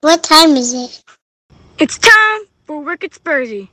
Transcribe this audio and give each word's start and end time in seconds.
What 0.00 0.22
time 0.22 0.56
is 0.56 0.74
it? 0.74 1.02
It's 1.80 1.98
time 1.98 2.40
for 2.66 2.80
Wicked 2.84 3.10
Spursy. 3.10 3.68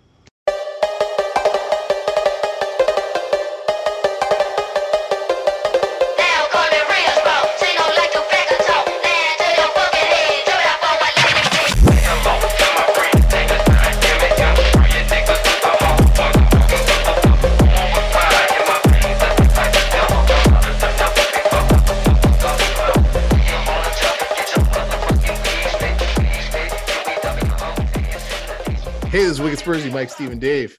Is 29.36 29.42
Wicked 29.42 29.60
Spursy, 29.60 29.92
Mike, 29.92 30.10
Steve, 30.10 30.32
and 30.32 30.39
Dave. 30.39 30.78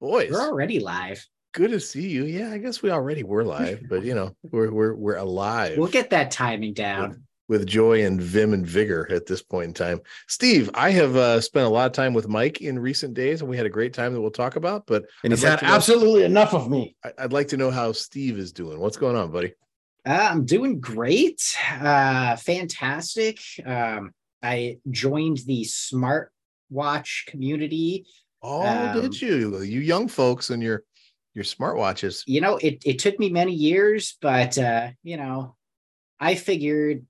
Boys, 0.00 0.30
We're 0.32 0.40
already 0.48 0.80
live. 0.80 1.24
good 1.52 1.70
to 1.70 1.78
see 1.80 2.08
you. 2.08 2.24
Yeah, 2.24 2.50
I 2.50 2.58
guess 2.58 2.82
we 2.82 2.90
already 2.90 3.22
were 3.22 3.44
live, 3.44 3.82
but 3.88 4.02
you 4.04 4.14
know, 4.14 4.34
we're 4.50 4.72
we're 4.72 4.94
we're 4.94 5.16
alive 5.16 5.78
We'll 5.78 5.88
get 5.88 6.10
that 6.10 6.30
timing 6.32 6.72
down. 6.72 7.22
with 7.48 7.66
joy 7.66 8.04
and 8.04 8.20
vim 8.20 8.52
and 8.54 8.66
vigor 8.66 9.06
at 9.12 9.26
this 9.26 9.42
point 9.42 9.66
in 9.68 9.74
time. 9.74 10.00
Steve, 10.26 10.68
I 10.74 10.90
have 10.90 11.14
uh, 11.16 11.40
spent 11.40 11.66
a 11.66 11.68
lot 11.68 11.86
of 11.86 11.92
time 11.92 12.12
with 12.12 12.26
Mike 12.28 12.60
in 12.60 12.76
recent 12.78 13.14
days, 13.14 13.40
and 13.40 13.48
we 13.50 13.56
had 13.56 13.66
a 13.66 13.70
great 13.70 13.92
time 13.92 14.14
that 14.14 14.20
we'll 14.20 14.30
talk 14.32 14.56
about. 14.56 14.86
But 14.86 15.04
And 15.22 15.32
he's 15.32 15.44
I'd 15.44 15.50
like 15.50 15.60
had 15.60 15.66
to 15.66 15.70
know- 15.70 15.76
absolutely 15.76 16.24
enough 16.24 16.54
of 16.54 16.68
me. 16.68 16.96
I- 17.04 17.12
I'd 17.18 17.32
like 17.32 17.48
to 17.48 17.56
know 17.56 17.70
how 17.70 17.92
Steve 17.92 18.36
is 18.38 18.52
doing. 18.52 18.80
What's 18.80 18.96
going 18.96 19.14
on, 19.16 19.30
buddy? 19.30 19.52
Uh, 20.04 20.28
I'm 20.30 20.44
doing 20.44 20.80
great. 20.80 21.42
Uh, 21.80 22.34
fantastic. 22.36 23.38
Um, 23.64 24.12
I 24.42 24.78
joined 24.90 25.38
the 25.46 25.64
smartwatch 26.72 27.26
community. 27.26 28.06
Oh, 28.42 28.66
Um, 28.66 29.00
did 29.00 29.20
you? 29.20 29.60
You 29.62 29.80
young 29.80 30.08
folks 30.08 30.50
and 30.50 30.62
your 30.62 30.84
your 31.34 31.44
smartwatches. 31.44 32.24
You 32.26 32.40
know, 32.40 32.56
it, 32.56 32.82
it 32.84 32.98
took 32.98 33.18
me 33.18 33.30
many 33.30 33.52
years, 33.52 34.16
but, 34.20 34.58
uh, 34.58 34.88
you 35.04 35.16
know, 35.16 35.54
I 36.18 36.34
figured 36.34 37.06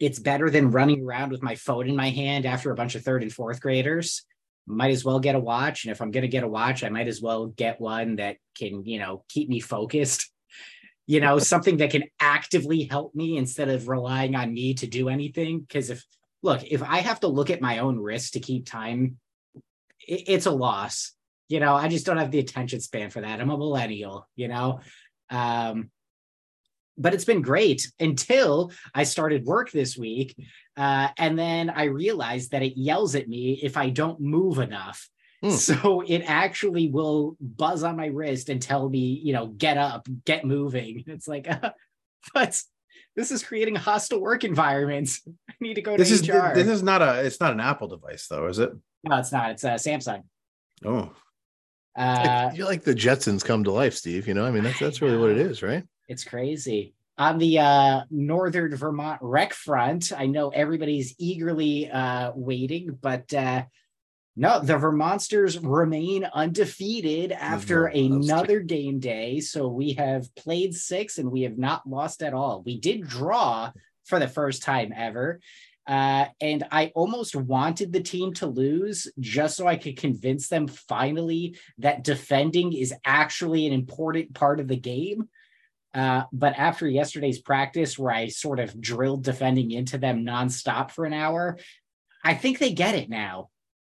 it's 0.00 0.18
better 0.18 0.50
than 0.50 0.72
running 0.72 1.04
around 1.04 1.30
with 1.30 1.40
my 1.42 1.54
phone 1.54 1.88
in 1.88 1.94
my 1.94 2.10
hand 2.10 2.46
after 2.46 2.72
a 2.72 2.74
bunch 2.74 2.96
of 2.96 3.02
third 3.02 3.22
and 3.22 3.32
fourth 3.32 3.60
graders. 3.60 4.24
Might 4.66 4.90
as 4.90 5.04
well 5.04 5.20
get 5.20 5.36
a 5.36 5.40
watch. 5.40 5.84
And 5.84 5.92
if 5.92 6.02
I'm 6.02 6.10
going 6.10 6.22
to 6.22 6.28
get 6.28 6.42
a 6.42 6.48
watch, 6.48 6.82
I 6.82 6.88
might 6.88 7.06
as 7.06 7.22
well 7.22 7.46
get 7.46 7.80
one 7.80 8.16
that 8.16 8.38
can, 8.58 8.84
you 8.84 8.98
know, 8.98 9.24
keep 9.28 9.48
me 9.48 9.60
focused. 9.60 10.30
You 11.06 11.20
know, 11.20 11.38
something 11.38 11.76
that 11.76 11.90
can 11.90 12.04
actively 12.18 12.84
help 12.84 13.14
me 13.14 13.36
instead 13.36 13.68
of 13.68 13.88
relying 13.88 14.34
on 14.34 14.54
me 14.54 14.72
to 14.72 14.86
do 14.86 15.10
anything. 15.10 15.60
Because 15.60 15.90
if, 15.90 16.02
look, 16.44 16.62
if 16.64 16.82
I 16.82 16.98
have 16.98 17.20
to 17.20 17.28
look 17.28 17.48
at 17.48 17.62
my 17.62 17.78
own 17.78 17.98
wrist 17.98 18.34
to 18.34 18.40
keep 18.40 18.66
time, 18.66 19.16
it, 20.06 20.24
it's 20.28 20.46
a 20.46 20.50
loss. 20.50 21.12
You 21.48 21.58
know, 21.58 21.74
I 21.74 21.88
just 21.88 22.04
don't 22.04 22.18
have 22.18 22.30
the 22.30 22.38
attention 22.38 22.80
span 22.80 23.10
for 23.10 23.22
that. 23.22 23.40
I'm 23.40 23.50
a 23.50 23.56
millennial, 23.56 24.28
you 24.36 24.48
know. 24.48 24.80
Um, 25.30 25.90
but 26.96 27.14
it's 27.14 27.24
been 27.24 27.42
great 27.42 27.90
until 27.98 28.72
I 28.94 29.04
started 29.04 29.44
work 29.44 29.72
this 29.72 29.96
week. 29.96 30.36
Uh, 30.76 31.08
and 31.18 31.38
then 31.38 31.70
I 31.70 31.84
realized 31.84 32.50
that 32.52 32.62
it 32.62 32.78
yells 32.78 33.14
at 33.14 33.28
me 33.28 33.58
if 33.62 33.76
I 33.76 33.88
don't 33.88 34.20
move 34.20 34.58
enough. 34.58 35.08
Hmm. 35.42 35.50
So 35.50 36.02
it 36.06 36.22
actually 36.26 36.88
will 36.88 37.36
buzz 37.40 37.82
on 37.82 37.96
my 37.96 38.06
wrist 38.06 38.48
and 38.48 38.60
tell 38.60 38.88
me, 38.88 39.20
you 39.24 39.32
know, 39.32 39.46
get 39.46 39.78
up, 39.78 40.06
get 40.24 40.44
moving. 40.44 41.04
It's 41.08 41.26
like, 41.26 41.48
but 42.34 42.62
this 43.16 43.30
is 43.30 43.42
creating 43.42 43.74
hostile 43.76 44.20
work 44.20 44.44
environments. 44.44 45.22
I 45.48 45.54
need 45.60 45.74
to 45.74 45.82
go 45.82 45.92
to 45.96 46.02
This 46.02 46.10
is 46.10 46.28
HR. 46.28 46.52
this 46.54 46.68
is 46.68 46.82
not 46.82 47.02
a 47.02 47.24
it's 47.24 47.40
not 47.40 47.52
an 47.52 47.60
Apple 47.60 47.88
device 47.88 48.26
though, 48.28 48.46
is 48.48 48.58
it? 48.58 48.70
no, 49.04 49.18
it's 49.18 49.32
not. 49.32 49.50
It's 49.52 49.64
a 49.64 49.68
Samsung. 49.74 50.22
Oh, 50.84 51.10
Uh, 51.96 52.50
You're 52.54 52.66
like 52.66 52.82
the 52.84 52.94
Jetsons 52.94 53.44
come 53.44 53.64
to 53.64 53.70
life, 53.72 53.94
Steve. 53.94 54.26
You 54.26 54.34
know, 54.34 54.44
I 54.44 54.50
mean, 54.50 54.64
that's 54.64 54.78
that's 54.80 55.00
really 55.02 55.16
what 55.16 55.30
it 55.30 55.38
is, 55.38 55.62
right? 55.62 55.84
It's 56.08 56.24
crazy. 56.24 56.94
On 57.16 57.38
the 57.38 57.60
uh, 57.60 58.00
northern 58.10 58.74
Vermont 58.74 59.20
rec 59.22 59.52
front, 59.54 60.10
I 60.16 60.26
know 60.26 60.48
everybody's 60.50 61.14
eagerly 61.18 61.88
uh, 61.90 62.32
waiting, 62.34 62.98
but 63.00 63.32
uh, 63.32 63.62
no, 64.36 64.60
the 64.60 64.74
Vermonsters 64.74 65.58
remain 65.62 66.24
undefeated 66.24 67.30
after 67.30 67.86
another 67.86 68.60
game 68.60 68.98
day. 68.98 69.38
So 69.38 69.68
we 69.68 69.92
have 69.92 70.34
played 70.34 70.74
six 70.74 71.18
and 71.18 71.30
we 71.30 71.42
have 71.42 71.56
not 71.56 71.88
lost 71.88 72.22
at 72.22 72.34
all. 72.34 72.62
We 72.64 72.80
did 72.80 73.06
draw 73.06 73.70
for 74.04 74.18
the 74.18 74.26
first 74.26 74.62
time 74.62 74.92
ever. 74.94 75.40
Uh, 75.86 76.26
and 76.40 76.64
I 76.72 76.90
almost 76.94 77.36
wanted 77.36 77.92
the 77.92 78.02
team 78.02 78.32
to 78.34 78.46
lose 78.46 79.06
just 79.20 79.56
so 79.56 79.68
I 79.68 79.76
could 79.76 79.98
convince 79.98 80.48
them 80.48 80.66
finally 80.66 81.58
that 81.78 82.02
defending 82.02 82.72
is 82.72 82.94
actually 83.04 83.66
an 83.66 83.72
important 83.72 84.34
part 84.34 84.58
of 84.60 84.66
the 84.66 84.76
game. 84.76 85.28
Uh, 85.92 86.24
but 86.32 86.58
after 86.58 86.88
yesterday's 86.88 87.40
practice, 87.40 87.96
where 87.96 88.12
I 88.12 88.28
sort 88.28 88.58
of 88.58 88.80
drilled 88.80 89.22
defending 89.22 89.70
into 89.70 89.96
them 89.96 90.24
nonstop 90.24 90.90
for 90.90 91.04
an 91.04 91.12
hour, 91.12 91.58
I 92.24 92.34
think 92.34 92.58
they 92.58 92.72
get 92.72 92.96
it 92.96 93.08
now. 93.08 93.50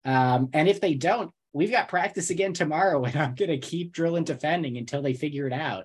Um, 0.07 0.49
and 0.55 0.69
if 0.69 0.81
they 0.81 0.95
don't, 0.95 1.31
we've 1.53 1.71
got 1.71 1.89
practice 1.89 2.31
again 2.31 2.55
tomorrow, 2.55 3.05
and 3.05 3.17
I'm 3.17 3.35
going 3.35 3.51
to 3.51 3.59
keep 3.59 3.93
drilling 3.93 4.25
defending 4.25 4.79
until 4.79 5.03
they 5.03 5.13
figure 5.13 5.47
it 5.47 5.53
out. 5.53 5.85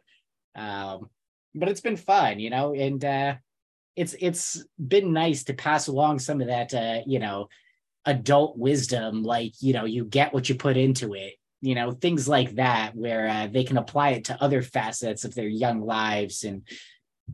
Um, 0.56 1.10
but 1.54 1.68
it's 1.68 1.82
been 1.82 1.98
fun, 1.98 2.40
you 2.40 2.50
know, 2.50 2.74
and 2.74 3.04
uh, 3.04 3.36
it's 3.98 4.16
it's 4.20 4.64
been 4.78 5.12
nice 5.12 5.44
to 5.46 5.54
pass 5.54 5.88
along 5.88 6.20
some 6.20 6.40
of 6.40 6.48
that, 6.48 6.74
uh, 6.74 7.02
you 7.06 7.20
know, 7.20 7.50
adult 8.06 8.58
wisdom, 8.58 9.24
like 9.24 9.54
you 9.60 9.74
know, 9.74 9.84
you 9.86 10.06
get 10.06 10.34
what 10.34 10.48
you 10.48 10.56
put 10.56 10.78
into 10.78 11.14
it 11.14 11.34
you 11.62 11.76
know 11.76 11.92
things 11.92 12.28
like 12.28 12.56
that 12.56 12.96
where 12.96 13.28
uh, 13.28 13.48
they 13.48 13.64
can 13.64 13.78
apply 13.78 14.10
it 14.10 14.26
to 14.26 14.44
other 14.44 14.62
facets 14.62 15.24
of 15.24 15.34
their 15.36 15.48
young 15.48 15.82
lives 15.82 16.44
and 16.44 16.68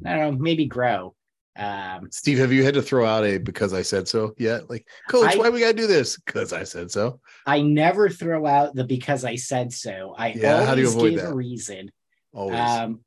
i 0.06 0.14
don't 0.14 0.20
know 0.20 0.32
maybe 0.44 0.66
grow 0.66 1.16
um 1.58 2.08
Steve, 2.12 2.38
have 2.38 2.52
you 2.52 2.64
had 2.64 2.74
to 2.76 2.82
throw 2.82 3.06
out 3.06 3.26
a 3.26 3.38
because 3.38 3.74
I 3.74 3.82
said 3.82 4.08
so 4.08 4.34
yet? 4.38 4.70
Like, 4.70 4.88
coach, 5.10 5.34
I- 5.36 5.38
why 5.38 5.50
we 5.50 5.60
gotta 5.60 5.74
do 5.74 5.88
this? 5.88 6.18
Because 6.18 6.54
I 6.54 6.64
said 6.64 6.92
so. 6.92 7.20
i 7.46 7.62
never 7.62 8.10
throw 8.10 8.46
out 8.46 8.76
the 8.76 8.84
because 8.84 9.24
i 9.26 9.36
said 9.36 9.72
so 9.74 10.14
i 10.18 10.28
Yeah, 10.34 10.66
how 10.66 10.76
do 10.76 10.82
you 10.82 10.88
always 10.88 10.96
avoid 10.96 11.10
give 11.12 11.22
that? 11.22 11.32
a 11.32 11.36
reason 11.36 11.92
Always. 12.34 12.60
um 12.60 13.00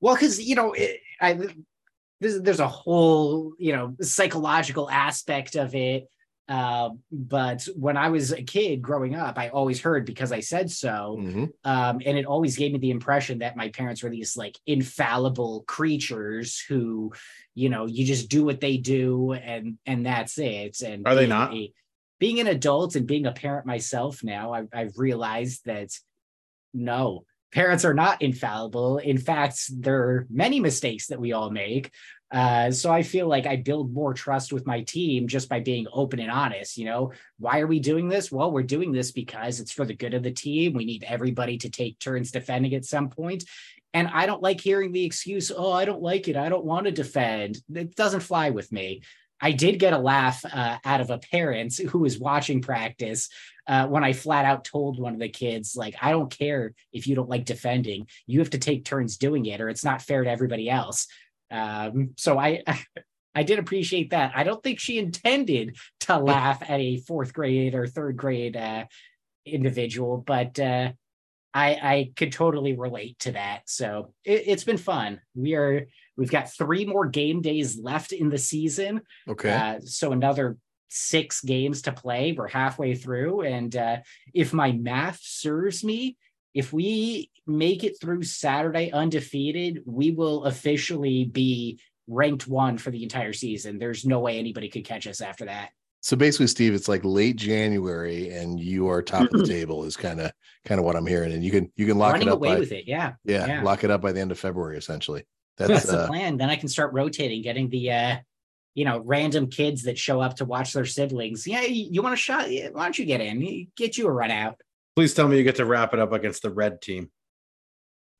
well 0.00 0.14
because 0.14 0.40
you 0.42 0.54
know 0.56 0.72
it, 0.72 0.98
i 1.20 1.34
there's, 2.20 2.40
there's 2.40 2.60
a 2.60 2.68
whole 2.68 3.52
you 3.58 3.72
know 3.72 3.94
psychological 4.00 4.88
aspect 4.90 5.56
of 5.56 5.74
it 5.74 6.08
uh, 6.48 6.90
but 7.10 7.66
when 7.76 7.96
i 7.96 8.08
was 8.08 8.32
a 8.32 8.42
kid 8.42 8.82
growing 8.82 9.14
up 9.14 9.38
i 9.38 9.48
always 9.48 9.80
heard 9.80 10.04
because 10.04 10.32
i 10.32 10.40
said 10.40 10.70
so 10.70 11.16
Mhm. 11.20 11.52
um, 11.64 12.00
and 12.04 12.18
it 12.18 12.26
always 12.26 12.56
gave 12.56 12.72
me 12.72 12.78
the 12.78 12.90
impression 12.90 13.38
that 13.38 13.56
my 13.56 13.68
parents 13.70 14.02
were 14.02 14.10
these 14.10 14.36
like 14.36 14.58
infallible 14.66 15.64
creatures 15.66 16.58
who 16.68 17.12
you 17.54 17.68
know 17.68 17.86
you 17.86 18.04
just 18.04 18.28
do 18.28 18.44
what 18.44 18.60
they 18.60 18.76
do 18.76 19.32
and 19.32 19.78
and 19.86 20.04
that's 20.04 20.36
it 20.38 20.80
and 20.82 21.06
Are 21.06 21.14
they 21.14 21.26
not? 21.26 21.54
a- 21.54 21.72
being 22.18 22.38
an 22.40 22.46
adult 22.46 22.94
and 22.96 23.06
being 23.06 23.26
a 23.26 23.32
parent 23.32 23.66
myself 23.66 24.22
now 24.24 24.52
I've, 24.52 24.68
I've 24.72 24.98
realized 24.98 25.64
that 25.66 25.90
no 26.74 27.24
parents 27.52 27.84
are 27.84 27.94
not 27.94 28.22
infallible 28.22 28.98
in 28.98 29.18
fact 29.18 29.60
there 29.80 30.02
are 30.02 30.26
many 30.30 30.58
mistakes 30.60 31.08
that 31.08 31.20
we 31.20 31.32
all 31.32 31.50
make 31.50 31.92
uh, 32.32 32.70
so 32.70 32.90
I 32.90 33.02
feel 33.02 33.28
like 33.28 33.46
I 33.46 33.56
build 33.56 33.92
more 33.92 34.14
trust 34.14 34.52
with 34.52 34.66
my 34.66 34.80
team 34.80 35.28
just 35.28 35.48
by 35.50 35.60
being 35.60 35.86
open 35.92 36.18
and 36.18 36.30
honest. 36.30 36.78
You 36.78 36.86
know, 36.86 37.12
why 37.38 37.60
are 37.60 37.66
we 37.66 37.78
doing 37.78 38.08
this? 38.08 38.32
Well, 38.32 38.50
we're 38.50 38.62
doing 38.62 38.90
this 38.90 39.12
because 39.12 39.60
it's 39.60 39.72
for 39.72 39.84
the 39.84 39.94
good 39.94 40.14
of 40.14 40.22
the 40.22 40.30
team. 40.30 40.72
We 40.72 40.86
need 40.86 41.04
everybody 41.04 41.58
to 41.58 41.68
take 41.68 41.98
turns 41.98 42.30
defending 42.30 42.74
at 42.74 42.86
some 42.86 43.10
point. 43.10 43.44
And 43.94 44.08
I 44.08 44.24
don't 44.24 44.42
like 44.42 44.60
hearing 44.60 44.92
the 44.92 45.04
excuse, 45.04 45.52
oh, 45.54 45.72
I 45.72 45.84
don't 45.84 46.00
like 46.00 46.26
it. 46.26 46.36
I 46.36 46.48
don't 46.48 46.64
want 46.64 46.86
to 46.86 46.92
defend. 46.92 47.58
It 47.74 47.94
doesn't 47.94 48.20
fly 48.20 48.48
with 48.48 48.72
me. 48.72 49.02
I 49.38 49.52
did 49.52 49.80
get 49.80 49.92
a 49.92 49.98
laugh 49.98 50.42
uh, 50.44 50.78
out 50.84 51.00
of 51.00 51.10
a 51.10 51.18
parent 51.18 51.76
who 51.76 51.98
was 51.98 52.18
watching 52.18 52.62
practice 52.62 53.28
uh, 53.66 53.88
when 53.88 54.04
I 54.04 54.12
flat 54.12 54.44
out 54.44 54.64
told 54.64 54.98
one 54.98 55.14
of 55.14 55.20
the 55.20 55.28
kids, 55.28 55.76
like, 55.76 55.96
I 56.00 56.12
don't 56.12 56.30
care 56.30 56.72
if 56.92 57.06
you 57.06 57.16
don't 57.16 57.28
like 57.28 57.44
defending. 57.44 58.06
You 58.26 58.38
have 58.38 58.50
to 58.50 58.58
take 58.58 58.84
turns 58.84 59.16
doing 59.16 59.44
it, 59.46 59.60
or 59.60 59.68
it's 59.68 59.84
not 59.84 60.00
fair 60.00 60.24
to 60.24 60.30
everybody 60.30 60.70
else. 60.70 61.08
Um, 61.52 62.10
so 62.16 62.38
I 62.38 62.62
I 63.34 63.42
did 63.42 63.58
appreciate 63.58 64.10
that. 64.10 64.32
I 64.34 64.44
don't 64.44 64.62
think 64.62 64.78
she 64.78 64.98
intended 64.98 65.76
to 66.00 66.18
laugh 66.18 66.62
at 66.62 66.80
a 66.80 66.98
fourth 66.98 67.32
grade 67.32 67.74
or 67.74 67.86
third 67.86 68.16
grade 68.16 68.56
uh, 68.56 68.84
individual, 69.46 70.18
but 70.18 70.58
uh, 70.58 70.92
I 71.54 71.68
I 71.70 72.12
could 72.16 72.32
totally 72.32 72.74
relate 72.74 73.18
to 73.20 73.32
that. 73.32 73.62
So 73.66 74.12
it, 74.24 74.44
it's 74.46 74.64
been 74.64 74.78
fun. 74.78 75.20
We 75.34 75.54
are 75.54 75.86
we've 76.16 76.30
got 76.30 76.52
three 76.52 76.84
more 76.84 77.06
game 77.06 77.40
days 77.40 77.78
left 77.78 78.12
in 78.12 78.28
the 78.28 78.38
season. 78.38 79.02
Okay. 79.28 79.52
Uh, 79.52 79.80
so 79.80 80.12
another 80.12 80.56
six 80.88 81.40
games 81.40 81.82
to 81.82 81.92
play. 81.92 82.32
We're 82.32 82.48
halfway 82.48 82.94
through, 82.94 83.42
and 83.42 83.74
uh, 83.74 83.96
if 84.34 84.52
my 84.52 84.72
math 84.72 85.20
serves 85.22 85.82
me, 85.82 86.16
if 86.54 86.72
we 86.72 87.30
make 87.46 87.84
it 87.84 88.00
through 88.00 88.22
Saturday 88.24 88.90
undefeated, 88.90 89.82
we 89.86 90.10
will 90.10 90.44
officially 90.44 91.24
be 91.24 91.80
ranked 92.06 92.46
one 92.46 92.78
for 92.78 92.90
the 92.90 93.02
entire 93.02 93.32
season. 93.32 93.78
There's 93.78 94.04
no 94.04 94.20
way 94.20 94.38
anybody 94.38 94.68
could 94.68 94.84
catch 94.84 95.06
us 95.06 95.20
after 95.20 95.46
that. 95.46 95.70
So 96.00 96.16
basically, 96.16 96.48
Steve, 96.48 96.74
it's 96.74 96.88
like 96.88 97.04
late 97.04 97.36
January, 97.36 98.30
and 98.30 98.58
you 98.58 98.88
are 98.88 99.02
top 99.02 99.32
of 99.32 99.40
the 99.40 99.46
table. 99.46 99.84
Is 99.84 99.96
kind 99.96 100.20
of 100.20 100.32
kind 100.64 100.80
of 100.80 100.84
what 100.84 100.96
I'm 100.96 101.06
hearing, 101.06 101.32
and 101.32 101.44
you 101.44 101.52
can 101.52 101.70
you 101.76 101.86
can 101.86 101.96
lock 101.96 102.14
Running 102.14 102.28
it 102.28 102.32
up 102.32 102.38
away 102.38 102.54
by 102.54 102.58
with 102.58 102.72
it. 102.72 102.88
Yeah. 102.88 103.12
yeah, 103.24 103.46
yeah. 103.46 103.62
lock 103.62 103.84
it 103.84 103.90
up 103.90 104.00
by 104.00 104.10
the 104.10 104.20
end 104.20 104.32
of 104.32 104.38
February, 104.38 104.76
essentially. 104.76 105.24
That's, 105.58 105.70
That's 105.70 105.86
the 105.86 106.00
uh, 106.00 106.06
plan. 106.08 106.38
Then 106.38 106.50
I 106.50 106.56
can 106.56 106.68
start 106.68 106.92
rotating, 106.92 107.42
getting 107.42 107.68
the 107.68 107.92
uh 107.92 108.16
you 108.74 108.84
know, 108.84 109.00
random 109.00 109.48
kids 109.48 109.82
that 109.82 109.98
show 109.98 110.20
up 110.20 110.36
to 110.36 110.44
watch 110.44 110.72
their 110.72 110.86
siblings. 110.86 111.46
Yeah, 111.46 111.62
you, 111.62 111.88
you 111.90 112.02
want 112.02 112.14
a 112.14 112.16
shot? 112.16 112.50
Yeah, 112.50 112.70
Why 112.72 112.84
don't 112.84 112.98
you 112.98 113.04
get 113.04 113.20
in? 113.20 113.68
Get 113.76 113.98
you 113.98 114.06
a 114.06 114.10
run 114.10 114.30
out. 114.30 114.60
Please 114.94 115.14
tell 115.14 115.28
me 115.28 115.38
you 115.38 115.44
get 115.44 115.56
to 115.56 115.64
wrap 115.64 115.94
it 115.94 116.00
up 116.00 116.12
against 116.12 116.42
the 116.42 116.50
red 116.50 116.80
team. 116.82 117.10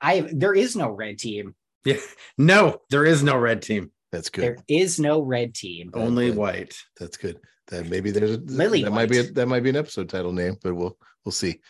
I 0.00 0.28
there 0.32 0.54
is 0.54 0.74
no 0.76 0.90
red 0.90 1.18
team. 1.18 1.54
Yeah. 1.84 1.98
No, 2.38 2.80
there 2.90 3.04
is 3.04 3.22
no 3.22 3.36
red 3.36 3.62
team. 3.62 3.90
that's 4.10 4.30
good. 4.30 4.44
There 4.44 4.56
is 4.68 5.00
no 5.00 5.20
red 5.20 5.54
team. 5.54 5.90
Only 5.94 6.28
good. 6.28 6.36
white. 6.36 6.76
That's 6.98 7.16
good. 7.16 7.38
That 7.68 7.88
maybe 7.88 8.10
there's 8.10 8.32
a 8.32 8.38
Lily 8.38 8.82
that 8.84 8.92
might 8.92 9.08
be 9.08 9.18
a, 9.18 9.22
that 9.32 9.46
might 9.46 9.62
be 9.62 9.70
an 9.70 9.76
episode 9.76 10.08
title 10.08 10.32
name, 10.32 10.56
but 10.62 10.74
we'll 10.74 10.96
we'll 11.24 11.32
see. 11.32 11.60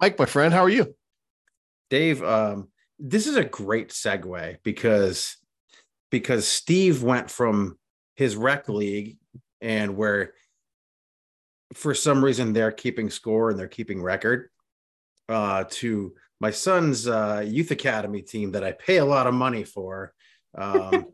Mike, 0.00 0.18
my 0.18 0.26
friend, 0.26 0.52
how 0.52 0.62
are 0.62 0.68
you? 0.68 0.94
Dave, 1.90 2.22
um, 2.22 2.68
this 2.98 3.26
is 3.26 3.36
a 3.36 3.44
great 3.44 3.90
segue 3.90 4.58
because 4.62 5.36
because 6.10 6.46
Steve 6.46 7.02
went 7.02 7.30
from 7.30 7.78
his 8.14 8.36
rec 8.36 8.68
league 8.68 9.18
and 9.60 9.96
where 9.96 10.34
for 11.74 11.94
some 11.94 12.24
reason 12.24 12.52
they're 12.52 12.72
keeping 12.72 13.10
score 13.10 13.50
and 13.50 13.58
they're 13.58 13.68
keeping 13.68 14.02
record 14.02 14.48
uh 15.28 15.64
to 15.70 16.14
my 16.40 16.50
son's 16.50 17.06
uh 17.08 17.42
youth 17.46 17.70
academy 17.70 18.22
team 18.22 18.52
that 18.52 18.64
I 18.64 18.72
pay 18.72 18.98
a 18.98 19.04
lot 19.04 19.26
of 19.26 19.34
money 19.34 19.64
for. 19.64 20.12
Um 20.56 21.06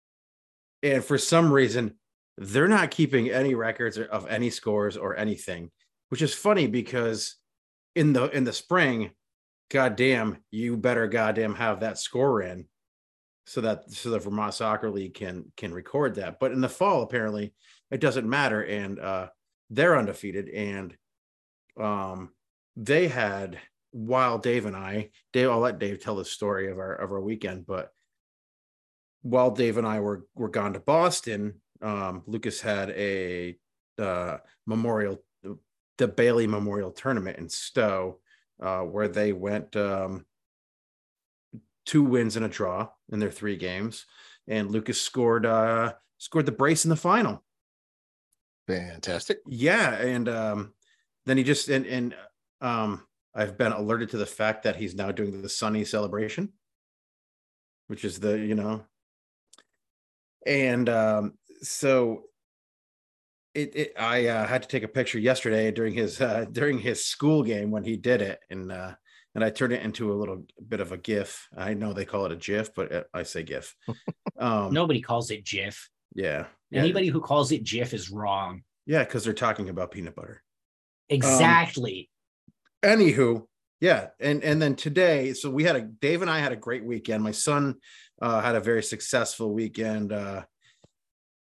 and 0.82 1.04
for 1.04 1.18
some 1.18 1.52
reason 1.52 1.94
they're 2.38 2.68
not 2.68 2.90
keeping 2.90 3.30
any 3.30 3.54
records 3.54 3.98
of 3.98 4.26
any 4.28 4.50
scores 4.50 4.96
or 4.96 5.16
anything, 5.16 5.70
which 6.10 6.22
is 6.22 6.34
funny 6.34 6.66
because 6.66 7.36
in 7.94 8.12
the 8.12 8.24
in 8.30 8.44
the 8.44 8.52
spring 8.52 9.10
goddamn, 9.70 10.38
you 10.50 10.76
better 10.76 11.08
goddamn 11.08 11.54
have 11.54 11.80
that 11.80 11.98
score 11.98 12.42
in 12.42 12.66
so 13.46 13.60
that 13.60 13.90
so 13.90 14.10
the 14.10 14.18
Vermont 14.18 14.54
Soccer 14.54 14.90
League 14.90 15.14
can 15.14 15.52
can 15.56 15.72
record 15.72 16.16
that. 16.16 16.38
But 16.38 16.52
in 16.52 16.60
the 16.60 16.68
fall, 16.68 17.02
apparently, 17.02 17.54
it 17.90 18.00
doesn't 18.00 18.28
matter. 18.28 18.62
And 18.62 18.98
uh 18.98 19.28
they're 19.70 19.96
undefeated. 19.96 20.48
And 20.48 20.96
um 21.78 22.30
they 22.76 23.08
had 23.08 23.58
while 23.92 24.38
Dave 24.38 24.66
and 24.66 24.76
I, 24.76 25.10
Dave, 25.32 25.48
I'll 25.48 25.60
let 25.60 25.78
Dave 25.78 26.00
tell 26.00 26.16
the 26.16 26.24
story 26.24 26.70
of 26.70 26.78
our 26.78 26.94
of 26.94 27.10
our 27.12 27.20
weekend, 27.20 27.66
but 27.66 27.90
while 29.22 29.50
Dave 29.50 29.78
and 29.78 29.86
I 29.86 30.00
were 30.00 30.26
were 30.34 30.48
gone 30.48 30.74
to 30.74 30.80
Boston, 30.80 31.60
um, 31.82 32.22
Lucas 32.26 32.60
had 32.60 32.90
a 32.90 33.56
uh 33.98 34.38
memorial 34.66 35.22
the 35.98 36.08
Bailey 36.08 36.46
Memorial 36.46 36.90
Tournament 36.90 37.38
in 37.38 37.48
Stowe 37.48 38.20
uh, 38.62 38.80
where 38.80 39.08
they 39.08 39.32
went 39.32 39.74
um, 39.76 40.24
two 41.84 42.02
wins 42.02 42.36
and 42.36 42.44
a 42.44 42.48
draw 42.48 42.88
in 43.10 43.18
their 43.18 43.30
three 43.30 43.56
games, 43.56 44.06
and 44.46 44.70
Lucas 44.70 45.00
scored 45.00 45.46
uh, 45.46 45.94
scored 46.18 46.46
the 46.46 46.52
brace 46.52 46.84
in 46.84 46.90
the 46.90 46.96
final. 46.96 47.42
Fantastic. 48.66 49.38
Yeah, 49.46 49.94
and 49.94 50.28
um, 50.28 50.72
then 51.24 51.36
he 51.36 51.44
just 51.44 51.68
and 51.68 51.86
and 51.86 52.14
um, 52.60 53.06
I've 53.34 53.56
been 53.56 53.72
alerted 53.72 54.10
to 54.10 54.16
the 54.16 54.26
fact 54.26 54.64
that 54.64 54.76
he's 54.76 54.94
now 54.94 55.12
doing 55.12 55.42
the 55.42 55.48
Sonny 55.48 55.84
celebration, 55.84 56.52
which 57.86 58.04
is 58.04 58.18
the 58.18 58.38
you 58.38 58.54
know, 58.54 58.84
and 60.46 60.88
um, 60.88 61.34
so 61.62 62.24
it, 63.54 63.76
it 63.76 63.92
I 63.98 64.26
uh, 64.26 64.46
had 64.46 64.62
to 64.62 64.68
take 64.68 64.82
a 64.82 64.88
picture 64.88 65.18
yesterday 65.18 65.70
during 65.70 65.94
his 65.94 66.20
uh, 66.20 66.46
during 66.50 66.78
his 66.78 67.04
school 67.04 67.42
game 67.42 67.70
when 67.70 67.84
he 67.84 67.96
did 67.96 68.20
it, 68.20 68.40
and 68.50 68.72
uh, 68.72 68.94
and 69.34 69.44
I 69.44 69.50
turned 69.50 69.72
it 69.74 69.82
into 69.82 70.12
a 70.12 70.14
little 70.14 70.44
bit 70.66 70.80
of 70.80 70.92
a 70.92 70.96
GIF. 70.96 71.48
I 71.56 71.74
know 71.74 71.92
they 71.92 72.04
call 72.04 72.26
it 72.26 72.32
a 72.32 72.36
GIF, 72.36 72.74
but 72.74 72.92
uh, 72.92 73.04
I 73.12 73.22
say 73.22 73.42
GIF. 73.42 73.74
Um, 74.38 74.74
Nobody 74.74 75.00
calls 75.00 75.30
it 75.30 75.46
GIF. 75.46 75.88
yeah, 76.14 76.44
yeah, 76.70 76.80
Anybody 76.80 77.08
who 77.08 77.20
calls 77.20 77.52
it 77.52 77.64
GIF 77.64 77.94
is 77.94 78.10
wrong. 78.10 78.62
yeah, 78.86 79.04
because 79.04 79.24
they're 79.24 79.32
talking 79.34 79.68
about 79.68 79.90
peanut 79.90 80.14
butter. 80.16 80.42
Exactly. 81.08 82.10
anywho 82.84 83.44
yeah 83.80 84.08
and 84.20 84.42
and 84.42 84.60
then 84.60 84.74
today 84.74 85.32
so 85.34 85.50
we 85.50 85.62
had 85.64 85.76
a 85.76 85.82
dave 85.82 86.20
and 86.22 86.30
i 86.30 86.38
had 86.40 86.50
a 86.52 86.56
great 86.56 86.84
weekend 86.84 87.22
my 87.22 87.30
son 87.30 87.74
uh 88.22 88.40
had 88.40 88.54
a 88.56 88.60
very 88.60 88.82
successful 88.82 89.52
weekend 89.52 90.12
uh 90.12 90.42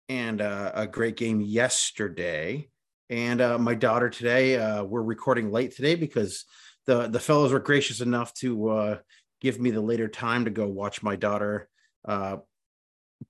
and 0.08 0.40
uh, 0.40 0.72
a 0.74 0.86
great 0.86 1.16
game 1.16 1.40
yesterday 1.40 2.68
and 3.08 3.40
uh 3.40 3.58
my 3.58 3.74
daughter 3.74 4.10
today 4.10 4.56
uh 4.56 4.82
we're 4.82 5.02
recording 5.02 5.50
late 5.50 5.74
today 5.74 5.94
because 5.94 6.44
the 6.86 7.06
the 7.08 7.20
fellows 7.20 7.52
were 7.52 7.60
gracious 7.60 8.00
enough 8.00 8.32
to 8.34 8.68
uh 8.68 8.98
give 9.40 9.58
me 9.60 9.70
the 9.70 9.80
later 9.80 10.08
time 10.08 10.44
to 10.44 10.50
go 10.50 10.66
watch 10.66 11.02
my 11.02 11.16
daughter 11.16 11.68
uh 12.06 12.36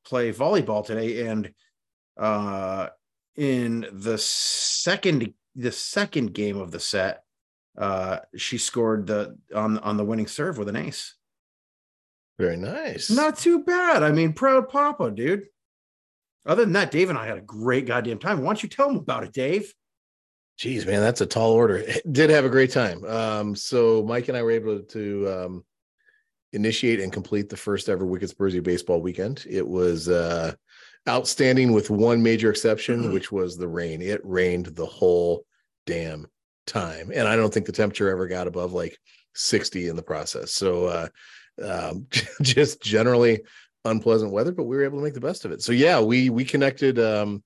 play 0.04 0.32
volleyball 0.32 0.84
today 0.84 1.26
and 1.26 1.52
uh 2.18 2.88
in 3.36 3.86
the 3.92 4.18
second 4.18 5.32
the 5.54 5.72
second 5.72 6.34
game 6.34 6.56
of 6.58 6.70
the 6.70 6.80
set 6.80 7.22
uh 7.78 8.18
she 8.36 8.58
scored 8.58 9.06
the 9.06 9.36
on 9.54 9.78
on 9.78 9.96
the 9.96 10.04
winning 10.04 10.26
serve 10.26 10.58
with 10.58 10.68
an 10.68 10.76
ace 10.76 11.14
Very 12.38 12.56
nice. 12.56 13.10
not 13.10 13.38
too 13.38 13.62
bad 13.62 14.02
i 14.02 14.10
mean 14.10 14.32
proud 14.32 14.68
papa 14.68 15.10
dude 15.10 15.44
other 16.46 16.64
than 16.64 16.72
that 16.72 16.90
dave 16.90 17.08
and 17.10 17.18
i 17.18 17.26
had 17.26 17.38
a 17.38 17.42
great 17.42 17.86
goddamn 17.86 18.18
time 18.18 18.40
why 18.42 18.46
don't 18.46 18.62
you 18.62 18.68
tell 18.68 18.88
them 18.88 18.96
about 18.96 19.24
it 19.24 19.32
dave 19.32 19.72
Jeez, 20.58 20.84
man, 20.84 21.00
that's 21.00 21.20
a 21.20 21.26
tall 21.26 21.52
order. 21.52 21.84
Did 22.10 22.30
have 22.30 22.44
a 22.44 22.48
great 22.50 22.72
time. 22.72 23.04
Um, 23.04 23.54
so 23.54 24.02
Mike 24.02 24.26
and 24.26 24.36
I 24.36 24.42
were 24.42 24.50
able 24.50 24.80
to 24.80 25.28
um, 25.30 25.64
initiate 26.52 26.98
and 26.98 27.12
complete 27.12 27.48
the 27.48 27.56
first 27.56 27.88
ever 27.88 28.04
Wicked 28.04 28.28
Spursy 28.36 28.60
baseball 28.60 29.00
weekend. 29.00 29.44
It 29.48 29.64
was 29.64 30.08
uh, 30.08 30.54
outstanding 31.08 31.72
with 31.72 31.90
one 31.90 32.22
major 32.22 32.50
exception, 32.50 33.12
which 33.12 33.32
was 33.32 33.56
the 33.56 33.68
rain. 33.68 34.02
It 34.02 34.20
rained 34.24 34.66
the 34.66 34.86
whole 34.86 35.44
damn 35.86 36.26
time, 36.66 37.10
and 37.14 37.26
I 37.26 37.36
don't 37.36 37.52
think 37.52 37.66
the 37.66 37.72
temperature 37.72 38.10
ever 38.10 38.28
got 38.28 38.46
above 38.46 38.72
like 38.72 38.98
60 39.34 39.88
in 39.88 39.96
the 39.96 40.02
process. 40.02 40.52
So 40.52 40.84
uh, 40.86 41.08
um, 41.62 42.06
just 42.42 42.82
generally 42.82 43.40
unpleasant 43.84 44.32
weather, 44.32 44.52
but 44.52 44.64
we 44.64 44.76
were 44.76 44.84
able 44.84 44.98
to 44.98 45.04
make 45.04 45.14
the 45.14 45.20
best 45.20 45.44
of 45.44 45.52
it. 45.52 45.62
So 45.62 45.72
yeah, 45.72 46.00
we 46.00 46.30
we 46.30 46.44
connected. 46.44 46.98
Um, 46.98 47.42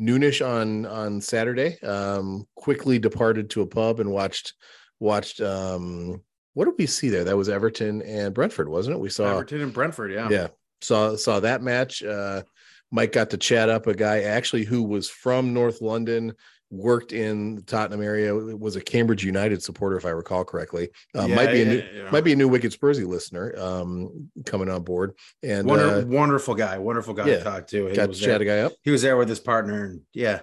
noonish 0.00 0.44
on 0.46 0.86
on 0.86 1.20
Saturday. 1.20 1.78
Um, 1.82 2.46
quickly 2.54 2.98
departed 2.98 3.50
to 3.50 3.62
a 3.62 3.66
pub 3.66 4.00
and 4.00 4.10
watched 4.10 4.54
watched. 4.98 5.40
Um, 5.40 6.22
what 6.54 6.64
did 6.64 6.74
we 6.78 6.86
see 6.86 7.10
there? 7.10 7.24
That 7.24 7.36
was 7.36 7.48
Everton 7.48 8.02
and 8.02 8.34
Brentford, 8.34 8.68
wasn't 8.68 8.96
it? 8.96 9.00
We 9.00 9.10
saw. 9.10 9.30
everton 9.30 9.60
and 9.60 9.72
brentford 9.72 10.10
yeah 10.10 10.28
Yeah, 10.28 10.48
saw 10.80 11.16
saw 11.16 11.40
that 11.40 11.62
match. 11.62 12.02
Uh, 12.02 12.42
Mike 12.90 13.12
got 13.12 13.30
to 13.30 13.36
chat 13.36 13.68
up 13.68 13.86
a 13.86 13.94
guy 13.94 14.22
actually 14.22 14.64
who 14.64 14.82
was 14.82 15.08
from 15.08 15.52
North 15.54 15.80
London, 15.80 16.32
worked 16.70 17.12
in 17.12 17.56
the 17.56 17.62
Tottenham 17.62 18.02
area, 18.02 18.34
was 18.34 18.76
a 18.76 18.80
Cambridge 18.80 19.24
United 19.24 19.62
supporter, 19.62 19.96
if 19.96 20.04
I 20.04 20.10
recall 20.10 20.44
correctly. 20.44 20.90
Uh, 21.16 21.26
Yeah, 21.26 21.34
might 21.34 21.52
be 21.52 21.62
a 21.62 21.64
new, 21.64 21.84
yeah. 21.94 22.10
might 22.10 22.24
be 22.24 22.32
a 22.32 22.36
new 22.36 22.48
Wicked 22.48 22.72
Spursy 22.72 23.06
listener 23.06 23.54
um, 23.58 24.30
coming 24.46 24.70
on 24.70 24.82
board, 24.82 25.14
and 25.42 25.66
Wonder, 25.66 25.84
uh, 25.86 26.04
wonderful 26.04 26.54
guy 26.54 26.78
wonderful 26.78 27.14
guy 27.14 27.26
yeah, 27.26 27.38
to 27.38 27.44
talk 27.44 27.66
to 27.68 27.86
he 27.86 27.96
got 27.96 28.02
to 28.02 28.08
was, 28.08 28.20
chat 28.20 28.40
a 28.40 28.44
guy 28.44 28.60
up. 28.60 28.72
he 28.82 28.90
was 28.90 29.02
there 29.02 29.16
with 29.16 29.28
his 29.28 29.40
partner 29.40 29.84
and 29.84 30.02
yeah 30.12 30.40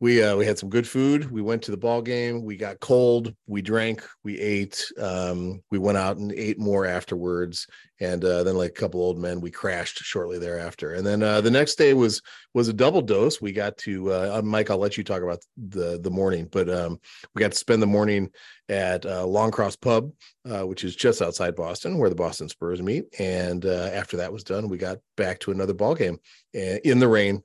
we 0.00 0.22
uh 0.22 0.34
we 0.34 0.46
had 0.46 0.58
some 0.58 0.70
good 0.70 0.88
food. 0.88 1.30
We 1.30 1.42
went 1.42 1.62
to 1.62 1.70
the 1.70 1.76
ball 1.76 2.00
game. 2.00 2.42
We 2.42 2.56
got 2.56 2.80
cold. 2.80 3.34
We 3.46 3.60
drank. 3.60 4.02
We 4.24 4.38
ate 4.38 4.90
um 4.98 5.62
we 5.70 5.78
went 5.78 5.98
out 5.98 6.16
and 6.16 6.32
ate 6.32 6.58
more 6.58 6.86
afterwards. 6.86 7.66
And 8.00 8.24
uh 8.24 8.42
then 8.42 8.56
like 8.56 8.70
a 8.70 8.80
couple 8.80 9.02
old 9.02 9.18
men 9.18 9.42
we 9.42 9.50
crashed 9.50 9.98
shortly 9.98 10.38
thereafter. 10.38 10.94
And 10.94 11.06
then 11.06 11.22
uh 11.22 11.42
the 11.42 11.50
next 11.50 11.76
day 11.76 11.92
was 11.92 12.22
was 12.54 12.68
a 12.68 12.72
double 12.72 13.02
dose. 13.02 13.42
We 13.42 13.52
got 13.52 13.76
to 13.78 14.10
uh 14.12 14.38
uh, 14.38 14.42
mike 14.42 14.70
i'll 14.70 14.78
let 14.78 14.96
you 14.96 15.04
talk 15.04 15.22
about 15.22 15.44
the 15.58 16.00
the 16.00 16.10
morning 16.10 16.48
but 16.50 16.70
um 16.70 16.98
we 17.34 17.40
got 17.40 17.52
to 17.52 17.58
spend 17.58 17.82
the 17.82 17.86
morning 17.86 18.30
at 18.70 19.04
uh 19.04 19.26
long 19.26 19.50
cross 19.50 19.76
pub 19.76 20.10
which 20.44 20.82
is 20.82 20.96
just 20.96 21.20
outside 21.20 21.54
boston 21.54 21.98
where 21.98 22.08
the 22.08 22.16
boston 22.16 22.48
spurs 22.48 22.80
meet. 22.80 23.04
And 23.20 23.66
after 23.66 24.16
that 24.16 24.32
was 24.32 24.44
done 24.44 24.68
we 24.70 24.78
got 24.78 24.96
back 25.18 25.40
to 25.40 25.50
another 25.50 25.74
ball 25.74 25.94
game 25.94 26.18
in 26.54 27.00
the 27.00 27.08
rain 27.08 27.42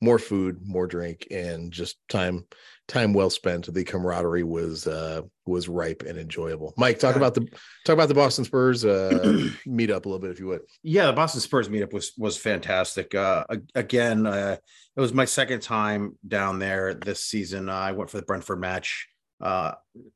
more 0.00 0.18
food, 0.18 0.60
more 0.64 0.86
drink, 0.86 1.26
and 1.30 1.72
just 1.72 1.96
time 2.08 2.46
time 2.86 3.12
well 3.12 3.28
spent. 3.30 3.72
The 3.72 3.84
camaraderie 3.84 4.44
was 4.44 4.86
uh 4.86 5.22
was 5.46 5.68
ripe 5.68 6.02
and 6.06 6.18
enjoyable. 6.18 6.72
Mike, 6.76 6.98
talk 6.98 7.16
about 7.16 7.34
the 7.34 7.42
talk 7.84 7.94
about 7.94 8.08
the 8.08 8.14
Boston 8.14 8.44
Spurs 8.44 8.84
uh 8.84 9.48
meet 9.66 9.90
up 9.90 10.06
a 10.06 10.08
little 10.08 10.20
bit 10.20 10.30
if 10.30 10.38
you 10.40 10.46
would. 10.46 10.60
yeah 10.82 11.06
the 11.06 11.12
boston 11.12 11.40
spurs 11.40 11.68
meetup 11.68 11.92
was 11.92 12.12
was 12.16 12.36
fantastic 12.36 13.14
uh 13.14 13.44
again 13.74 14.26
uh 14.26 14.56
it 14.96 15.00
was 15.00 15.12
my 15.12 15.24
second 15.24 15.60
time 15.60 16.16
down 16.26 16.58
there 16.58 16.94
this 16.94 17.20
season 17.24 17.68
i 17.68 17.92
went 17.92 18.10
for 18.10 18.16
the 18.18 18.24
brentford 18.26 18.60
match 18.60 19.08
uh 19.40 19.72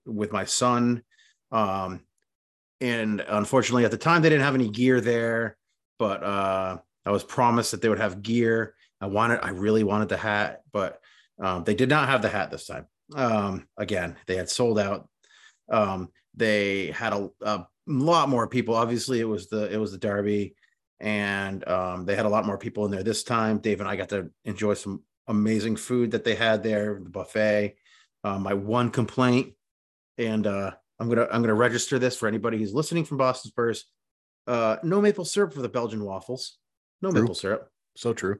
with 0.07 0.33
my 0.33 0.45
son 0.45 1.03
um 1.51 2.01
and 2.81 3.21
unfortunately 3.29 3.85
at 3.85 3.91
the 3.91 3.97
time 3.97 4.23
they 4.23 4.29
didn't 4.29 4.45
have 4.45 4.55
any 4.55 4.71
gear 4.71 5.01
there 5.01 5.57
but 5.99 6.23
uh 6.23 6.79
i 7.07 7.11
was 7.11 7.25
promised 7.25 7.71
that 7.73 7.83
they 7.83 7.89
would 7.89 8.01
have 8.01 8.23
gear 8.23 8.75
I 9.03 9.07
wanted, 9.07 9.41
I 9.43 9.51
really 9.51 9.83
wanted 9.83 10.09
the 10.09 10.17
hat, 10.17 10.63
but 10.73 11.01
um, 11.43 11.65
they 11.65 11.75
did 11.75 11.89
not 11.89 12.09
have 12.09 12.23
the 12.23 12.29
hat 12.29 12.51
this 12.51 12.67
time. 12.67 12.87
Um, 13.15 13.67
again, 13.77 14.17
they 14.27 14.37
had 14.37 14.49
sold 14.49 14.79
out. 14.79 15.09
Um, 15.71 16.09
they 16.35 16.93
had 16.93 17.13
a, 17.13 17.29
a 17.43 17.67
lot 17.87 18.29
more 18.29 18.47
people. 18.47 18.75
Obviously, 18.75 19.21
it 19.21 19.29
was 19.29 19.49
the 19.49 19.71
it 19.73 19.77
was 19.77 19.93
the 19.93 19.99
Derby, 19.99 20.55
and 21.01 21.67
um, 21.69 22.05
they 22.05 22.15
had 22.15 22.27
a 22.27 22.31
lot 22.31 22.47
more 22.47 22.57
people 22.57 22.85
in 22.85 22.91
there 22.93 23.03
this 23.03 23.25
time. 23.25 23.59
Dave 23.59 23.81
and 23.81 23.89
I 23.89 23.97
got 23.97 24.11
to 24.11 24.31
enjoy 24.45 24.75
some 24.75 25.03
amazing 25.27 25.77
food 25.77 26.13
that 26.13 26.25
they 26.25 26.37
had 26.37 26.63
there, 26.63 27.01
the 27.03 27.11
buffet. 27.11 27.77
Um, 28.25 28.43
my 28.43 28.55
one 28.55 28.91
complaint, 28.91 29.55
and 30.17 30.47
uh, 30.47 30.71
I'm 31.01 31.09
gonna 31.09 31.27
I'm 31.33 31.43
gonna 31.43 31.55
register 31.55 31.99
this 31.99 32.17
for 32.17 32.29
anybody 32.29 32.59
who's 32.59 32.73
listening 32.73 33.05
from 33.05 33.19
Boston 33.19 33.51
Spurs. 33.51 33.85
Uh, 34.47 34.77
no 34.85 35.01
maple 35.01 35.25
syrup 35.25 35.53
for 35.53 35.63
the 35.63 35.69
Belgian 35.69 36.05
waffles. 36.05 36.59
No 37.01 37.11
True. 37.11 37.23
maple 37.23 37.35
syrup 37.35 37.69
So 37.97 38.13
true. 38.13 38.39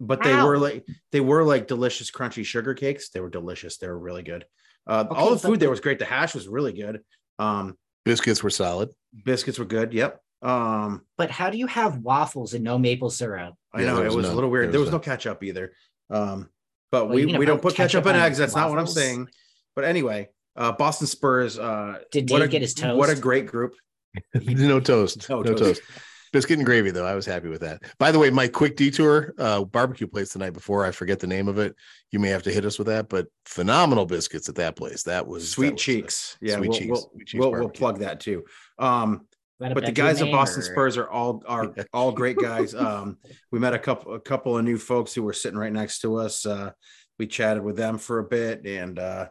But 0.00 0.22
they 0.22 0.32
Wow. 0.32 0.46
were 0.46 0.58
like 0.58 0.86
they 1.12 1.20
were 1.20 1.42
like 1.44 1.66
delicious 1.66 2.10
crunchy 2.10 2.44
sugar 2.44 2.74
cakes 2.74 3.08
they 3.10 3.20
were 3.20 3.30
delicious 3.30 3.78
they 3.78 3.88
were 3.88 3.98
really 3.98 4.22
good 4.22 4.44
uh, 4.86 5.04
all 5.10 5.30
the 5.30 5.38
food 5.38 5.52
but- 5.52 5.60
there 5.60 5.70
was 5.70 5.80
great 5.80 5.98
the 5.98 6.04
hash 6.04 6.34
was 6.34 6.48
really 6.48 6.72
good 6.72 7.00
um 7.38 7.76
Biscuits 8.04 8.42
were 8.42 8.50
solid. 8.50 8.88
biscuits 9.24 9.58
were 9.58 9.64
good 9.64 9.92
yep 9.92 10.20
um 10.42 11.02
But 11.16 11.30
how 11.30 11.50
do 11.50 11.58
you 11.58 11.66
have 11.66 11.98
waffles 11.98 12.54
and 12.54 12.62
no 12.64 12.78
maple 12.78 13.10
syrup? 13.10 13.54
i 13.72 13.82
Yeah, 13.82 13.86
know 13.94 14.02
it 14.02 14.06
was 14.06 14.16
was 14.16 14.28
a 14.28 14.34
little 14.34 14.50
weird 14.50 14.66
There 14.66 14.72
there 14.72 14.80
was 14.80 14.86
was 14.86 14.92
no 14.92 14.98
none. 14.98 15.04
ketchup 15.04 15.42
either 15.42 15.72
um 16.10 16.48
but 16.90 17.06
Well, 17.06 17.16
we 17.16 17.26
we 17.26 17.44
don't 17.44 17.56
put 17.60 17.70
put 17.70 17.74
ketchup, 17.76 18.04
ketchup 18.04 18.14
on 18.14 18.20
on 18.20 18.26
eggs 18.26 18.38
that's 18.38 18.54
not 18.56 18.70
what 18.70 18.78
i'm 18.78 18.86
saying 18.86 19.28
but 19.74 19.84
anyway 19.84 20.28
uh 20.56 20.72
boston 20.72 21.06
spurs 21.06 21.58
uh 21.58 21.98
Did 22.12 22.30
what 22.30 22.38
Dave 22.38 22.48
a, 22.48 22.50
get 22.52 22.62
his 22.62 22.72
toast? 22.74 22.96
what 22.96 23.10
a 23.10 23.16
great 23.20 23.46
group 23.46 23.74
no 24.34 24.80
toast. 24.80 25.28
No 25.28 25.42
No, 25.42 25.52
toast. 25.52 25.62
toast. 25.62 25.82
Biscuit 26.32 26.58
and 26.58 26.66
gravy, 26.66 26.90
though. 26.90 27.06
I 27.06 27.14
was 27.14 27.26
happy 27.26 27.48
with 27.48 27.60
that. 27.62 27.82
By 27.98 28.12
the 28.12 28.18
way, 28.18 28.30
my 28.30 28.48
quick 28.48 28.76
detour 28.76 29.34
uh, 29.38 29.64
barbecue 29.64 30.06
place 30.06 30.32
the 30.32 30.38
night 30.38 30.52
before. 30.52 30.84
I 30.84 30.90
forget 30.90 31.18
the 31.20 31.26
name 31.26 31.48
of 31.48 31.58
it. 31.58 31.74
You 32.12 32.18
may 32.18 32.28
have 32.28 32.42
to 32.44 32.52
hit 32.52 32.64
us 32.64 32.78
with 32.78 32.86
that, 32.88 33.08
but 33.08 33.26
phenomenal 33.46 34.06
biscuits 34.06 34.48
at 34.48 34.54
that 34.56 34.76
place. 34.76 35.02
That 35.04 35.26
was 35.26 35.50
sweet 35.50 35.66
that 35.68 35.72
was, 35.74 35.80
uh, 35.80 35.84
cheeks 35.84 36.36
yeah 36.40 36.56
Sweet 36.56 36.68
we'll, 36.68 36.78
cheeks. 36.78 36.90
we'll, 36.90 37.10
Sweet 37.12 37.26
cheeks 37.26 37.40
we'll, 37.40 37.50
we'll 37.52 37.68
plug 37.68 37.98
that 38.00 38.20
too 38.20 38.44
um 38.78 39.26
That 39.60 39.74
but 39.74 39.84
the 39.84 39.92
guys 39.92 40.22
at 40.22 40.30
Boston 40.30 40.60
or- 40.62 40.64
Spurs 40.66 40.96
are 40.96 41.08
all 41.08 41.42
are 41.46 41.72
Yeah. 41.76 41.84
all 41.92 42.12
great 42.12 42.36
guys. 42.38 42.74
Um, 42.74 43.18
we 43.50 43.58
met 43.58 43.74
a 43.74 43.78
couple 43.78 44.14
a 44.14 44.20
couple 44.20 44.56
of 44.56 44.64
new 44.64 44.78
folks 44.78 45.12
who 45.14 45.22
were 45.22 45.32
sitting 45.32 45.58
right 45.58 45.72
next 45.72 46.00
to 46.00 46.16
us. 46.16 46.46
Uh, 46.46 46.70
we 47.18 47.26
chatted 47.26 47.62
with 47.64 47.76
them 47.76 47.98
for 47.98 48.20
a 48.20 48.24
bit, 48.24 48.64
and 48.66 48.98
uh, 48.98 49.28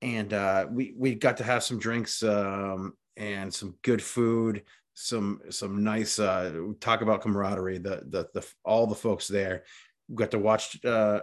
and 0.00 0.32
uh, 0.32 0.66
we 0.70 0.94
we 0.96 1.14
got 1.14 1.36
to 1.36 1.44
have 1.44 1.62
some 1.62 1.78
drinks 1.78 2.22
um, 2.22 2.94
and 3.16 3.52
some 3.54 3.76
good 3.82 4.02
food, 4.02 4.64
some 4.94 5.40
some 5.50 5.82
nice 5.84 6.18
uh, 6.18 6.52
talk 6.80 7.00
about 7.02 7.22
camaraderie. 7.22 7.78
The 7.78 8.02
the 8.06 8.28
the 8.34 8.46
all 8.64 8.86
the 8.86 8.94
folks 8.94 9.28
there 9.28 9.64
we 10.08 10.16
got 10.16 10.32
to 10.32 10.38
watch 10.38 10.84
uh, 10.84 11.20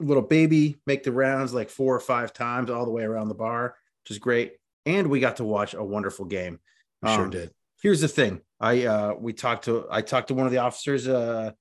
little 0.00 0.22
baby 0.22 0.76
make 0.86 1.02
the 1.04 1.12
rounds 1.12 1.52
like 1.54 1.70
four 1.70 1.94
or 1.94 2.00
five 2.00 2.32
times 2.32 2.70
all 2.70 2.84
the 2.84 2.90
way 2.90 3.02
around 3.04 3.28
the 3.28 3.34
bar, 3.34 3.76
which 4.02 4.10
is 4.10 4.18
great. 4.18 4.54
And 4.86 5.08
we 5.08 5.20
got 5.20 5.36
to 5.36 5.44
watch 5.44 5.74
a 5.74 5.84
wonderful 5.84 6.24
game. 6.24 6.58
We 7.02 7.08
sure 7.10 7.24
Um, 7.24 7.30
did. 7.30 7.50
here's 7.82 8.00
the 8.00 8.08
thing 8.08 8.40
i 8.60 8.84
uh 8.86 9.14
we 9.16 9.32
talked 9.32 9.66
to 9.66 9.86
i 9.88 10.02
talked 10.02 10.28
to 10.28 10.34
one 10.34 10.46
of 10.46 10.52
the 10.52 10.58
officers 10.58 11.06
uh 11.06 11.52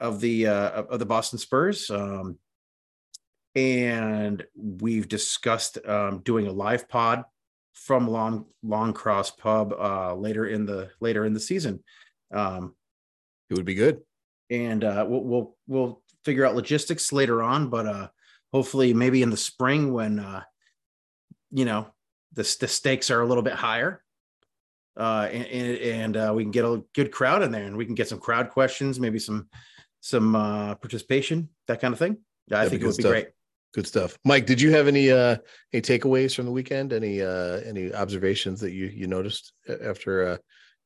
of 0.00 0.18
the 0.20 0.46
uh 0.46 0.70
of 0.70 0.86
of 0.92 0.98
the 0.98 1.04
boston 1.04 1.38
spurs 1.38 1.90
um 1.90 2.38
and 3.54 4.44
we've 4.56 5.08
discussed 5.08 5.78
um 5.86 6.20
doing 6.24 6.46
a 6.46 6.52
live 6.52 6.88
pod 6.88 7.24
from 7.76 8.08
long 8.08 8.46
long 8.62 8.92
cross 8.92 9.30
pub 9.30 9.72
uh 9.72 10.14
later 10.14 10.46
in 10.46 10.66
the 10.66 10.90
later 11.00 11.24
in 11.24 11.32
the 11.34 11.40
season. 11.40 11.82
Um 12.32 12.74
It 13.50 13.54
would 13.54 13.64
be 13.66 13.74
good. 13.74 14.00
and 14.50 14.82
uh 14.82 15.04
we'll 15.08 15.22
we'll, 15.30 15.56
we'll 15.68 16.02
figure 16.24 16.44
out 16.46 16.56
logistics 16.56 17.12
later 17.12 17.42
on 17.42 17.68
but 17.70 17.86
uh 17.86 18.08
hopefully 18.52 18.92
maybe 18.94 19.22
in 19.22 19.30
the 19.30 19.36
spring 19.36 19.92
when 19.92 20.18
uh 20.18 20.42
you 21.52 21.64
know 21.64 21.86
the, 22.32 22.42
the 22.60 22.66
stakes 22.68 23.10
are 23.10 23.20
a 23.20 23.26
little 23.26 23.42
bit 23.42 23.54
higher 23.54 24.02
uh 24.98 25.28
and 25.30 25.46
and, 25.78 26.16
uh, 26.16 26.32
we 26.34 26.42
can 26.42 26.50
get 26.50 26.64
a 26.64 26.82
good 26.94 27.12
crowd 27.12 27.42
in 27.42 27.50
there 27.52 27.66
and 27.66 27.76
we 27.76 27.86
can 27.86 27.94
get 27.94 28.08
some 28.08 28.18
crowd 28.18 28.50
questions 28.50 28.98
maybe 28.98 29.18
some 29.18 29.48
some 30.00 30.34
uh 30.34 30.74
participation 30.76 31.48
that 31.68 31.80
kind 31.80 31.92
of 31.92 31.98
thing. 31.98 32.16
Yeah, 32.48 32.60
i 32.60 32.64
That'd 32.64 32.70
think 32.70 32.82
it 32.82 32.86
would 32.86 32.96
be 32.96 33.02
great 33.02 33.28
Good 33.76 33.86
stuff. 33.86 34.16
Mike, 34.24 34.46
did 34.46 34.58
you 34.58 34.70
have 34.72 34.88
any 34.88 35.10
uh 35.12 35.36
any 35.70 35.82
takeaways 35.82 36.34
from 36.34 36.46
the 36.46 36.50
weekend? 36.50 36.94
Any 36.94 37.20
uh 37.20 37.60
any 37.60 37.92
observations 37.92 38.58
that 38.60 38.72
you 38.72 38.86
you 38.86 39.06
noticed 39.06 39.52
after 39.84 40.26
uh 40.26 40.36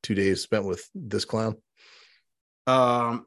two 0.03 0.13
days 0.13 0.41
spent 0.41 0.65
with 0.65 0.85
this 0.93 1.23
clown? 1.23 1.55
um 2.67 3.25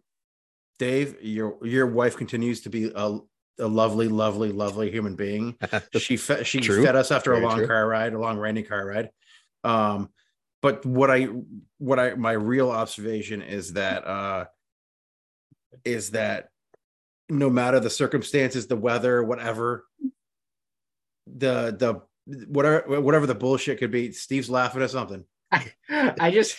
dave 0.79 1.17
your 1.23 1.57
your 1.67 1.87
wife 1.87 2.15
continues 2.17 2.61
to 2.61 2.69
be 2.69 2.93
a, 2.95 3.19
a 3.59 3.67
lovely 3.67 4.07
lovely 4.07 4.53
lovely 4.53 4.91
human 4.91 5.17
being 5.17 5.57
she 5.97 6.19
fed 6.19 6.47
she 6.47 6.61
True. 6.61 6.85
fed 6.85 6.95
us 6.95 7.11
after 7.11 7.31
Very 7.33 7.43
a 7.43 7.49
long 7.49 7.59
true. 7.59 7.67
car 7.67 7.89
ride, 7.89 8.13
a 8.13 8.19
long 8.19 8.37
rainy 8.37 8.63
car 8.65 8.85
ride. 8.87 9.09
Um, 9.65 10.11
but 10.61 10.85
what 10.85 11.11
I 11.11 11.29
what 11.79 11.99
I 11.99 12.15
my 12.17 12.33
real 12.33 12.71
observation 12.71 13.41
is 13.41 13.73
that 13.73 14.07
uh 14.07 14.45
is 15.87 16.11
that 16.11 16.51
no 17.29 17.51
matter 17.51 17.81
the 17.81 17.91
circumstances, 17.91 18.67
the 18.67 18.77
weather, 18.77 19.23
whatever, 19.23 19.87
the 21.27 21.75
the 21.77 22.03
whatever 22.47 23.01
whatever 23.01 23.27
the 23.27 23.35
bullshit 23.35 23.79
could 23.79 23.91
be, 23.91 24.13
Steve's 24.13 24.51
laughing 24.51 24.83
at 24.83 24.91
something. 24.91 25.25
I 25.51 26.31
just 26.33 26.57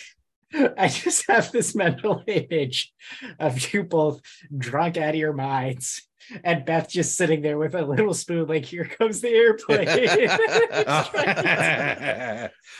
I 0.78 0.88
just 0.88 1.26
have 1.28 1.52
this 1.52 1.74
mental 1.74 2.22
image 2.26 2.92
of 3.38 3.72
you 3.72 3.84
both 3.84 4.20
drunk 4.56 4.96
out 4.96 5.10
of 5.10 5.16
your 5.16 5.32
minds 5.32 6.06
and 6.42 6.64
Beth 6.64 6.88
just 6.88 7.16
sitting 7.16 7.42
there 7.42 7.58
with 7.58 7.74
a 7.74 7.84
little 7.84 8.14
spoon, 8.14 8.46
like, 8.46 8.64
here 8.64 8.84
comes 8.84 9.20
the 9.20 9.28
airplane. 9.28 9.86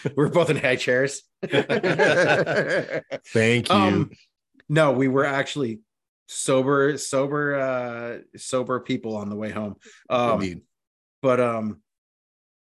We're 0.16 0.28
both 0.28 0.50
in 0.50 0.56
high 0.56 0.76
chairs. 0.76 1.22
Thank 3.28 3.68
you. 3.68 3.74
Um, 3.74 4.10
no, 4.68 4.92
we 4.92 5.08
were 5.08 5.24
actually 5.24 5.80
sober, 6.26 6.96
sober, 6.98 7.54
uh, 7.58 8.18
sober 8.38 8.80
people 8.80 9.16
on 9.16 9.28
the 9.28 9.36
way 9.36 9.50
home. 9.50 9.76
Um, 10.10 10.42
Indeed. 10.42 10.60
but 11.22 11.40
um, 11.40 11.80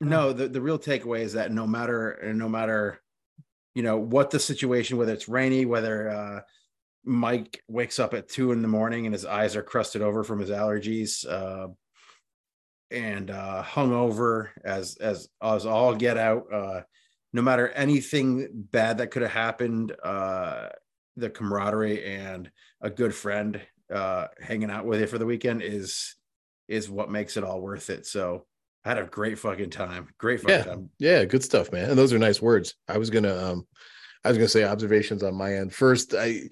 no, 0.00 0.32
the 0.32 0.48
the 0.48 0.60
real 0.60 0.78
takeaway 0.78 1.20
is 1.20 1.34
that 1.34 1.52
no 1.52 1.66
matter 1.66 2.32
no 2.34 2.48
matter 2.48 3.00
you 3.74 3.82
know 3.82 3.98
what 3.98 4.30
the 4.30 4.38
situation, 4.38 4.96
whether 4.98 5.12
it's 5.12 5.28
rainy, 5.28 5.66
whether 5.66 6.10
uh, 6.10 6.40
Mike 7.04 7.62
wakes 7.68 7.98
up 7.98 8.14
at 8.14 8.28
two 8.28 8.52
in 8.52 8.62
the 8.62 8.68
morning 8.68 9.06
and 9.06 9.14
his 9.14 9.24
eyes 9.24 9.56
are 9.56 9.62
crusted 9.62 10.02
over 10.02 10.24
from 10.24 10.40
his 10.40 10.50
allergies, 10.50 11.26
uh, 11.28 11.68
and 12.90 13.30
uh, 13.30 13.62
hungover 13.64 14.50
as 14.64 14.96
as 14.96 15.28
as 15.42 15.66
all 15.66 15.94
get 15.94 16.16
out. 16.16 16.52
Uh, 16.52 16.80
no 17.32 17.42
matter 17.42 17.68
anything 17.70 18.48
bad 18.52 18.98
that 18.98 19.10
could 19.10 19.22
have 19.22 19.32
happened, 19.32 19.92
uh, 20.04 20.68
the 21.16 21.30
camaraderie 21.30 22.04
and 22.04 22.50
a 22.80 22.90
good 22.90 23.14
friend 23.14 23.60
uh, 23.92 24.26
hanging 24.40 24.70
out 24.70 24.84
with 24.86 25.00
you 25.00 25.06
for 25.06 25.18
the 25.18 25.26
weekend 25.26 25.62
is 25.62 26.16
is 26.68 26.88
what 26.88 27.10
makes 27.10 27.36
it 27.36 27.44
all 27.44 27.60
worth 27.60 27.90
it. 27.90 28.06
So 28.06 28.46
I 28.84 28.88
had 28.90 28.98
a 28.98 29.04
great 29.04 29.38
fucking 29.38 29.70
time. 29.70 30.08
Great 30.18 30.40
fucking 30.40 30.56
Yeah. 30.56 30.64
time. 30.64 30.90
Yeah, 30.98 31.24
good 31.24 31.44
stuff, 31.44 31.70
man. 31.72 31.90
And 31.90 31.98
those 31.98 32.12
are 32.12 32.18
nice 32.18 32.40
words. 32.40 32.74
I 32.88 32.98
was 32.98 33.10
gonna 33.10 33.36
um 33.36 33.66
I 34.24 34.28
was 34.28 34.38
gonna 34.38 34.48
say 34.48 34.64
observations 34.64 35.22
on 35.22 35.34
my 35.34 35.54
end. 35.54 35.74
First, 35.74 36.14
I 36.14 36.48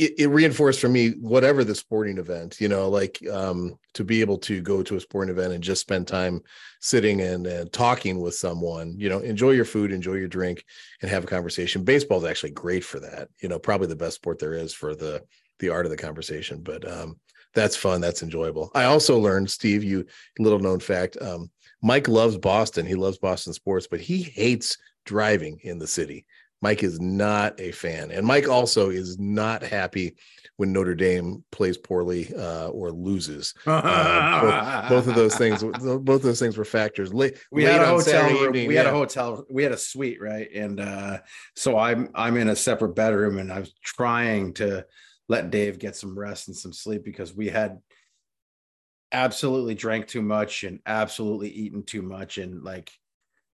it, 0.00 0.14
it 0.18 0.26
reinforced 0.28 0.80
for 0.80 0.88
me 0.88 1.10
whatever 1.20 1.62
the 1.62 1.74
sporting 1.74 2.18
event, 2.18 2.60
you 2.60 2.68
know, 2.68 2.88
like 2.88 3.18
um 3.28 3.78
to 3.94 4.04
be 4.04 4.20
able 4.20 4.38
to 4.38 4.60
go 4.60 4.82
to 4.82 4.96
a 4.96 5.00
sporting 5.00 5.34
event 5.34 5.52
and 5.52 5.62
just 5.62 5.80
spend 5.80 6.06
time 6.06 6.40
sitting 6.80 7.20
and, 7.20 7.46
and 7.46 7.72
talking 7.72 8.20
with 8.20 8.34
someone, 8.34 8.94
you 8.98 9.08
know, 9.08 9.18
enjoy 9.18 9.50
your 9.50 9.64
food, 9.64 9.92
enjoy 9.92 10.14
your 10.14 10.28
drink, 10.28 10.64
and 11.02 11.10
have 11.10 11.24
a 11.24 11.26
conversation. 11.26 11.84
Baseball 11.84 12.18
is 12.18 12.30
actually 12.30 12.52
great 12.52 12.84
for 12.84 13.00
that, 13.00 13.28
you 13.42 13.48
know, 13.48 13.58
probably 13.58 13.88
the 13.88 13.96
best 13.96 14.16
sport 14.16 14.38
there 14.38 14.54
is 14.54 14.72
for 14.72 14.94
the 14.94 15.22
the 15.58 15.68
art 15.68 15.86
of 15.86 15.90
the 15.90 15.96
conversation. 15.96 16.62
But 16.62 16.90
um 16.90 17.20
that's 17.54 17.76
fun, 17.76 18.00
that's 18.00 18.22
enjoyable. 18.22 18.70
I 18.74 18.84
also 18.84 19.18
learned, 19.18 19.50
Steve, 19.50 19.82
you 19.82 20.06
little 20.38 20.60
known 20.60 20.78
fact, 20.78 21.16
um, 21.20 21.50
Mike 21.82 22.08
loves 22.08 22.36
Boston. 22.36 22.86
He 22.86 22.94
loves 22.94 23.18
Boston 23.18 23.52
sports, 23.52 23.88
but 23.90 24.00
he 24.00 24.22
hates 24.22 24.78
driving 25.04 25.58
in 25.62 25.78
the 25.78 25.86
city. 25.86 26.26
Mike 26.62 26.82
is 26.82 27.00
not 27.00 27.58
a 27.58 27.72
fan. 27.72 28.10
And 28.10 28.26
Mike 28.26 28.48
also 28.48 28.90
is 28.90 29.18
not 29.18 29.62
happy 29.62 30.16
when 30.56 30.72
Notre 30.72 30.94
Dame 30.94 31.42
plays 31.50 31.78
poorly 31.78 32.34
uh, 32.34 32.68
or 32.68 32.90
loses. 32.90 33.54
Uh, 33.66 34.88
Both 34.88 35.06
of 35.06 35.14
those 35.14 35.36
things, 35.36 35.62
both 35.62 36.08
of 36.08 36.22
those 36.22 36.38
things 36.38 36.56
were 36.58 36.64
factors. 36.66 37.14
Late, 37.14 37.38
we 37.50 37.64
late 37.64 37.72
had 37.72 37.82
a 37.82 37.86
hotel 37.86 38.02
Saturday 38.02 38.34
room. 38.34 38.44
evening, 38.48 38.68
we 38.68 38.74
had 38.74 38.86
a 38.86 38.90
hotel. 38.90 39.44
We 39.50 39.62
had 39.62 39.72
a 39.72 39.78
suite, 39.78 40.20
right? 40.20 40.48
And 40.54 40.80
uh, 40.80 41.18
so 41.56 41.78
I'm 41.78 42.10
I'm 42.14 42.36
in 42.36 42.48
a 42.48 42.56
separate 42.56 42.94
bedroom, 42.94 43.38
and 43.38 43.50
I 43.50 43.60
was 43.60 43.72
trying 43.82 44.52
to 44.54 44.84
let 45.28 45.50
Dave 45.50 45.78
get 45.78 45.96
some 45.96 46.18
rest 46.18 46.48
and 46.48 46.56
some 46.56 46.72
sleep 46.74 47.04
because 47.04 47.34
we 47.34 47.48
had 47.48 47.78
absolutely 49.12 49.74
drank 49.74 50.06
too 50.08 50.22
much 50.22 50.64
and 50.64 50.80
absolutely 50.86 51.48
eaten 51.48 51.84
too 51.84 52.02
much, 52.02 52.36
and 52.36 52.62
like 52.62 52.90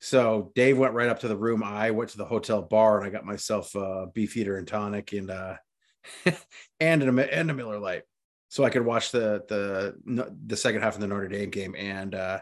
so 0.01 0.51
Dave 0.55 0.79
went 0.79 0.95
right 0.95 1.09
up 1.09 1.19
to 1.19 1.27
the 1.27 1.37
room. 1.37 1.61
I 1.63 1.91
went 1.91 2.09
to 2.09 2.17
the 2.17 2.25
hotel 2.25 2.63
bar 2.63 2.97
and 2.97 3.07
I 3.07 3.11
got 3.11 3.23
myself 3.23 3.75
a 3.75 4.07
Beefeater 4.11 4.57
and 4.57 4.67
tonic, 4.67 5.13
and 5.13 5.29
uh, 5.29 5.57
and 6.79 7.03
a, 7.03 7.33
and 7.33 7.51
a 7.51 7.53
Miller 7.53 7.77
Lite, 7.77 8.01
so 8.49 8.63
I 8.63 8.71
could 8.71 8.83
watch 8.83 9.11
the 9.11 9.43
the 9.47 10.35
the 10.47 10.57
second 10.57 10.81
half 10.81 10.95
of 10.95 11.01
the 11.01 11.07
Notre 11.07 11.27
Dame 11.27 11.51
game. 11.51 11.75
And 11.77 12.15
uh, 12.15 12.39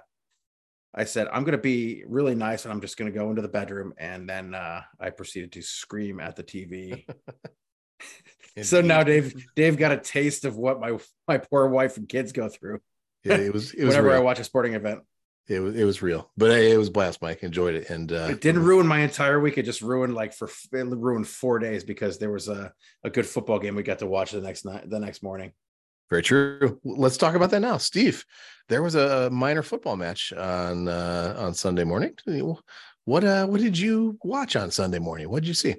I 0.96 1.04
said, 1.04 1.28
I'm 1.34 1.44
going 1.44 1.52
to 1.52 1.62
be 1.62 2.06
really 2.08 2.34
nice, 2.34 2.64
and 2.64 2.72
I'm 2.72 2.80
just 2.80 2.96
going 2.96 3.12
to 3.12 3.18
go 3.18 3.30
into 3.30 3.42
the 3.42 3.50
bedroom. 3.50 3.94
And 3.98 4.28
then 4.28 4.56
uh, 4.56 4.84
I 4.98 5.10
proceeded 5.10 5.52
to 5.52 5.62
scream 5.62 6.22
at 6.22 6.38
the 6.38 6.44
TV. 6.44 7.06
so 8.64 8.80
now 8.80 9.04
Dave 9.04 9.36
Dave 9.58 9.76
got 9.76 9.92
a 9.92 9.98
taste 9.98 10.46
of 10.46 10.56
what 10.56 10.80
my 10.80 10.98
my 11.28 11.40
poor 11.40 11.68
wife 11.68 11.98
and 11.98 12.08
kids 12.08 12.32
go 12.32 12.48
through. 12.48 12.80
Yeah, 13.26 13.36
it 13.36 13.52
was. 13.52 13.74
It 13.74 13.84
was 13.84 13.90
whenever 13.98 14.16
I 14.16 14.20
watch 14.20 14.40
a 14.40 14.46
sporting 14.46 14.76
event. 14.76 15.02
It 15.50 15.60
was. 15.60 15.76
It 15.76 15.84
was 15.84 16.02
real, 16.04 16.30
but 16.38 16.52
it 16.52 16.78
was 16.78 16.90
a 16.90 16.92
blast. 16.92 17.24
Mike 17.24 17.42
enjoyed 17.42 17.74
it, 17.74 17.90
and 17.90 18.12
uh, 18.12 18.28
It 18.30 18.40
didn't 18.40 18.64
ruin 18.64 18.86
my 18.86 19.00
entire 19.00 19.40
week. 19.40 19.58
It 19.58 19.64
just 19.64 19.82
ruined 19.82 20.14
like 20.14 20.32
for 20.32 20.48
it 20.48 20.86
ruined 20.86 21.28
four 21.28 21.58
days 21.58 21.84
because 21.84 22.20
there 22.20 22.32
was 22.32 22.48
a, 22.48 22.72
a 23.04 23.10
good 23.10 23.26
football 23.26 23.58
game 23.58 23.76
we 23.76 23.82
got 23.82 24.00
to 24.00 24.06
watch 24.06 24.32
the 24.32 24.42
next 24.42 24.64
night 24.64 24.88
the 24.88 25.00
next 25.00 25.24
morning. 25.24 25.52
Very 26.12 26.22
true. 26.22 26.80
Let's 26.84 27.18
talk 27.18 27.34
about 27.34 27.50
that 27.50 27.62
now, 27.62 27.78
Steve. 27.78 28.24
There 28.68 28.84
was 28.84 28.94
a 28.94 29.32
minor 29.32 29.64
football 29.64 29.96
match 29.96 30.32
on 30.34 30.88
uh, 30.88 31.36
on 31.38 31.56
Sunday 31.56 31.84
morning. 31.84 32.14
What 33.06 33.24
uh, 33.24 33.48
what 33.48 33.60
did 33.60 33.76
you 33.76 34.20
watch 34.24 34.56
on 34.56 34.70
Sunday 34.70 35.00
morning? 35.00 35.30
What 35.30 35.42
did 35.42 35.48
you 35.48 35.56
see? 35.56 35.78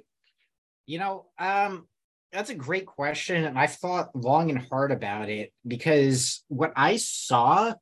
You 0.85 0.99
know, 0.99 1.27
um, 1.39 1.87
that's 2.33 2.49
a 2.49 2.55
great 2.55 2.85
question. 2.85 3.45
And 3.45 3.57
I've 3.57 3.75
thought 3.75 4.13
long 4.13 4.49
and 4.49 4.59
hard 4.69 4.91
about 4.91 5.29
it 5.29 5.53
because 5.65 6.43
what 6.49 6.73
I 6.75 6.97
saw 6.97 7.73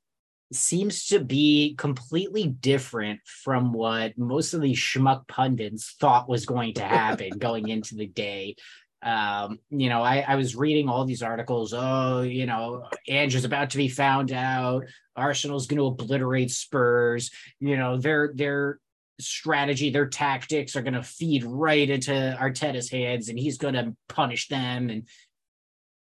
seems 0.51 1.07
to 1.07 1.19
be 1.19 1.75
completely 1.77 2.47
different 2.47 3.19
from 3.25 3.71
what 3.71 4.17
most 4.17 4.53
of 4.53 4.61
these 4.61 4.77
schmuck 4.77 5.27
pundits 5.27 5.95
thought 5.99 6.29
was 6.29 6.45
going 6.45 6.73
to 6.75 6.83
happen 6.83 7.29
going 7.37 7.67
into 7.69 7.95
the 7.95 8.07
day. 8.07 8.55
Um, 9.01 9.59
you 9.69 9.89
know, 9.89 10.01
I, 10.01 10.25
I 10.27 10.35
was 10.35 10.55
reading 10.55 10.89
all 10.89 11.05
these 11.05 11.23
articles. 11.23 11.73
Oh, 11.73 12.21
you 12.21 12.45
know, 12.45 12.85
Ange 13.07 13.35
is 13.35 13.45
about 13.45 13.69
to 13.71 13.77
be 13.77 13.87
found 13.87 14.31
out. 14.31 14.85
Arsenal's 15.15 15.67
going 15.67 15.77
to 15.77 15.85
obliterate 15.85 16.51
Spurs. 16.51 17.31
You 17.59 17.77
know, 17.77 17.97
their 17.97 18.31
their 18.33 18.79
strategy, 19.21 19.89
their 19.89 20.07
tactics 20.07 20.75
are 20.75 20.81
going 20.81 20.93
to 20.95 21.03
feed 21.03 21.43
right 21.43 21.89
into 21.89 22.11
Arteta's 22.39 22.89
hands, 22.89 23.29
and 23.29 23.39
he's 23.39 23.57
going 23.57 23.75
to 23.75 23.95
punish 24.09 24.47
them. 24.47 24.89
And 24.89 25.07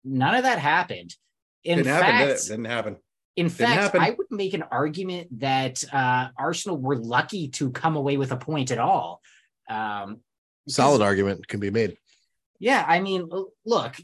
none 0.04 0.36
of 0.36 0.44
that 0.44 0.60
happened. 0.60 1.16
In 1.64 1.78
didn't 1.78 1.92
fact, 1.92 2.06
happen. 2.06 2.28
Did 2.28 2.38
it? 2.38 2.48
Didn't 2.48 2.66
happen. 2.66 2.98
In 3.38 3.50
fact. 3.50 3.96
I 3.96 4.10
would 4.10 4.28
make 4.30 4.54
an 4.54 4.64
argument 4.64 5.40
that 5.40 5.84
uh, 5.94 6.30
Arsenal 6.38 6.78
were 6.78 6.98
lucky 6.98 7.48
to 7.50 7.72
come 7.72 7.96
away 7.96 8.18
with 8.18 8.32
a 8.32 8.38
point 8.38 8.72
at 8.72 8.80
all. 8.80 9.22
Um, 9.70 10.20
Solid 10.68 11.02
argument 11.02 11.48
can 11.48 11.62
be 11.62 11.70
made. 11.70 11.98
yeah, 12.60 12.84
I 12.86 13.00
mean, 13.00 13.30
look, 13.66 13.96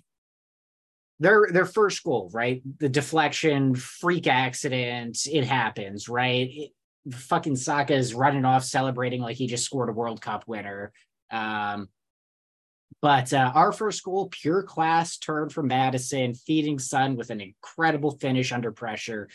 their 1.19 1.47
their 1.51 1.65
first 1.65 2.03
goal, 2.03 2.29
right? 2.33 2.61
The 2.79 2.87
deflection, 2.87 3.75
freak 3.75 4.27
accident, 4.27 5.25
it 5.29 5.43
happens, 5.43 6.07
right? 6.07 6.49
It, 6.49 6.71
fucking 7.11 7.57
Saka 7.57 7.95
is 7.95 8.13
running 8.13 8.45
off 8.45 8.63
celebrating 8.63 9.21
like 9.21 9.35
he 9.35 9.47
just 9.47 9.65
scored 9.65 9.89
a 9.89 9.93
World 9.93 10.21
Cup 10.21 10.47
winner. 10.47 10.93
Um, 11.31 11.89
but 13.03 13.33
uh, 13.33 13.51
our 13.53 13.73
first 13.73 14.01
goal, 14.01 14.29
pure 14.31 14.63
class 14.63 15.17
turn 15.17 15.49
from 15.49 15.67
Madison, 15.67 16.33
feeding 16.33 16.79
Sun 16.79 17.17
with 17.17 17.31
an 17.31 17.41
incredible 17.41 18.11
finish 18.11 18.53
under 18.53 18.71
pressure. 18.71 19.27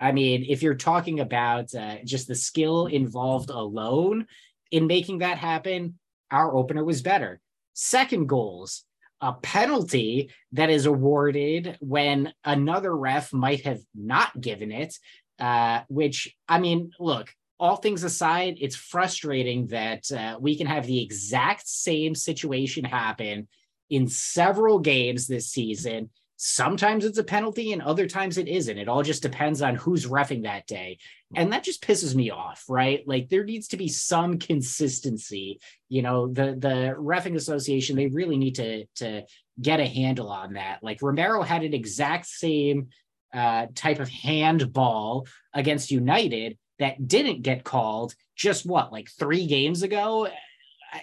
I 0.00 0.10
mean, 0.10 0.44
if 0.48 0.60
you're 0.60 0.74
talking 0.74 1.20
about 1.20 1.72
uh, 1.72 1.98
just 2.04 2.26
the 2.26 2.34
skill 2.34 2.86
involved 2.86 3.50
alone 3.50 4.26
in 4.72 4.88
making 4.88 5.18
that 5.18 5.38
happen, 5.38 6.00
our 6.32 6.52
opener 6.52 6.82
was 6.82 7.00
better. 7.00 7.40
Second 7.74 8.28
goals, 8.28 8.82
a 9.20 9.34
penalty 9.34 10.32
that 10.50 10.68
is 10.68 10.86
awarded 10.86 11.76
when 11.78 12.32
another 12.42 12.94
ref 12.94 13.32
might 13.32 13.60
have 13.66 13.82
not 13.94 14.40
given 14.40 14.72
it. 14.72 14.98
Uh, 15.38 15.82
which 15.88 16.34
I 16.48 16.58
mean, 16.58 16.90
look, 16.98 17.32
all 17.58 17.76
things 17.76 18.04
aside, 18.04 18.58
it's 18.60 18.76
frustrating 18.76 19.66
that 19.68 20.10
uh, 20.12 20.36
we 20.40 20.56
can 20.56 20.66
have 20.66 20.86
the 20.86 21.02
exact 21.02 21.66
same 21.66 22.14
situation 22.14 22.84
happen 22.84 23.48
in 23.88 24.08
several 24.08 24.78
games 24.78 25.26
this 25.26 25.48
season. 25.48 26.10
Sometimes 26.38 27.06
it's 27.06 27.16
a 27.16 27.24
penalty, 27.24 27.72
and 27.72 27.80
other 27.80 28.06
times 28.06 28.36
it 28.36 28.46
isn't. 28.46 28.76
It 28.76 28.88
all 28.88 29.02
just 29.02 29.22
depends 29.22 29.62
on 29.62 29.74
who's 29.74 30.06
refing 30.06 30.42
that 30.42 30.66
day. 30.66 30.98
And 31.34 31.50
that 31.52 31.64
just 31.64 31.82
pisses 31.82 32.14
me 32.14 32.30
off, 32.30 32.64
right? 32.68 33.02
Like 33.06 33.30
there 33.30 33.44
needs 33.44 33.68
to 33.68 33.78
be 33.78 33.88
some 33.88 34.38
consistency. 34.38 35.60
You 35.88 36.02
know, 36.02 36.26
the 36.26 36.54
the 36.58 36.94
refing 36.98 37.36
association, 37.36 37.96
they 37.96 38.08
really 38.08 38.36
need 38.36 38.56
to 38.56 38.84
to 38.96 39.22
get 39.60 39.80
a 39.80 39.86
handle 39.86 40.28
on 40.28 40.54
that. 40.54 40.80
Like 40.82 41.00
Romero 41.00 41.40
had 41.42 41.62
an 41.62 41.72
exact 41.72 42.26
same 42.26 42.88
uh, 43.32 43.66
type 43.74 43.98
of 43.98 44.10
handball 44.10 45.26
against 45.54 45.90
United 45.90 46.58
that 46.78 47.08
didn't 47.08 47.42
get 47.42 47.64
called 47.64 48.14
just 48.34 48.66
what, 48.66 48.92
like 48.92 49.08
three 49.10 49.46
games 49.46 49.82
ago? 49.82 50.28
I, 50.92 51.02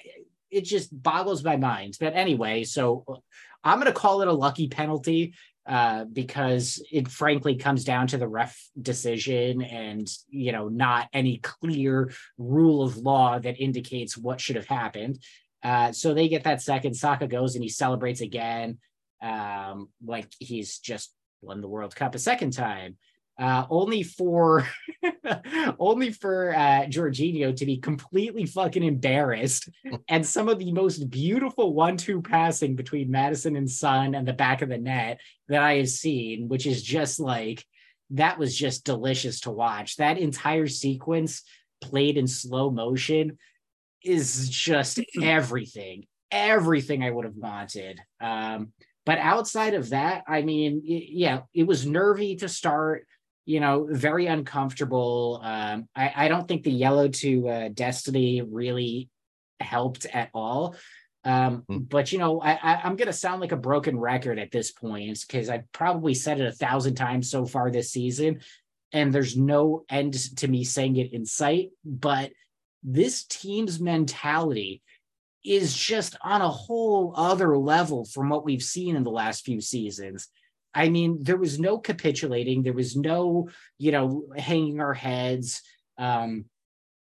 it 0.52 0.66
just 0.66 0.90
boggles 1.02 1.44
my 1.44 1.58
mind. 1.58 1.98
But 2.00 2.14
anyway, 2.16 2.64
so 2.64 3.22
I'm 3.64 3.80
going 3.80 3.92
to 3.92 4.00
call 4.00 4.22
it 4.22 4.28
a 4.28 4.34
lucky 4.34 4.68
penalty 4.68 5.34
uh, 5.66 6.06
because 6.06 6.84
it 6.92 7.08
frankly 7.08 7.56
comes 7.56 7.84
down 7.84 8.08
to 8.08 8.18
the 8.18 8.28
ref 8.28 8.60
decision 8.80 9.62
and, 9.62 10.08
you 10.30 10.52
know, 10.52 10.68
not 10.68 11.08
any 11.14 11.38
clear 11.38 12.12
rule 12.38 12.84
of 12.84 12.98
law 12.98 13.40
that 13.40 13.60
indicates 13.60 14.18
what 14.18 14.42
should 14.42 14.58
have 14.58 14.68
happened. 14.68 15.20
Uh, 15.64 15.92
so 15.92 16.14
they 16.14 16.28
get 16.28 16.44
that 16.44 16.62
second. 16.62 16.94
Saka 16.94 17.28
goes 17.28 17.56
and 17.56 17.64
he 17.64 17.70
celebrates 17.70 18.22
again, 18.22 18.78
um, 19.22 19.90
like 20.06 20.28
he's 20.38 20.80
just 20.80 21.14
won 21.42 21.62
the 21.62 21.68
World 21.68 21.96
Cup 21.96 22.14
a 22.14 22.20
second 22.20 22.52
time. 22.52 22.98
Uh, 23.40 23.66
only 23.72 24.04
for 24.04 24.68
only 25.80 26.12
for 26.12 26.54
uh 26.54 26.86
Jorginho 26.86 27.56
to 27.56 27.66
be 27.66 27.78
completely 27.78 28.46
fucking 28.46 28.84
embarrassed 28.84 29.70
and 30.08 30.24
some 30.26 30.48
of 30.50 30.60
the 30.60 30.72
most 30.72 31.10
beautiful 31.10 31.74
one-two 31.74 32.22
passing 32.22 32.76
between 32.76 33.10
Madison 33.10 33.56
and 33.56 33.70
Son 33.70 34.14
and 34.14 34.28
the 34.28 34.34
back 34.34 34.62
of 34.62 34.70
the 34.70 34.78
net 34.78 35.20
that 35.48 35.64
I 35.64 35.78
have 35.78 35.90
seen, 35.90 36.48
which 36.48 36.68
is 36.68 36.84
just 36.84 37.20
like 37.20 37.66
that 38.12 38.38
was 38.38 38.56
just 38.56 38.86
delicious 38.86 39.40
to 39.42 39.52
watch. 39.52 39.96
That 39.98 40.20
entire 40.20 40.68
sequence 40.68 41.42
played 41.82 42.18
in 42.18 42.28
slow 42.28 42.70
motion 42.70 43.40
is 44.04 44.48
just 44.50 45.00
everything, 45.24 46.06
everything 46.30 47.04
I 47.04 47.10
would 47.10 47.26
have 47.26 47.36
wanted. 47.36 48.00
Um, 48.22 48.74
but 49.06 49.18
outside 49.18 49.74
of 49.74 49.90
that, 49.90 50.24
I 50.28 50.44
mean, 50.44 50.84
it- 50.86 51.10
yeah, 51.10 51.42
it 51.54 51.64
was 51.64 51.86
nervy 51.86 52.36
to 52.38 52.48
start. 52.48 53.08
You 53.46 53.60
know, 53.60 53.88
very 53.90 54.28
uncomfortable. 54.28 55.42
Um, 55.44 55.88
I, 55.96 56.14
I 56.16 56.28
don't 56.28 56.48
think 56.48 56.64
the 56.64 56.72
yellow 56.72 57.10
to 57.10 57.48
uh, 57.50 57.70
Destiny 57.74 58.42
really 58.42 59.10
helped 59.60 60.06
at 60.06 60.30
all. 60.34 60.76
Um, 61.26 61.64
Hmm. 61.70 61.78
but 61.80 62.12
you 62.12 62.20
know, 62.20 62.42
I, 62.42 62.52
I, 62.54 62.82
I'm 62.84 62.96
gonna 62.96 63.14
sound 63.14 63.40
like 63.42 63.52
a 63.54 63.58
broken 63.58 63.98
record 63.98 64.40
at 64.40 64.52
this 64.52 64.72
point 64.72 65.20
because 65.26 65.50
I've 65.50 65.72
probably 65.72 66.14
said 66.14 66.40
it 66.42 66.48
a 66.48 66.52
thousand 66.52 66.96
times 66.96 67.30
so 67.30 67.46
far 67.46 67.72
this 67.72 67.92
season, 67.92 68.42
and 68.92 69.14
there's 69.14 69.38
no 69.38 69.86
end 69.90 70.14
to 70.38 70.48
me 70.48 70.64
saying 70.66 70.98
it 70.98 71.14
in 71.14 71.26
sight. 71.26 71.70
But 71.86 72.32
this 72.84 73.24
team's 73.24 73.80
mentality 73.80 74.82
is 75.46 75.74
just 75.74 76.18
on 76.22 76.42
a 76.42 76.50
whole 76.50 77.14
other 77.16 77.58
level 77.58 78.06
from 78.06 78.30
what 78.30 78.46
we've 78.46 78.64
seen 78.64 78.96
in 78.96 79.04
the 79.04 79.12
last 79.12 79.46
few 79.46 79.62
seasons. 79.62 80.28
I 80.74 80.90
mean, 80.90 81.20
there 81.22 81.38
was 81.38 81.60
no 81.60 81.78
capitulating, 81.78 82.64
there 82.64 82.74
was 82.74 82.96
no, 82.96 83.50
you 83.78 83.92
know, 83.92 84.28
hanging 84.36 84.80
our 84.80 84.94
heads. 84.94 85.62
Um, 85.98 86.46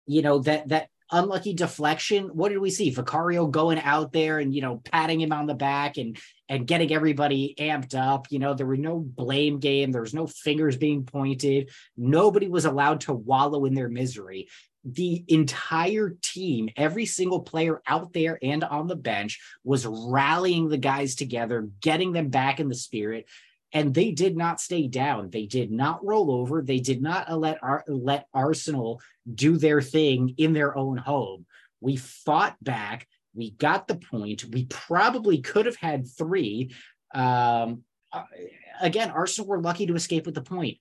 you 0.07 0.23
know, 0.23 0.41
that 0.41 0.69
that 0.69 0.89
unlucky 1.13 1.55
deflection. 1.55 2.29
What 2.29 2.51
did 2.51 2.59
we 2.59 2.71
see? 2.71 2.91
Vicario 2.91 3.47
going 3.47 3.79
out 3.79 4.13
there 4.13 4.39
and 4.39 4.55
you 4.55 4.63
know, 4.63 4.81
patting 4.85 5.21
him 5.21 5.33
on 5.33 5.47
the 5.47 5.55
back 5.55 5.97
and 5.99 6.19
and 6.49 6.67
getting 6.67 6.93
everybody 6.93 7.55
amped 7.59 7.95
up. 7.95 8.27
You 8.31 8.41
know, 8.41 8.55
there 8.55 8.67
were 8.67 8.77
no 8.77 8.99
blame 8.99 9.61
game, 9.61 9.93
there 9.93 10.03
was 10.03 10.15
no 10.15 10.27
fingers 10.27 10.77
being 10.77 11.05
pointed. 11.05 11.71
Nobody 11.97 12.49
was 12.49 12.65
allowed 12.65 13.03
to 13.03 13.15
wallow 13.15 13.65
in 13.65 13.75
their 13.75 13.89
misery 13.89 14.49
the 14.85 15.25
entire 15.29 16.17
team, 16.23 16.71
every 16.77 17.05
single 17.05 17.41
player 17.41 17.83
out 17.87 18.13
there 18.13 18.39
and 18.43 18.65
on 18.65 18.87
the 18.87 18.97
bench 18.97 19.39
was 19.63 19.87
rallying 19.87 20.69
the 20.69 20.79
guys 20.79 21.15
together, 21.15 21.69
getting 21.81 22.13
them 22.13 22.29
back 22.29 22.61
in 22.61 22.69
the 22.69 22.75
spirit. 22.75 23.27
And 23.73 23.95
they 23.95 24.11
did 24.11 24.37
not 24.37 24.61
stay 24.61 24.89
down. 24.89 25.31
They 25.31 25.47
did 25.47 25.71
not 25.71 26.05
roll 26.05 26.31
over. 26.31 26.63
They 26.63 26.81
did 26.81 27.01
not 27.01 27.31
let 27.39 27.63
Ar- 27.63 27.85
let 27.87 28.27
Arsenal 28.35 29.01
do 29.33 29.57
their 29.57 29.81
thing 29.81 30.35
in 30.39 30.53
their 30.53 30.77
own 30.77 30.97
home. 30.97 31.47
We 31.81 31.97
fought 31.97 32.57
back. 32.63 33.07
We 33.33 33.53
got 33.53 33.87
the 33.87 33.95
point. 33.95 34.45
We 34.45 34.65
probably 34.67 35.41
could 35.41 35.67
have 35.67 35.77
had 35.77 36.09
three. 36.09 36.75
Um, 37.15 37.85
uh, 38.13 38.25
again, 38.81 39.11
Arsenal 39.11 39.49
were 39.49 39.61
lucky 39.61 39.87
to 39.87 39.95
escape 39.95 40.27
with 40.27 40.35
the 40.35 40.43
point. 40.43 40.79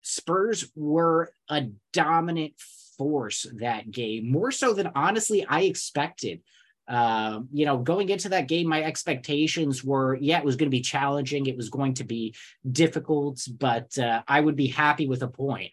Spurs 0.00 0.70
were 0.74 1.32
a 1.48 1.68
dominant 1.92 2.54
force 2.96 3.46
that 3.60 3.90
game, 3.90 4.30
more 4.30 4.50
so 4.50 4.74
than 4.74 4.90
honestly 4.94 5.44
I 5.46 5.62
expected. 5.62 6.40
Um, 6.88 7.48
you 7.52 7.64
know, 7.64 7.78
going 7.78 8.08
into 8.08 8.30
that 8.30 8.48
game, 8.48 8.68
my 8.68 8.82
expectations 8.82 9.84
were, 9.84 10.16
yeah, 10.20 10.38
it 10.38 10.44
was 10.44 10.56
going 10.56 10.66
to 10.66 10.76
be 10.76 10.80
challenging. 10.80 11.46
It 11.46 11.56
was 11.56 11.70
going 11.70 11.94
to 11.94 12.04
be 12.04 12.34
difficult, 12.70 13.46
but 13.58 13.96
uh, 13.98 14.22
I 14.26 14.40
would 14.40 14.56
be 14.56 14.66
happy 14.66 15.06
with 15.06 15.22
a 15.22 15.28
point. 15.28 15.70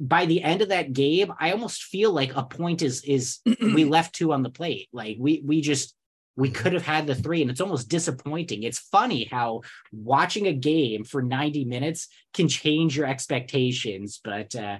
By 0.00 0.26
the 0.26 0.42
end 0.42 0.62
of 0.62 0.68
that 0.68 0.92
game, 0.92 1.32
I 1.38 1.52
almost 1.52 1.84
feel 1.84 2.12
like 2.12 2.36
a 2.36 2.44
point 2.44 2.82
is 2.82 3.02
is 3.04 3.40
we 3.60 3.84
left 3.84 4.14
two 4.14 4.32
on 4.32 4.42
the 4.42 4.50
plate. 4.50 4.88
Like 4.92 5.16
we 5.18 5.42
we 5.44 5.60
just 5.60 5.94
we 6.36 6.50
could 6.50 6.72
have 6.72 6.86
had 6.86 7.08
the 7.08 7.16
three, 7.16 7.42
and 7.42 7.50
it's 7.50 7.60
almost 7.60 7.88
disappointing. 7.88 8.62
It's 8.62 8.78
funny 8.78 9.24
how 9.24 9.62
watching 9.90 10.46
a 10.46 10.52
game 10.52 11.02
for 11.02 11.20
90 11.20 11.64
minutes 11.64 12.06
can 12.32 12.46
change 12.46 12.96
your 12.96 13.06
expectations, 13.06 14.20
but 14.22 14.54
uh, 14.54 14.78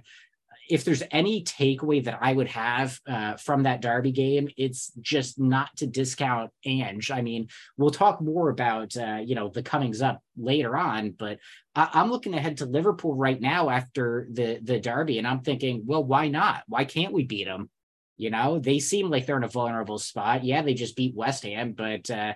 if 0.68 0.84
there's 0.84 1.02
any 1.10 1.42
takeaway 1.44 2.04
that 2.04 2.18
I 2.20 2.32
would 2.32 2.48
have 2.48 2.98
uh, 3.06 3.36
from 3.36 3.62
that 3.62 3.80
Derby 3.80 4.12
game, 4.12 4.48
it's 4.56 4.92
just 5.00 5.38
not 5.38 5.74
to 5.78 5.86
discount 5.86 6.50
Ange. 6.64 7.10
I 7.10 7.22
mean, 7.22 7.48
we'll 7.76 7.90
talk 7.90 8.20
more 8.20 8.50
about 8.50 8.96
uh, 8.96 9.20
you 9.24 9.34
know 9.34 9.48
the 9.48 9.62
comings 9.62 10.02
up 10.02 10.22
later 10.36 10.76
on, 10.76 11.10
but 11.12 11.38
I- 11.74 11.90
I'm 11.94 12.10
looking 12.10 12.34
ahead 12.34 12.58
to 12.58 12.66
Liverpool 12.66 13.14
right 13.14 13.40
now 13.40 13.70
after 13.70 14.28
the 14.32 14.60
the 14.62 14.78
Derby, 14.80 15.18
and 15.18 15.26
I'm 15.26 15.40
thinking, 15.40 15.82
well, 15.86 16.04
why 16.04 16.28
not? 16.28 16.64
Why 16.68 16.84
can't 16.84 17.12
we 17.12 17.24
beat 17.24 17.44
them? 17.46 17.70
You 18.16 18.30
know, 18.30 18.58
they 18.58 18.80
seem 18.80 19.10
like 19.10 19.26
they're 19.26 19.36
in 19.36 19.44
a 19.44 19.48
vulnerable 19.48 19.98
spot. 19.98 20.44
Yeah, 20.44 20.62
they 20.62 20.74
just 20.74 20.96
beat 20.96 21.14
West 21.14 21.44
Ham, 21.44 21.72
but 21.72 22.10
uh, 22.10 22.34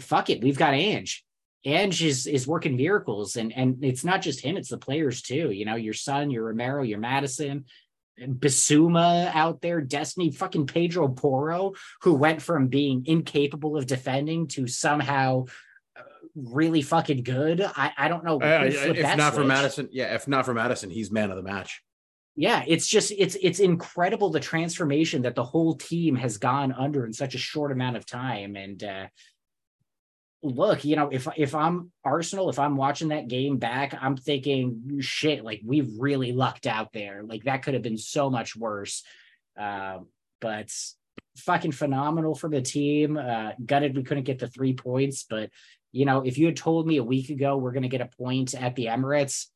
fuck 0.00 0.30
it, 0.30 0.42
we've 0.42 0.58
got 0.58 0.74
Ange. 0.74 1.24
Ange 1.64 2.02
is 2.02 2.26
is 2.26 2.46
working 2.46 2.76
miracles, 2.76 3.36
and 3.36 3.52
and 3.54 3.84
it's 3.84 4.04
not 4.04 4.22
just 4.22 4.40
him; 4.40 4.56
it's 4.56 4.70
the 4.70 4.78
players 4.78 5.22
too. 5.22 5.50
You 5.50 5.64
know, 5.64 5.76
your 5.76 5.92
son, 5.94 6.30
your 6.30 6.44
Romero, 6.44 6.82
your 6.82 6.98
Madison, 6.98 7.66
Bissouma 8.18 9.30
out 9.34 9.60
there, 9.60 9.80
Destiny, 9.80 10.30
fucking 10.30 10.66
Pedro 10.66 11.08
Porro, 11.08 11.72
who 12.02 12.14
went 12.14 12.42
from 12.42 12.68
being 12.68 13.04
incapable 13.06 13.76
of 13.76 13.86
defending 13.86 14.46
to 14.48 14.66
somehow 14.66 15.44
uh, 15.98 16.02
really 16.34 16.82
fucking 16.82 17.22
good. 17.24 17.60
I 17.60 17.92
I 17.96 18.08
don't 18.08 18.24
know. 18.24 18.40
Uh, 18.40 18.64
if 18.64 19.16
not 19.16 19.34
for. 19.34 19.44
Madison, 19.44 19.88
yeah, 19.92 20.14
if 20.14 20.26
not 20.26 20.44
for 20.46 20.54
Madison, 20.54 20.90
he's 20.90 21.10
man 21.10 21.30
of 21.30 21.36
the 21.36 21.42
match. 21.42 21.82
yeah 22.36 22.62
it's 22.66 22.86
just 22.86 23.12
it's 23.18 23.36
it's 23.42 23.58
incredible 23.58 24.30
the 24.30 24.40
transformation 24.40 25.22
that 25.22 25.34
the 25.34 25.44
whole 25.44 25.74
team 25.74 26.14
has 26.14 26.38
gone 26.38 26.72
under 26.72 27.04
in 27.04 27.12
such 27.12 27.34
a 27.34 27.38
short 27.38 27.72
amount 27.72 27.96
of 27.96 28.06
time 28.06 28.54
and 28.56 28.84
uh 28.84 29.06
look 30.42 30.84
you 30.84 30.96
know 30.96 31.08
if 31.10 31.28
if 31.36 31.54
i'm 31.54 31.90
arsenal 32.04 32.48
if 32.48 32.58
i'm 32.58 32.76
watching 32.76 33.08
that 33.08 33.28
game 33.28 33.58
back 33.58 33.94
i'm 34.00 34.16
thinking 34.16 34.98
shit 35.00 35.44
like 35.44 35.60
we've 35.64 35.90
really 35.98 36.32
lucked 36.32 36.66
out 36.66 36.92
there 36.92 37.22
like 37.24 37.44
that 37.44 37.62
could 37.62 37.74
have 37.74 37.82
been 37.82 37.98
so 37.98 38.30
much 38.30 38.56
worse 38.56 39.02
um 39.58 40.06
but 40.40 40.70
fucking 41.36 41.72
phenomenal 41.72 42.34
for 42.34 42.48
the 42.48 42.62
team 42.62 43.18
uh 43.18 43.50
gutted 43.64 43.94
we 43.94 44.02
couldn't 44.02 44.24
get 44.24 44.38
the 44.38 44.48
three 44.48 44.72
points 44.72 45.26
but 45.28 45.50
you 45.92 46.06
know 46.06 46.22
if 46.22 46.38
you 46.38 46.46
had 46.46 46.56
told 46.56 46.86
me 46.86 46.96
a 46.96 47.04
week 47.04 47.28
ago 47.28 47.56
we're 47.56 47.72
going 47.72 47.82
to 47.82 47.88
get 47.88 48.00
a 48.00 48.16
point 48.16 48.54
at 48.54 48.74
the 48.76 48.86
emirates 48.86 49.46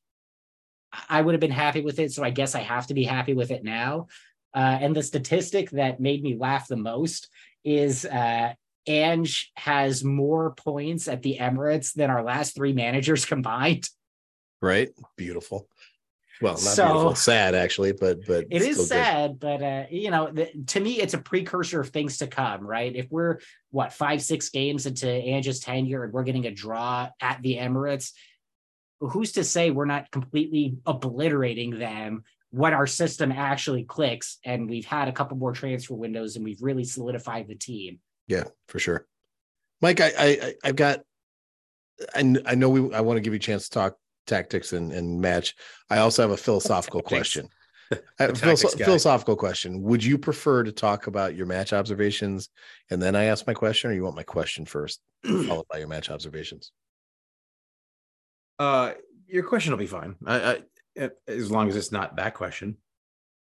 I 1.09 1.21
would 1.21 1.35
have 1.35 1.41
been 1.41 1.51
happy 1.51 1.81
with 1.81 1.99
it. 1.99 2.13
So 2.13 2.23
I 2.23 2.31
guess 2.31 2.55
I 2.55 2.61
have 2.61 2.87
to 2.89 2.95
be 2.95 3.05
happy 3.05 3.35
with 3.35 3.51
it 3.51 3.65
now. 3.65 4.09
Uh, 4.55 4.79
and 4.81 4.95
the 4.95 5.03
statistic 5.03 5.71
that 5.71 6.01
made 6.01 6.23
me 6.23 6.37
laugh 6.37 6.69
the 6.69 6.77
most 6.77 7.29
is 7.65 8.05
uh, 8.05 8.53
Ange 8.87 9.53
has 9.57 10.05
more 10.05 10.53
points 10.53 11.09
at 11.09 11.23
the 11.23 11.39
Emirates 11.41 11.93
than 11.95 12.11
our 12.11 12.23
last 12.23 12.55
three 12.55 12.73
managers 12.73 13.25
combined. 13.35 13.89
Right? 14.61 14.91
Beautiful. 15.17 15.69
Well, 16.43 16.55
not 16.55 16.61
So- 16.61 16.85
beautiful, 16.87 17.15
sad 17.15 17.55
actually, 17.55 17.93
but 17.93 18.27
but 18.27 18.47
It 18.51 18.63
is 18.63 18.75
still 18.77 18.85
good. 18.85 18.89
sad, 18.89 19.39
but 19.39 19.63
uh, 19.63 19.85
you 19.91 20.11
know, 20.11 20.31
the, 20.33 20.51
to 20.69 20.81
me, 20.81 21.01
it's 21.01 21.15
a 21.15 21.19
precursor 21.19 21.81
of 21.81 21.91
things 21.91 22.19
to 22.19 22.27
come, 22.27 22.67
right? 22.67 22.95
If 22.95 23.07
we're 23.11 23.39
what 23.71 23.93
five, 23.93 24.21
six 24.21 24.49
games 24.49 24.87
into 24.87 25.09
Ange's 25.09 25.61
tenure 25.61 26.03
and 26.05 26.13
we're 26.13 26.25
getting 26.25 26.47
a 26.47 26.51
draw 26.51 27.09
at 27.21 27.41
the 27.43 27.57
Emirates, 27.57 28.11
who's 29.01 29.33
to 29.33 29.45
say 29.45 29.71
we're 29.71 29.85
not 29.85 30.11
completely 30.11 30.77
obliterating 30.87 31.79
them 31.79 32.25
when 32.51 32.73
our 32.75 32.87
system 32.87 33.31
actually 33.33 33.85
clicks 33.85 34.39
and 34.45 34.69
we've 34.69 34.87
had 34.87 35.09
a 35.09 35.13
couple 35.13 35.37
more 35.37 35.53
transfer 35.53 35.95
windows 35.95 36.37
and 36.37 36.45
we've 36.45 36.63
really 36.63 36.85
solidified 36.85 37.47
the 37.49 37.55
team? 37.55 38.01
Yeah, 38.27 38.45
for 38.69 38.79
sure. 38.79 39.07
Mike, 39.81 40.01
I, 40.01 40.13
I 40.19 40.55
I've 40.65 40.77
got 40.77 41.01
I, 42.15 42.35
I 42.47 42.55
know 42.55 42.71
we 42.71 42.95
I 42.95 43.01
want 43.01 43.17
to 43.17 43.21
give 43.21 43.33
you 43.33 43.39
a 43.39 43.41
chance 43.41 43.69
to 43.69 43.71
talk 43.71 43.97
tactics 44.27 44.73
and, 44.73 44.93
and 44.93 45.21
match. 45.21 45.55
I 45.91 45.99
also 45.99 46.23
have 46.23 46.31
a 46.31 46.37
philosophical 46.37 47.03
question. 47.03 47.49
A 48.19 48.29
philosoph- 48.29 48.83
philosophical 48.83 49.37
question. 49.37 49.83
Would 49.83 50.03
you 50.03 50.17
prefer 50.17 50.65
to 50.65 50.73
talk 50.73 51.07
about 51.07 51.37
your 51.37 51.45
match 51.45 51.75
observations 51.75 52.49
and 52.91 53.01
then 53.01 53.15
I 53.15 53.25
ask 53.25 53.47
my 53.47 53.53
question, 53.53 53.91
or 53.91 53.95
you 53.95 54.03
want 54.03 54.17
my 54.17 54.23
question 54.23 54.65
first, 54.65 55.01
followed 55.25 55.67
by 55.71 55.79
your 55.79 55.87
match 55.87 56.11
observations? 56.11 56.73
Uh, 58.59 58.93
your 59.27 59.43
question 59.45 59.73
will 59.73 59.79
be 59.79 59.87
fine. 59.87 60.17
I, 60.27 60.63
I, 60.99 61.11
as 61.29 61.51
long 61.51 61.69
as 61.69 61.77
it's 61.77 61.93
not 61.93 62.17
that 62.17 62.35
question. 62.35 62.79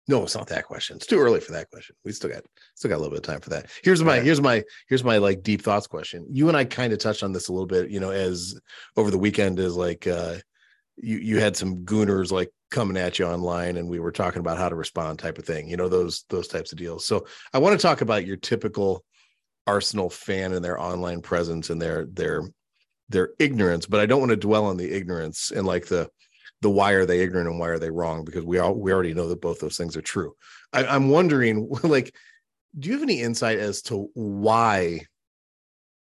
No, 0.09 0.25
it's 0.25 0.35
not 0.35 0.49
that 0.49 0.65
question. 0.65 0.97
It's 0.97 1.07
too 1.07 1.19
early 1.19 1.41
for 1.41 1.53
that 1.53 1.71
question. 1.71 1.95
We 2.05 2.13
still 2.13 2.31
got 2.31 2.43
still 2.75 2.89
got 2.89 2.97
a 2.97 2.99
little 2.99 3.11
bit 3.11 3.21
of 3.21 3.33
time 3.33 3.41
for 3.41 3.51
that. 3.51 3.71
Here's 3.85 4.03
my 4.03 4.19
here's 4.19 4.41
my 4.41 4.65
here's 4.89 5.05
my 5.05 5.19
like 5.19 5.43
deep 5.43 5.63
thoughts 5.63 5.87
question. 5.87 6.27
You 6.29 6.49
and 6.49 6.57
I 6.57 6.65
kind 6.65 6.93
of 6.93 6.99
touched 6.99 7.23
on 7.23 7.33
this 7.33 7.49
a 7.49 7.53
little 7.53 7.67
bit, 7.67 7.89
you 7.91 8.01
know, 8.01 8.11
as 8.11 8.59
over 8.97 9.11
the 9.11 9.19
weekend 9.19 9.61
is 9.61 9.77
like 9.77 10.07
uh 10.07 10.37
you 10.97 11.19
you 11.19 11.39
had 11.39 11.57
some 11.57 11.85
gooners 11.85 12.33
like 12.33 12.51
coming 12.71 12.97
at 12.97 13.19
you 13.19 13.27
online 13.27 13.77
and 13.77 13.89
we 13.89 14.01
were 14.01 14.11
talking 14.11 14.41
about 14.41 14.59
how 14.59 14.69
to 14.69 14.75
respond 14.75 15.19
type 15.19 15.39
of 15.39 15.45
thing, 15.45 15.69
you 15.69 15.77
know, 15.77 15.89
those 15.89 16.25
those 16.31 16.49
types 16.49 16.73
of 16.73 16.79
deals. 16.79 17.05
So 17.07 17.27
I 17.53 17.59
want 17.59 17.79
to 17.79 17.83
talk 17.83 18.01
about 18.01 18.27
your 18.27 18.37
typical 18.37 19.05
Arsenal 19.69 20.11
fan 20.11 20.53
and 20.53 20.65
their 20.65 20.81
online 20.81 21.23
presence 21.23 21.71
and 21.71 21.81
their 21.81 22.07
their 22.07 22.43
their 23.09 23.31
ignorance, 23.39 23.87
but 23.87 24.01
I 24.01 24.07
don't 24.07 24.21
want 24.21 24.31
to 24.31 24.37
dwell 24.37 24.65
on 24.65 24.77
the 24.77 24.91
ignorance 24.91 25.53
and 25.53 25.65
like 25.65 25.87
the 25.87 26.11
the 26.63 26.71
why 26.71 26.93
are 26.93 27.05
they 27.05 27.21
ignorant 27.21 27.49
and 27.49 27.59
why 27.59 27.69
are 27.69 27.79
they 27.79 27.91
wrong 27.91 28.25
because 28.25 28.45
we 28.45 28.59
all 28.59 28.75
we 28.75 28.93
already 28.93 29.13
know 29.13 29.29
that 29.29 29.41
both 29.41 29.61
those 29.61 29.77
things 29.77 29.97
are 29.97 30.03
true. 30.03 30.35
I, 30.73 30.85
i'm 30.87 31.11
wondering 31.11 31.69
like 31.83 32.15
do 32.79 32.89
you 32.89 32.95
have 32.95 33.03
any 33.03 33.21
insight 33.21 33.59
as 33.59 33.83
to 33.83 34.09
why 34.15 35.07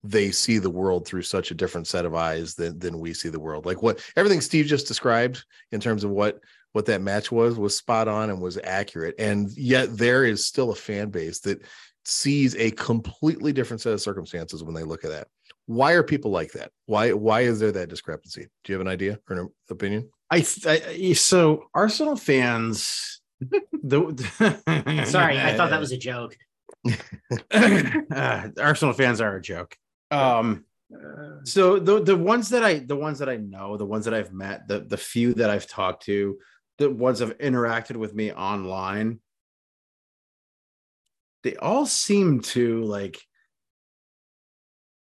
they 0.03 0.31
see 0.31 0.57
the 0.57 0.69
world 0.69 1.05
through 1.05 1.21
such 1.21 1.51
a 1.51 1.55
different 1.55 1.87
set 1.87 2.05
of 2.05 2.15
eyes 2.15 2.55
than 2.55 2.77
than 2.79 2.99
we 2.99 3.13
see 3.13 3.29
the 3.29 3.39
world? 3.39 3.65
Like 3.65 3.81
what 3.81 4.03
everything 4.15 4.41
steve 4.41 4.65
just 4.65 4.87
described 4.87 5.43
in 5.71 5.79
terms 5.79 6.03
of 6.03 6.11
what 6.11 6.39
what 6.73 6.85
that 6.85 7.01
match 7.01 7.31
was 7.31 7.57
was 7.57 7.75
spot 7.75 8.07
on 8.07 8.29
and 8.29 8.41
was 8.41 8.59
accurate. 8.63 9.15
And 9.19 9.51
yet 9.57 9.97
there 9.97 10.23
is 10.25 10.45
still 10.45 10.71
a 10.71 10.75
fan 10.75 11.09
base 11.09 11.39
that 11.41 11.61
sees 12.05 12.55
a 12.55 12.71
completely 12.71 13.53
different 13.53 13.81
set 13.81 13.93
of 13.93 14.01
circumstances 14.01 14.63
when 14.63 14.73
they 14.73 14.83
look 14.83 15.03
at 15.03 15.11
that. 15.11 15.27
Why 15.65 15.93
are 15.93 16.03
people 16.03 16.31
like 16.31 16.51
that? 16.53 16.71
Why 16.85 17.13
why 17.13 17.41
is 17.41 17.59
there 17.59 17.71
that 17.71 17.89
discrepancy? 17.89 18.47
Do 18.63 18.73
you 18.73 18.77
have 18.77 18.85
an 18.85 18.91
idea 18.91 19.19
or 19.29 19.37
an 19.37 19.49
opinion 19.69 20.09
I, 20.31 20.45
I 20.65 21.13
so 21.13 21.65
Arsenal 21.73 22.15
fans. 22.15 23.21
The, 23.39 25.05
Sorry, 25.07 25.39
I 25.39 25.55
thought 25.55 25.71
that 25.71 25.79
was 25.79 25.91
a 25.91 25.97
joke. 25.97 26.37
uh, 27.51 28.47
Arsenal 28.57 28.93
fans 28.93 29.19
are 29.19 29.35
a 29.35 29.41
joke. 29.41 29.75
Um, 30.09 30.65
so 31.43 31.79
the 31.79 32.01
the 32.01 32.15
ones 32.15 32.49
that 32.49 32.63
I 32.63 32.79
the 32.79 32.95
ones 32.95 33.19
that 33.19 33.29
I 33.29 33.37
know, 33.37 33.75
the 33.75 33.85
ones 33.85 34.05
that 34.05 34.13
I've 34.13 34.31
met, 34.31 34.67
the 34.67 34.79
the 34.79 34.97
few 34.97 35.33
that 35.35 35.49
I've 35.49 35.67
talked 35.67 36.03
to, 36.05 36.37
the 36.77 36.89
ones 36.89 37.19
that 37.19 37.27
have 37.27 37.37
interacted 37.37 37.97
with 37.97 38.13
me 38.13 38.31
online, 38.31 39.19
they 41.43 41.55
all 41.57 41.85
seem 41.85 42.41
to 42.41 42.83
like 42.83 43.19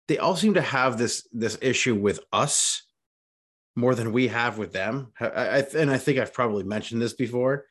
they 0.08 0.18
all 0.18 0.36
seem 0.36 0.56
to 0.56 0.62
have 0.62 0.98
this 0.98 1.28
this 1.32 1.58
issue 1.62 1.96
with 1.96 2.20
us 2.32 2.84
more 3.80 3.96
than 3.96 4.12
we 4.12 4.28
have 4.28 4.58
with 4.58 4.74
them. 4.74 5.12
I, 5.20 5.28
I 5.28 5.66
and 5.76 5.90
I 5.90 5.98
think 5.98 6.20
I've 6.20 6.34
probably 6.34 6.64
mentioned 6.64 7.02
this 7.02 7.14
before. 7.14 7.66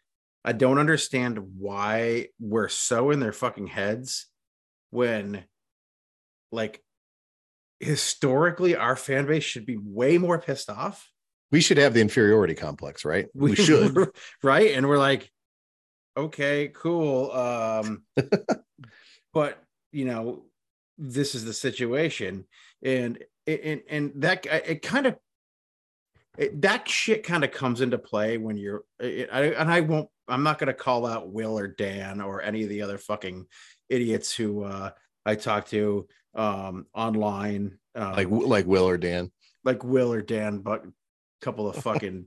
I 0.45 0.53
don't 0.53 0.79
understand 0.79 1.39
why 1.59 2.29
we're 2.41 2.69
so 2.69 3.11
in 3.11 3.21
their 3.21 3.33
fucking 3.33 3.67
heads 3.67 4.27
when 4.91 5.45
like 6.51 6.83
historically 7.81 8.75
our 8.75 8.97
fan 8.97 9.27
base 9.27 9.45
should 9.45 9.67
be 9.67 9.79
way 9.81 10.19
more 10.19 10.41
pissed 10.41 10.71
off. 10.71 11.11
we 11.53 11.61
should 11.61 11.79
have 11.79 11.95
the 11.95 12.01
inferiority 12.01 12.55
complex 12.55 13.05
right 13.05 13.27
we, 13.35 13.55
should 13.55 13.95
right? 14.43 14.73
And 14.73 14.89
we're 14.89 14.99
like, 14.99 15.31
okay, 16.17 16.69
cool. 16.75 17.31
Um, 17.31 18.03
but 19.33 19.63
you 19.93 20.05
know, 20.05 20.45
this 20.99 21.35
is 21.35 21.45
the 21.45 21.55
situation, 21.55 22.45
and 22.83 23.19
and 23.47 23.83
and 23.89 24.13
that 24.17 24.47
it 24.47 24.83
kind 24.83 25.07
of 25.07 25.17
it, 26.39 26.63
that 26.63 26.89
shit 26.89 27.25
kind 27.25 27.45
of 27.45 27.51
comes 27.51 27.81
into 27.81 27.99
play 27.99 28.39
when 28.39 28.57
you're 28.57 28.85
it, 29.01 29.29
I, 29.33 29.47
and 29.47 29.71
I 29.71 29.81
won't 29.81 30.09
I'm 30.29 30.43
not 30.43 30.59
going 30.59 30.69
to 30.69 30.75
call 30.75 31.07
out 31.07 31.31
Will 31.31 31.59
or 31.59 31.67
Dan 31.67 32.21
or 32.21 32.43
any 32.43 32.63
of 32.63 32.69
the 32.69 32.83
other 32.83 32.99
fucking 32.99 33.47
idiots 33.89 34.35
who 34.35 34.65
uh 34.65 34.91
I 35.27 35.35
talk 35.35 35.67
to 35.69 36.07
um 36.35 36.87
online 36.95 37.79
um, 37.95 38.13
like 38.13 38.29
like 38.31 38.67
will 38.67 38.89
or 38.89 38.99
dan 38.99 39.31
like 39.69 39.85
Will 39.85 40.13
or 40.13 40.23
Dan, 40.23 40.59
but 40.59 40.85
a 40.85 40.93
couple 41.43 41.69
of 41.69 41.77
fucking 41.83 42.27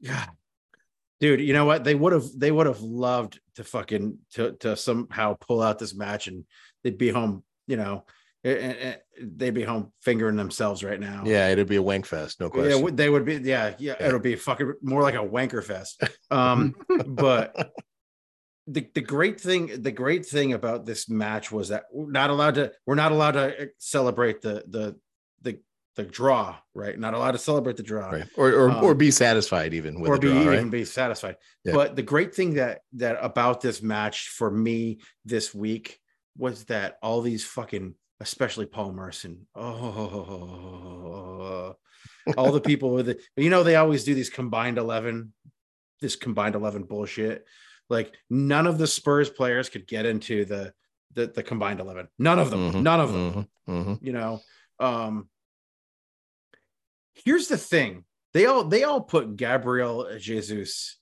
yeah, 0.00 0.26
dude. 1.20 1.40
You 1.40 1.52
know 1.52 1.64
what? 1.64 1.84
They 1.84 1.94
would 1.94 2.12
have 2.12 2.26
they 2.36 2.50
would 2.50 2.66
have 2.66 2.80
loved 2.80 3.40
to 3.56 3.64
fucking 3.64 4.18
to 4.34 4.52
to 4.60 4.76
somehow 4.76 5.34
pull 5.34 5.62
out 5.62 5.78
this 5.78 5.94
match 5.94 6.28
and 6.28 6.44
they'd 6.82 6.98
be 6.98 7.10
home. 7.10 7.42
You 7.66 7.76
know, 7.76 8.04
eh, 8.44 8.50
eh, 8.50 8.74
eh, 8.80 8.96
they'd 9.36 9.50
be 9.54 9.62
home 9.62 9.92
fingering 10.02 10.36
themselves 10.36 10.84
right 10.84 11.00
now. 11.00 11.22
Yeah, 11.24 11.48
it'd 11.48 11.68
be 11.68 11.76
a 11.76 11.82
wank 11.82 12.06
fest, 12.06 12.40
no 12.40 12.50
question. 12.50 12.82
would- 12.82 12.96
they 12.96 13.08
would 13.08 13.24
be. 13.24 13.34
Yeah, 13.36 13.74
yeah, 13.78 13.94
Yeah. 13.98 14.08
it'll 14.08 14.20
be 14.20 14.36
fucking 14.36 14.74
more 14.82 15.02
like 15.02 15.14
a 15.14 15.18
wanker 15.18 15.62
fest. 15.64 16.02
Um, 16.30 16.74
but 17.06 17.72
the 18.66 18.86
the 18.94 19.00
great 19.00 19.40
thing, 19.40 19.82
the 19.82 19.92
great 19.92 20.24
thing 20.26 20.52
about 20.52 20.86
this 20.86 21.08
match 21.08 21.50
was 21.52 21.68
that 21.68 21.84
we're 21.92 22.10
not 22.10 22.30
allowed 22.30 22.54
to. 22.56 22.72
We're 22.86 22.94
not 22.94 23.12
allowed 23.12 23.32
to 23.32 23.70
celebrate 23.78 24.40
the 24.40 24.64
the 24.68 24.96
the 25.42 25.60
the 25.96 26.04
draw, 26.04 26.56
right? 26.74 26.98
Not 26.98 27.14
allowed 27.14 27.32
to 27.32 27.38
celebrate 27.38 27.76
the 27.76 27.82
draw, 27.82 28.08
right. 28.10 28.24
Or 28.36 28.48
or, 28.50 28.72
or 28.72 28.90
Um, 28.92 28.96
be 28.98 29.10
satisfied 29.10 29.74
even 29.74 30.00
with 30.00 30.08
or 30.10 30.18
be 30.18 30.28
draw, 30.28 30.40
even 30.40 30.48
right? 30.64 30.70
be 30.70 30.84
satisfied. 30.84 31.36
Yeah. 31.64 31.74
But 31.74 31.94
the 31.96 32.02
great 32.02 32.34
thing 32.34 32.54
that 32.54 32.80
that 32.94 33.18
about 33.20 33.60
this 33.60 33.82
match 33.82 34.28
for 34.30 34.50
me 34.50 35.00
this 35.26 35.54
week 35.54 35.98
was 36.36 36.64
that 36.64 36.96
all 37.00 37.20
these 37.20 37.44
fucking, 37.44 37.94
especially 38.20 38.66
Paul 38.66 38.92
Merson, 38.92 39.46
oh, 39.54 41.76
all 42.36 42.52
the 42.52 42.60
people 42.60 42.90
with 42.90 43.08
it. 43.08 43.22
You 43.36 43.50
know, 43.50 43.62
they 43.62 43.76
always 43.76 44.04
do 44.04 44.14
these 44.14 44.30
combined 44.30 44.78
eleven, 44.78 45.32
this 46.00 46.16
combined 46.16 46.54
eleven 46.54 46.84
bullshit. 46.84 47.44
Like 47.90 48.14
none 48.30 48.66
of 48.66 48.78
the 48.78 48.86
Spurs 48.86 49.30
players 49.30 49.68
could 49.68 49.86
get 49.86 50.06
into 50.06 50.44
the 50.44 50.72
the, 51.12 51.26
the 51.28 51.42
combined 51.42 51.80
eleven. 51.80 52.08
None 52.18 52.38
of 52.38 52.50
them. 52.50 52.72
Mhm, 52.72 52.82
None 52.82 53.00
of 53.00 53.12
them 53.12 53.48
mhm, 53.68 53.68
mhm. 53.68 53.98
you 54.02 54.12
know 54.12 54.40
um 54.80 55.28
here's 57.24 57.46
the 57.46 57.56
thing 57.56 58.04
they 58.32 58.46
all 58.46 58.64
they 58.64 58.82
all 58.82 59.00
put 59.00 59.36
gabriel 59.36 60.08
jesus 60.18 60.98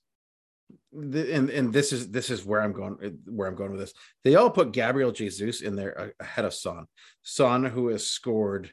the- 0.95 1.33
and 1.33 1.49
and 1.49 1.73
this 1.73 1.91
is 1.91 2.09
this 2.11 2.29
is 2.29 2.45
where 2.45 2.61
i'm 2.61 2.73
going 2.73 3.19
where 3.25 3.47
i'm 3.47 3.55
going 3.55 3.71
with 3.71 3.79
this 3.79 3.93
they 4.23 4.35
all 4.35 4.49
put 4.49 4.71
gabriel 4.71 5.11
jesus 5.11 5.61
in 5.61 5.75
there 5.75 5.99
uh, 5.99 6.07
ahead 6.19 6.45
of 6.45 6.53
son 6.53 6.87
son 7.21 7.63
who 7.63 7.87
has 7.87 8.05
scored 8.05 8.71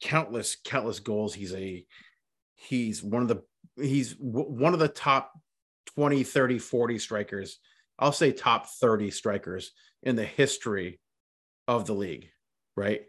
countless 0.00 0.56
countless 0.64 1.00
goals 1.00 1.34
he's 1.34 1.54
a 1.54 1.84
he's 2.54 3.02
one 3.02 3.22
of 3.22 3.28
the 3.28 3.42
he's 3.80 4.14
one 4.18 4.74
of 4.74 4.80
the 4.80 4.88
top 4.88 5.32
20 5.94 6.22
30 6.22 6.58
40 6.58 6.98
strikers 6.98 7.58
i'll 7.98 8.12
say 8.12 8.32
top 8.32 8.66
30 8.66 9.10
strikers 9.10 9.72
in 10.02 10.16
the 10.16 10.24
history 10.24 11.00
of 11.66 11.86
the 11.86 11.94
league 11.94 12.30
right? 12.78 13.02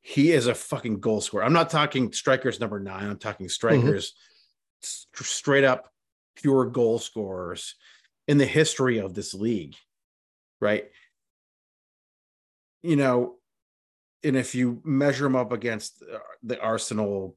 He 0.00 0.30
is 0.30 0.46
a 0.46 0.54
fucking 0.54 1.00
goal 1.00 1.20
scorer. 1.20 1.44
I'm 1.44 1.52
not 1.52 1.70
talking 1.70 2.12
strikers 2.12 2.60
number 2.60 2.78
nine. 2.78 3.10
I'm 3.10 3.18
talking 3.18 3.46
mm-hmm. 3.46 3.50
strikers, 3.50 4.14
s- 4.82 5.06
straight 5.14 5.64
up 5.64 5.90
pure 6.40 6.66
goal 6.66 6.98
scorers 6.98 7.74
in 8.26 8.38
the 8.38 8.46
history 8.46 8.98
of 8.98 9.14
this 9.14 9.34
league, 9.34 9.74
right? 10.60 10.86
You 12.82 12.96
know, 12.96 13.36
and 14.22 14.36
if 14.36 14.54
you 14.54 14.80
measure 14.84 15.24
them 15.24 15.36
up 15.36 15.52
against 15.52 16.02
uh, 16.02 16.18
the 16.42 16.60
Arsenal 16.60 17.36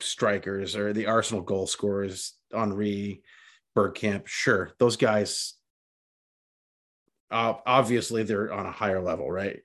strikers 0.00 0.76
or 0.76 0.92
the 0.92 1.06
Arsenal 1.06 1.42
goal 1.42 1.66
scorers, 1.66 2.34
Henry, 2.52 3.22
Bergkamp, 3.76 4.26
sure, 4.26 4.72
those 4.78 4.96
guys, 4.96 5.54
uh, 7.30 7.54
obviously 7.66 8.22
they're 8.22 8.52
on 8.52 8.66
a 8.66 8.72
higher 8.72 9.00
level, 9.02 9.30
right? 9.30 9.60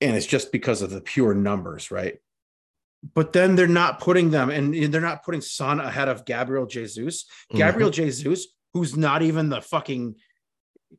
and 0.00 0.16
it's 0.16 0.26
just 0.26 0.52
because 0.52 0.82
of 0.82 0.90
the 0.90 1.00
pure 1.00 1.34
numbers, 1.34 1.90
right? 1.90 2.18
But 3.14 3.32
then 3.32 3.56
they're 3.56 3.66
not 3.66 4.00
putting 4.00 4.30
them, 4.30 4.50
and 4.50 4.74
they're 4.92 5.00
not 5.00 5.24
putting 5.24 5.40
Son 5.40 5.80
ahead 5.80 6.08
of 6.08 6.24
Gabriel 6.24 6.66
Jesus. 6.66 7.24
Mm-hmm. 7.24 7.58
Gabriel 7.58 7.90
Jesus, 7.90 8.46
who's 8.72 8.96
not 8.96 9.22
even 9.22 9.48
the 9.48 9.60
fucking, 9.60 10.16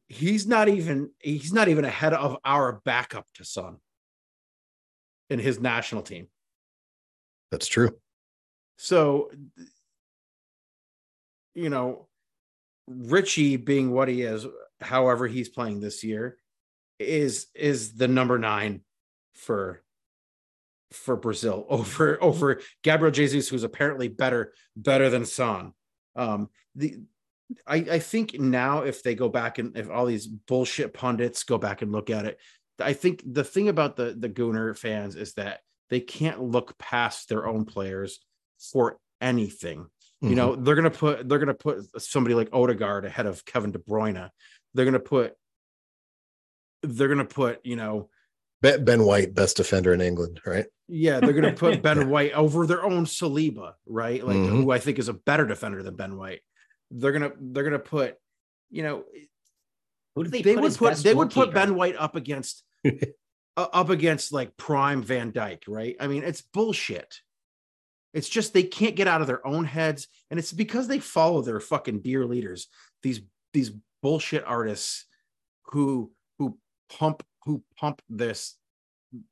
he's 0.08 0.46
not 0.46 0.70
even 0.70 1.12
he's 1.20 1.54
not 1.54 1.68
even 1.68 1.86
ahead 1.86 2.14
of 2.14 2.38
our 2.46 2.82
backup 2.86 3.26
to 3.36 3.44
Son 3.44 3.78
in 5.30 5.40
his 5.40 5.60
national 5.60 6.04
team. 6.04 6.28
That's 7.52 7.68
true. 7.68 7.98
So, 8.78 9.32
you 11.56 11.70
know, 11.70 12.08
Richie 12.88 13.58
being 13.58 13.92
what 13.92 14.08
he 14.08 14.22
is, 14.22 14.46
however 14.82 15.28
he's 15.28 15.50
playing 15.50 15.80
this 15.80 16.04
year, 16.04 16.38
is 17.00 17.48
is 17.56 17.94
the 17.94 18.08
number 18.08 18.38
nine 18.38 18.82
for 19.34 19.82
for 20.92 21.16
Brazil 21.16 21.66
over 21.70 22.22
over 22.22 22.62
Gabriel 22.84 23.12
Jesus, 23.12 23.50
who's 23.50 23.64
apparently 23.64 24.08
better 24.08 24.54
better 24.76 25.10
than 25.10 25.26
Son. 25.26 25.74
Um, 26.16 26.50
the 26.76 27.00
I, 27.66 27.76
I 27.76 28.00
think 28.00 28.40
now 28.40 28.82
if 28.82 29.04
they 29.04 29.16
go 29.16 29.30
back 29.30 29.58
and 29.58 29.78
if 29.78 29.90
all 29.90 30.06
these 30.06 30.28
bullshit 30.28 30.94
pundits 30.94 31.44
go 31.44 31.58
back 31.58 31.82
and 31.82 31.92
look 31.92 32.10
at 32.10 32.26
it, 32.26 32.40
I 32.80 32.94
think 32.94 33.24
the 33.26 33.44
thing 33.44 33.70
about 33.70 33.96
the 33.96 34.16
the 34.18 34.30
Gooner 34.30 34.78
fans 34.78 35.16
is 35.16 35.34
that 35.36 35.62
they 35.90 36.00
can't 36.00 36.42
look 36.42 36.78
past 36.78 37.30
their 37.30 37.48
own 37.48 37.66
players 37.66 38.20
for 38.60 38.98
anything. 39.22 39.88
You 40.20 40.34
know, 40.34 40.56
they're 40.56 40.76
gonna 40.76 40.90
put 40.90 41.30
they're 41.30 41.38
gonna 41.38 41.54
put 41.54 41.86
somebody 42.02 42.34
like 42.34 42.50
Odegaard 42.52 43.06
ahead 43.06 43.28
of 43.28 43.46
Kevin 43.46 43.72
De 43.72 43.78
Bruyne. 43.78 44.30
They're 44.74 44.86
gonna 44.86 45.00
put 45.00 45.34
they're 46.82 47.08
gonna 47.08 47.24
put 47.24 47.64
you 47.64 47.76
know 47.76 48.10
Ben, 48.62 48.84
ben 48.84 49.04
White, 49.04 49.34
best 49.34 49.58
defender 49.58 49.94
in 49.94 50.02
England, 50.02 50.42
right? 50.46 50.66
yeah 50.90 51.20
they're 51.20 51.34
gonna 51.34 51.52
put 51.52 51.82
Ben 51.84 52.10
White 52.10 52.32
over 52.32 52.66
their 52.66 52.82
own 52.84 53.04
Saliba, 53.06 53.74
right? 53.86 54.26
Like 54.26 54.38
Mhm. 54.38 54.48
who 54.48 54.72
I 54.72 54.80
think 54.80 55.00
is 55.00 55.10
a 55.10 55.14
better 55.14 55.46
defender 55.46 55.84
than 55.84 55.96
Ben 55.98 56.16
White. 56.18 56.40
They're 56.92 57.12
gonna 57.12 57.34
they're 57.40 57.66
gonna 57.66 57.78
put 57.80 58.16
you 58.70 58.84
know 58.84 59.04
Who 60.16 60.24
do 60.24 60.30
they, 60.30 60.42
they, 60.42 60.54
put 60.56 60.64
would 60.64 60.76
put 60.76 60.98
they 60.98 61.14
would 61.14 61.32
put? 61.32 61.54
Ben 61.54 61.76
White 61.76 61.98
up 61.98 62.16
against 62.16 62.64
uh, 62.86 62.90
up 63.58 63.90
against 63.90 64.32
like 64.32 64.56
prime 64.56 65.04
Van 65.04 65.32
Dijk, 65.34 65.64
right? 65.68 65.96
I 66.00 66.08
mean, 66.08 66.24
it's 66.24 66.42
bullshit. 66.42 67.20
It's 68.14 68.30
just 68.30 68.54
they 68.54 68.64
can't 68.64 68.96
get 68.96 69.08
out 69.08 69.20
of 69.22 69.28
their 69.28 69.46
own 69.46 69.66
heads, 69.66 70.08
and 70.32 70.40
it's 70.40 70.54
because 70.54 70.88
they 70.88 71.00
follow 71.00 71.42
their 71.42 71.60
fucking 71.60 72.00
dear 72.00 72.26
leaders. 72.26 72.68
These 73.04 73.22
these 73.54 73.72
bullshit 74.02 74.46
artists 74.46 75.06
who 75.66 76.12
who 76.40 76.58
pump 76.90 77.24
who 77.48 77.64
pump 77.80 78.02
this 78.10 78.56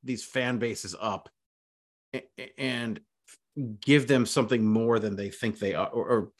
these 0.03 0.23
fan 0.23 0.57
bases 0.57 0.95
up 0.99 1.29
and 2.57 3.01
give 3.81 4.07
them 4.07 4.25
something 4.25 4.65
more 4.65 4.99
than 4.99 5.17
they 5.17 5.29
think 5.29 5.59
they 5.59 5.75
are, 5.75 5.89
or, 5.89 6.07
or 6.07 6.31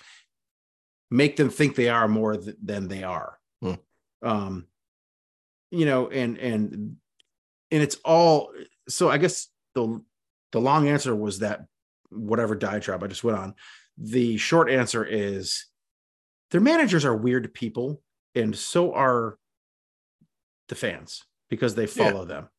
make 1.12 1.36
them 1.36 1.50
think 1.50 1.76
they 1.76 1.90
are 1.90 2.08
more 2.08 2.38
th- 2.38 2.56
than 2.64 2.88
they 2.88 3.04
are. 3.04 3.38
Hmm. 3.62 3.74
Um, 4.24 4.68
you 5.70 5.86
know, 5.86 6.08
and 6.08 6.38
and 6.38 6.96
and 7.72 7.84
it's 7.84 7.98
all. 8.06 8.52
So 8.88 9.10
I 9.10 9.18
guess 9.18 9.50
the 9.74 10.02
the 10.54 10.62
long 10.62 10.88
answer 10.88 11.14
was 11.14 11.40
that 11.40 11.66
whatever 12.10 12.56
diatribe 12.56 13.04
I 13.04 13.08
just 13.08 13.24
went 13.24 13.38
on. 13.38 13.54
The 13.98 14.38
short 14.38 14.70
answer 14.70 15.04
is 15.04 15.66
their 16.52 16.62
managers 16.62 17.04
are 17.04 17.16
weird 17.16 17.54
people, 17.54 18.02
and 18.34 18.56
so 18.56 18.94
are 18.94 19.38
the 20.70 20.76
fans 20.76 21.26
because 21.50 21.76
they 21.76 21.88
follow 21.88 22.26
them. 22.26 22.50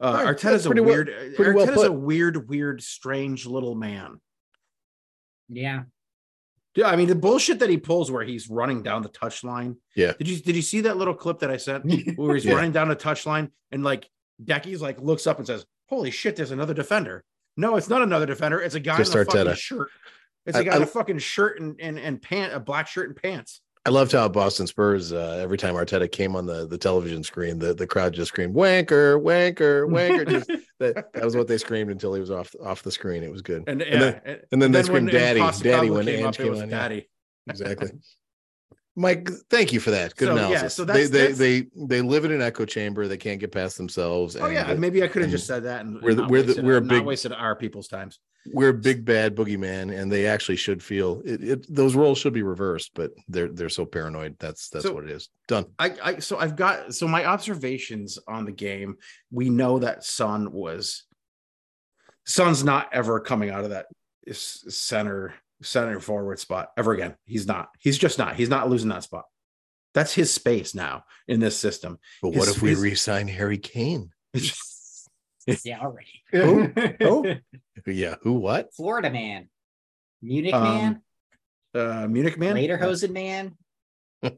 Uh, 0.00 0.04
All 0.06 0.12
right, 0.14 0.36
Arteta's 0.36 0.66
a 0.66 0.68
pretty 0.68 0.80
well- 0.80 0.94
weird. 0.94 1.34
pretty 1.36 1.52
well 1.52 1.82
a 1.84 1.92
weird, 1.92 2.48
weird, 2.48 2.82
strange 2.82 3.46
little 3.46 3.74
man. 3.74 4.20
Yeah. 5.48 5.84
Yeah, 6.74 6.88
I 6.88 6.96
mean 6.96 7.06
the 7.06 7.14
bullshit 7.14 7.60
that 7.60 7.70
he 7.70 7.76
pulls 7.78 8.10
where 8.10 8.24
he's 8.24 8.50
running 8.50 8.82
down 8.82 9.02
the 9.02 9.08
touchline. 9.08 9.76
Yeah. 9.94 10.12
Did 10.18 10.28
you 10.28 10.38
did 10.38 10.56
you 10.56 10.62
see 10.62 10.80
that 10.82 10.96
little 10.96 11.14
clip 11.14 11.38
that 11.40 11.50
I 11.50 11.56
sent 11.56 11.84
where 12.16 12.34
he's 12.34 12.44
Yeah. 12.44 12.54
running 12.54 12.72
down 12.72 12.88
the 12.88 12.96
touchline 12.96 13.50
and 13.70 13.84
like 13.84 14.08
Decky's 14.42 14.82
like 14.82 15.00
looks 15.00 15.28
up 15.28 15.38
and 15.38 15.46
says, 15.46 15.64
"Holy 15.88 16.10
shit, 16.10 16.34
there's 16.34 16.50
another 16.50 16.74
defender." 16.74 17.22
No, 17.56 17.76
it's 17.76 17.88
not 17.88 18.02
another 18.02 18.26
defender. 18.26 18.60
It's 18.60 18.74
a 18.74 18.80
guy 18.80 18.96
Just 18.96 19.14
in 19.14 19.20
a 19.20 19.24
fucking 19.24 19.54
shirt. 19.54 19.88
It's 20.46 20.58
a 20.58 20.64
guy 20.64 20.74
in 20.76 20.82
a 20.82 20.86
fucking 20.86 21.18
shirt 21.20 21.60
and 21.60 21.76
and 21.80 21.96
and 22.00 22.20
pant, 22.20 22.52
a 22.52 22.58
black 22.58 22.88
shirt 22.88 23.08
and 23.08 23.16
pants. 23.16 23.60
I 23.86 23.90
loved 23.90 24.12
how 24.12 24.26
Boston 24.28 24.66
Spurs, 24.66 25.12
uh, 25.12 25.38
every 25.42 25.58
time 25.58 25.74
Arteta 25.74 26.10
came 26.10 26.34
on 26.36 26.46
the, 26.46 26.66
the 26.66 26.78
television 26.78 27.22
screen, 27.22 27.58
the, 27.58 27.74
the 27.74 27.86
crowd 27.86 28.14
just 28.14 28.28
screamed, 28.30 28.54
wanker, 28.54 29.20
wanker, 29.22 29.86
wanker. 29.86 30.26
Just, 30.30 30.50
that, 30.80 31.12
that 31.12 31.22
was 31.24 31.36
what 31.36 31.46
they 31.48 31.58
screamed 31.58 31.90
until 31.90 32.14
he 32.14 32.20
was 32.20 32.30
off 32.30 32.52
off 32.64 32.82
the 32.82 32.90
screen. 32.90 33.22
It 33.22 33.30
was 33.30 33.42
good. 33.42 33.64
And, 33.66 33.80
And 33.82 33.92
yeah, 34.02 34.10
then- 34.24 34.40
and 34.52 34.62
then 34.62 34.72
they 34.72 34.82
screamed, 34.82 35.06
when 35.06 35.14
"Daddy, 35.14 35.40
Daddy," 35.62 35.90
when 35.90 36.06
came 36.06 36.16
Ange 36.16 36.26
up, 36.26 36.34
came 36.36 36.50
was 36.50 36.62
on, 36.62 36.70
yeah. 36.70 37.00
Exactly. 37.48 37.90
Mike, 38.96 39.28
thank 39.50 39.72
you 39.72 39.80
for 39.80 39.90
that. 39.90 40.16
Good 40.16 40.28
So, 40.28 40.34
yeah, 40.34 40.40
analysis. 40.46 40.74
so 40.74 40.84
they, 40.84 41.06
that's- 41.06 41.36
they, 41.38 41.60
they, 41.60 41.68
they 41.76 42.00
live 42.00 42.24
in 42.24 42.32
an 42.32 42.40
echo 42.42 42.64
chamber. 42.64 43.06
They 43.06 43.16
can't 43.18 43.38
get 43.38 43.52
past 43.52 43.76
themselves. 43.76 44.34
Oh 44.36 44.48
yeah, 44.48 44.70
and 44.70 44.80
maybe 44.80 45.02
I 45.02 45.08
could 45.08 45.22
have 45.22 45.30
just 45.30 45.46
said 45.46 45.64
that 45.64 45.84
and 45.84 46.00
we're 46.00 46.14
the- 46.14 46.26
we're 46.26 46.42
the- 46.42 46.62
we're 46.62 46.78
a 46.78 46.80
big- 46.80 47.04
wasted 47.04 47.32
our 47.32 47.54
people's 47.54 47.88
times. 47.88 48.18
We're 48.52 48.68
a 48.68 48.74
big 48.74 49.04
bad 49.04 49.34
boogeyman 49.34 49.98
and 49.98 50.12
they 50.12 50.26
actually 50.26 50.56
should 50.56 50.82
feel 50.82 51.22
it, 51.24 51.42
it 51.42 51.74
those 51.74 51.94
roles 51.94 52.18
should 52.18 52.34
be 52.34 52.42
reversed, 52.42 52.90
but 52.94 53.12
they're, 53.28 53.48
they're 53.48 53.68
so 53.70 53.86
paranoid. 53.86 54.36
That's, 54.38 54.68
that's 54.68 54.84
So- 54.84 54.92
what 54.94 55.04
it 55.04 55.10
is. 55.10 55.30
Done. 55.48 55.66
I, 55.78 55.94
I 56.02 56.18
so 56.18 56.38
I've 56.38 56.56
got 56.56 56.94
so 56.94 57.08
my 57.08 57.24
observations 57.24 58.18
on 58.28 58.44
the 58.44 58.52
game. 58.52 58.96
We 59.30 59.48
know 59.50 59.78
that 59.78 60.04
Son 60.04 60.52
was 60.52 61.04
Son's 62.26 62.64
not 62.64 62.88
ever 62.92 63.20
coming 63.20 63.50
out 63.50 63.64
of 63.64 63.70
that 63.70 63.86
center 64.32 65.34
center 65.62 66.00
forward 66.00 66.38
spot 66.38 66.70
ever 66.76 66.92
again. 66.92 67.14
He's 67.24 67.46
not. 67.46 67.68
He's 67.78 67.98
just 67.98 68.18
not. 68.18 68.36
He's 68.36 68.48
not 68.48 68.68
losing 68.70 68.88
that 68.90 69.02
spot. 69.04 69.24
That's 69.94 70.12
his 70.12 70.32
space 70.32 70.74
now 70.74 71.04
in 71.28 71.40
this 71.40 71.56
system. 71.58 71.98
But 72.22 72.34
what 72.34 72.48
if 72.48 72.60
we 72.62 72.70
his- 72.70 72.80
re-sign 72.80 73.28
Harry 73.28 73.58
Kane? 73.58 74.10
Yeah, 75.64 75.80
already. 75.80 76.22
Who? 76.32 76.72
Who? 77.00 77.34
Yeah, 77.86 78.14
who? 78.22 78.34
What? 78.34 78.72
Florida 78.74 79.10
man, 79.10 79.50
Munich 80.22 80.54
Um, 80.54 80.62
man, 80.62 81.02
uh, 81.74 82.06
Munich 82.08 82.38
man. 82.38 82.56
Lederhosen 82.56 83.10
man, 83.10 83.58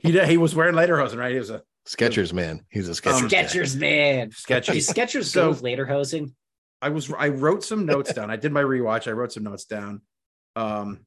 He 0.01 0.11
did, 0.11 0.29
he 0.29 0.37
was 0.37 0.53
wearing 0.55 0.75
Lederhosen, 0.75 1.16
right? 1.16 1.31
He 1.33 1.38
was 1.38 1.51
a 1.51 1.62
Skechers 1.87 2.33
man. 2.33 2.64
He's 2.71 2.88
a 2.88 2.92
Skechers. 2.92 3.23
Um, 3.23 3.29
guy. 3.29 3.45
Skechers 3.45 3.77
man. 3.77 4.31
sketchy. 4.33 4.73
These 4.73 4.88
Skechers 4.90 5.25
So- 5.27 5.45
go 5.45 5.49
with 5.51 5.62
Lederhosen. 5.62 6.33
I 6.83 6.88
was 6.88 7.12
I 7.12 7.29
wrote 7.29 7.62
some 7.62 7.87
notes 7.87 8.12
down. 8.12 8.31
I 8.33 8.37
did 8.37 8.51
my 8.53 8.62
rewatch. 8.62 9.07
I 9.07 9.12
wrote 9.12 9.33
some 9.33 9.45
notes 9.45 9.64
down. 9.66 10.03
Um, 10.57 11.01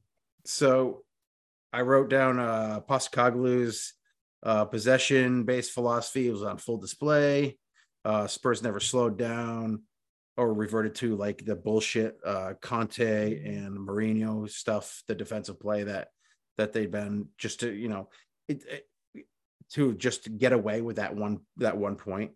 so 0.46 1.02
I 1.74 1.82
wrote 1.82 2.08
down 2.08 2.38
uh 2.40 2.80
Postecoglou's 2.88 3.92
uh 4.42 4.64
possession 4.64 5.44
based 5.44 5.72
philosophy 5.72 6.26
It 6.28 6.32
was 6.32 6.42
on 6.42 6.56
full 6.56 6.78
display. 6.78 7.58
Uh 8.04 8.26
Spurs 8.26 8.62
never 8.62 8.80
slowed 8.80 9.18
down 9.18 9.82
or 10.40 10.54
reverted 10.54 10.94
to 10.96 11.16
like 11.16 11.44
the 11.44 11.54
bullshit 11.54 12.18
uh 12.24 12.54
Conte 12.62 13.44
and 13.44 13.76
Mourinho 13.78 14.48
stuff, 14.48 15.02
the 15.06 15.14
defensive 15.14 15.60
play 15.60 15.82
that 15.84 16.08
that 16.56 16.72
they'd 16.72 16.90
been 16.90 17.28
just 17.38 17.60
to, 17.60 17.72
you 17.72 17.88
know, 17.88 18.08
it, 18.48 18.64
it 18.66 19.26
to 19.74 19.94
just 19.94 20.36
get 20.38 20.52
away 20.52 20.80
with 20.80 20.96
that 20.96 21.14
one 21.14 21.40
that 21.58 21.76
one 21.76 21.96
point. 21.96 22.32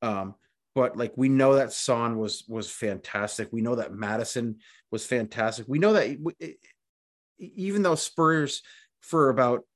Um 0.00 0.34
but 0.74 0.96
like 0.96 1.12
we 1.16 1.28
know 1.28 1.56
that 1.56 1.72
Son 1.72 2.18
was 2.18 2.44
was 2.48 2.70
fantastic. 2.70 3.48
We 3.52 3.60
know 3.60 3.74
that 3.74 3.92
Maddison 3.92 4.56
was 4.90 5.04
fantastic. 5.04 5.66
We 5.68 5.78
know 5.78 5.92
that 5.92 6.06
it- 6.08 6.20
it- 6.40 6.58
even 7.38 7.82
though 7.82 7.94
Spurs 7.96 8.62
for 9.00 9.28
about 9.28 9.66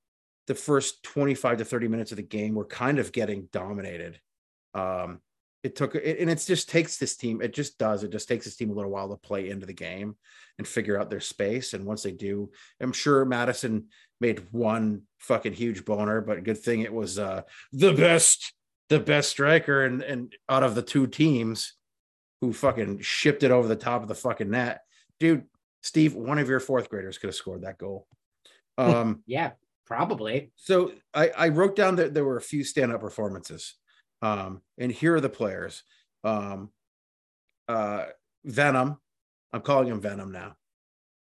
the 0.46 0.55
first 0.55 1.03
25 1.03 1.59
to 1.59 1.64
30 1.64 1.88
minutes 1.88 2.12
of 2.12 2.16
the 2.16 2.22
game 2.22 2.55
were 2.55 2.64
kind 2.64 2.99
of 2.99 3.12
getting 3.12 3.49
dominated. 3.53 4.20
Um 4.72 5.20
it 5.66 5.74
took 5.74 5.96
it, 5.96 6.20
and 6.20 6.31
it 6.31 6.42
just 6.46 6.68
takes 6.68 6.96
this 6.96 7.16
team 7.16 7.42
it 7.42 7.52
just 7.52 7.76
does 7.76 8.05
it 8.05 8.12
just 8.12 8.29
takes 8.29 8.44
this 8.44 8.55
team 8.55 8.70
a 8.70 8.72
little 8.72 8.90
while 8.90 9.09
to 9.09 9.16
play 9.16 9.50
into 9.50 9.66
the 9.66 9.72
game 9.72 10.14
and 10.59 10.66
figure 10.66 10.98
out 10.98 11.11
their 11.11 11.20
space 11.20 11.74
and 11.74 11.85
once 11.85 12.05
they 12.05 12.12
do 12.12 12.48
i'm 12.81 12.92
sure 12.92 13.24
Maddison 13.24 13.87
made 14.20 14.46
one 14.52 15.02
fucking 15.18 15.52
huge 15.52 15.85
boner 15.85 16.20
but 16.20 16.44
good 16.44 16.59
thing 16.59 16.83
it 16.83 16.92
was 16.92 17.18
uh 17.18 17.42
the 17.72 17.92
best 17.92 18.52
the 18.88 19.00
best 19.00 19.29
striker 19.29 19.85
and 19.85 20.02
and 20.02 20.33
out 20.48 20.62
of 20.62 20.76
the 20.76 20.83
two 20.83 21.09
teams 21.09 21.74
who 22.40 22.52
fucking 22.52 23.00
shipped 23.00 23.42
it 23.42 23.50
over 23.50 23.66
the 23.66 23.74
top 23.74 24.02
of 24.02 24.09
the 24.09 24.14
fucking 24.14 24.50
net 24.50 24.83
dude 25.18 25.44
steve 25.83 26.14
one 26.14 26.38
of 26.38 26.48
your 26.48 26.61
fourth 26.61 26.88
graders 26.88 27.18
could 27.18 27.29
have 27.29 27.35
scored 27.35 27.62
that 27.62 27.76
goal 27.76 28.07
um 28.79 29.22
Yeah, 29.26 29.52
probably. 29.85 30.52
so 30.57 30.92
I, 31.12 31.31
I 31.31 31.48
wrote 31.48 31.74
down 31.74 31.96
that 31.96 32.14
there 32.14 32.24
were 32.24 32.37
a 32.37 32.42
few 32.42 32.62
stand-up 32.62 33.00
performances. 33.00 33.74
Um, 34.22 34.62
and 34.79 34.90
here 34.90 35.14
are 35.14 35.20
the 35.20 35.29
players. 35.29 35.83
Um, 36.24 36.70
uh, 37.68 38.07
Venom. 38.44 38.96
I'm 39.52 39.61
calling 39.62 39.88
him 39.88 40.00
Venom 40.00 40.33
now. 40.33 40.55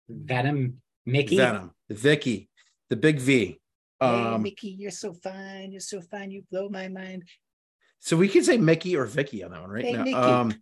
Venom, 0.10 0.82
Mickey. 1.06 1.38
Venom, 1.38 1.72
Vicky, 1.90 2.50
the 2.90 2.96
big 2.96 3.20
V. 3.20 3.60
Hey, 4.00 4.06
Um, 4.06 4.44
Mickey, 4.44 4.70
you're 4.70 4.92
so 4.92 5.14
fine. 5.14 5.72
You're 5.72 5.80
so 5.82 6.02
fine. 6.02 6.32
You 6.32 6.44
blow 6.52 6.70
my 6.70 6.88
mind. 6.88 7.24
so 8.00 8.16
we 8.18 8.28
can 8.28 8.44
say 8.44 8.58
Mickey 8.58 8.96
or 8.96 9.06
Vicky 9.06 9.44
on 9.44 9.52
that 9.52 9.62
one 9.62 9.70
right 9.72 9.86
Hey, 9.86 9.94
now. 9.94 10.04
Mickey. 10.04 10.14
Um, 10.16 10.54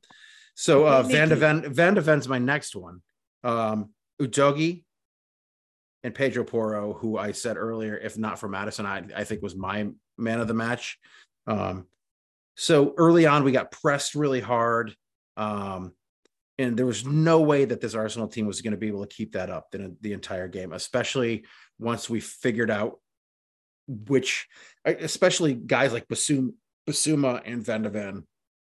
so 0.56 0.86
uh, 0.86 1.04
Hey, 1.04 1.14
Van 1.14 1.30
de 1.30 1.36
Ven, 1.36 1.74
Van 1.74 1.94
de 1.96 2.02
Ven's 2.02 2.28
my 2.28 2.40
next 2.40 2.76
one. 2.76 3.02
Um, 3.44 3.90
Udogie 4.22 4.84
and 6.04 6.14
Pedro 6.14 6.44
Porro, 6.44 6.94
who 6.94 7.18
I 7.18 7.32
said 7.32 7.58
earlier, 7.58 7.98
if 7.98 8.18
not 8.18 8.40
for 8.40 8.48
Maddison, 8.48 8.86
I, 8.86 9.04
I 9.16 9.24
think 9.24 9.42
was 9.42 9.56
my 9.56 9.90
man 10.18 10.40
of 10.40 10.48
the 10.48 10.54
match. 10.54 11.00
Um, 11.48 11.88
so 12.56 12.94
early 12.98 13.26
on, 13.26 13.44
we 13.44 13.52
got 13.52 13.72
pressed 13.72 14.16
really 14.16 14.42
hard. 14.42 14.96
Um, 15.38 15.94
and 16.60 16.78
there 16.78 16.86
was 16.86 17.06
no 17.06 17.42
way 17.42 17.66
that 17.66 17.82
this 17.82 17.96
Arsenal 17.96 18.28
team 18.28 18.46
was 18.46 18.62
going 18.62 18.72
to 18.72 18.78
be 18.78 18.88
able 18.88 19.06
to 19.06 19.16
keep 19.16 19.34
that 19.34 19.50
up 19.50 19.72
the, 19.72 19.96
the 20.02 20.14
entire 20.14 20.48
game, 20.48 20.72
especially 20.72 21.46
once 21.80 22.10
we 22.10 22.20
figured 22.20 22.70
out 22.70 23.00
which, 23.88 24.48
especially 24.86 25.54
guys 25.56 25.92
like 25.92 26.08
Basum, 26.08 26.54
Bissouma 26.88 27.42
and 27.46 27.66
Van 27.66 27.82
de 27.82 27.90
Ven 27.90 28.24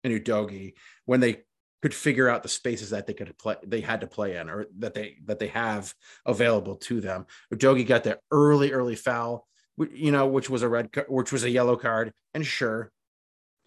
and 0.05 0.12
Udogie, 0.12 0.75
when 1.07 1.21
they 1.21 1.43
could 1.81 1.95
figure 1.95 2.29
out 2.29 2.43
the 2.43 2.49
spaces 2.49 2.91
that 2.91 3.07
they 3.07 3.14
could 3.14 3.37
play, 3.38 3.57
they 3.64 3.81
had 3.81 4.01
to 4.01 4.07
play 4.07 4.37
in, 4.37 4.51
or 4.51 4.67
that 4.79 4.95
they 4.95 5.17
that 5.27 5.38
they 5.38 5.47
have 5.49 5.95
available 6.27 6.77
to 6.77 7.01
them. 7.01 7.27
Udogie 7.55 7.87
got 7.87 8.05
the 8.05 8.19
early, 8.31 8.73
early 8.73 8.97
foul, 8.97 9.47
you 9.93 10.11
know, 10.11 10.27
which 10.27 10.51
was 10.51 10.62
a 10.62 10.69
red, 10.69 10.91
which 11.09 11.33
was 11.33 11.45
a 11.45 11.51
yellow 11.51 11.77
card, 11.77 12.12
and 12.35 12.45
sure, 12.45 12.91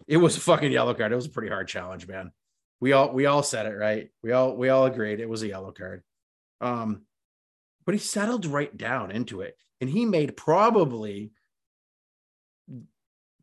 it 0.06 0.16
was 0.16 0.36
a 0.36 0.40
fucking 0.40 0.72
yellow 0.72 0.94
card. 0.94 1.12
It 1.12 1.16
was 1.16 1.26
a 1.26 1.30
pretty 1.30 1.48
hard 1.48 1.68
challenge, 1.68 2.06
man. 2.06 2.32
We 2.80 2.92
all 2.92 3.12
we 3.12 3.26
all 3.26 3.42
said 3.42 3.66
it 3.66 3.76
right. 3.76 4.10
We 4.22 4.32
all 4.32 4.56
we 4.56 4.68
all 4.68 4.86
agreed 4.86 5.20
it 5.20 5.28
was 5.28 5.42
a 5.42 5.48
yellow 5.48 5.72
card. 5.72 6.02
Um, 6.60 7.02
but 7.84 7.94
he 7.94 7.98
settled 7.98 8.46
right 8.46 8.76
down 8.76 9.10
into 9.10 9.40
it, 9.40 9.56
and 9.80 9.88
he 9.88 10.04
made 10.04 10.36
probably 10.36 11.32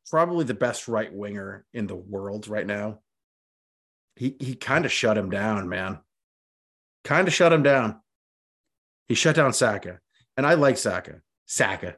probably 0.09 0.45
the 0.45 0.53
best 0.53 0.87
right 0.87 1.13
winger 1.13 1.65
in 1.73 1.87
the 1.87 1.95
world 1.95 2.47
right 2.47 2.65
now. 2.65 2.99
He 4.15 4.35
he 4.39 4.55
kind 4.55 4.85
of 4.85 4.91
shut 4.91 5.17
him 5.17 5.29
down, 5.29 5.69
man. 5.69 5.99
Kind 7.03 7.27
of 7.27 7.33
shut 7.33 7.53
him 7.53 7.63
down. 7.63 8.01
He 9.07 9.15
shut 9.15 9.35
down 9.35 9.53
Saka, 9.53 9.99
and 10.35 10.45
I 10.45 10.55
like 10.55 10.77
Saka. 10.77 11.21
Saka. 11.45 11.95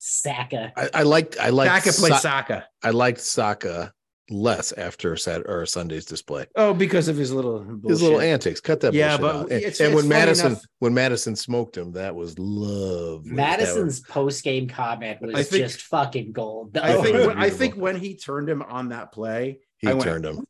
Saka. 0.00 0.72
I, 0.76 0.88
I 0.94 1.02
liked 1.02 1.38
I 1.38 1.50
liked 1.50 1.84
Saka 1.84 1.96
plays 1.98 2.12
Sa- 2.14 2.18
Saka. 2.18 2.66
I 2.82 2.90
liked 2.90 3.20
Saka 3.20 3.92
less 4.30 4.72
after 4.72 5.16
Sat 5.16 5.42
or 5.46 5.66
Sunday's 5.66 6.04
display. 6.06 6.46
Oh, 6.56 6.72
because 6.72 7.08
of 7.08 7.16
his 7.16 7.32
little 7.32 7.62
His 7.86 8.00
little 8.00 8.20
antics, 8.20 8.60
cut 8.60 8.80
that 8.80 8.94
Yeah, 8.94 9.16
bullshit 9.18 9.20
but 9.20 9.36
out. 9.36 9.42
And, 9.50 9.52
it's- 9.60 9.80
and 9.80 9.92
it's 9.92 9.96
when 9.96 10.08
Maddison 10.08 10.46
enough- 10.52 10.62
when 10.78 10.94
Maddison 10.94 11.36
smoked 11.36 11.76
him, 11.76 11.92
that 11.92 12.14
was 12.14 12.38
love. 12.38 13.26
Maddison's 13.26 14.00
post 14.00 14.42
game 14.42 14.68
comment 14.68 15.20
was 15.20 15.48
think- 15.48 15.64
just 15.66 15.82
fucking 15.82 16.32
gold. 16.32 16.78
I 16.78 17.02
think 17.02 17.26
when, 17.26 17.38
I 17.38 17.50
think 17.50 17.74
when 17.76 17.96
he 17.96 18.16
turned 18.16 18.48
him 18.48 18.62
on 18.62 18.88
that 18.90 19.12
play, 19.12 19.58
he 19.78 19.88
I 19.88 19.92
went- 19.92 20.04
turned 20.04 20.24
him. 20.24 20.44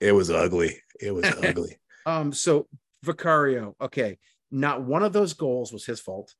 It 0.00 0.12
was 0.12 0.30
ugly. 0.30 0.76
It 1.00 1.12
was 1.14 1.24
ugly. 1.42 1.78
um, 2.04 2.32
so 2.32 2.66
Vicario, 3.02 3.76
okay, 3.80 4.18
not 4.50 4.82
one 4.82 5.02
of 5.02 5.12
those 5.12 5.32
goals 5.34 5.72
was 5.72 5.86
his 5.86 6.00
fault. 6.00 6.34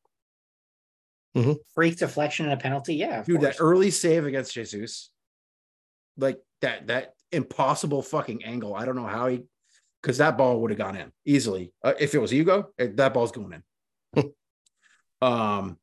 Freak 1.75 1.97
deflection 1.99 2.47
and 2.47 2.55
a 2.55 2.57
penalty. 2.57 2.95
Yeah, 2.95 3.23
Dude, 3.23 3.41
course. 3.41 3.57
that 3.57 3.63
early 3.63 3.91
save 3.91 4.27
against 4.27 4.55
Jesus, 4.55 5.11
like 6.17 6.39
that 6.61 6.87
that 6.87 7.15
impossible 7.33 8.03
fucking 8.03 8.45
angle. 8.45 8.75
I 8.75 8.85
don't 8.85 8.97
know 8.97 9.07
how 9.07 9.27
he, 9.29 9.43
because 10.01 10.19
that 10.19 10.39
ball 10.39 10.61
would 10.61 10.71
have 10.71 10.79
gone 10.79 10.97
in 10.97 11.11
easily. 11.25 11.73
Uh, 11.83 11.95
if 11.99 12.15
it 12.15 12.19
was 12.19 12.31
Hugo, 12.31 12.71
that 12.79 13.13
ball's 13.15 13.33
going 13.33 13.63
in. 14.15 14.33
um, 15.23 15.79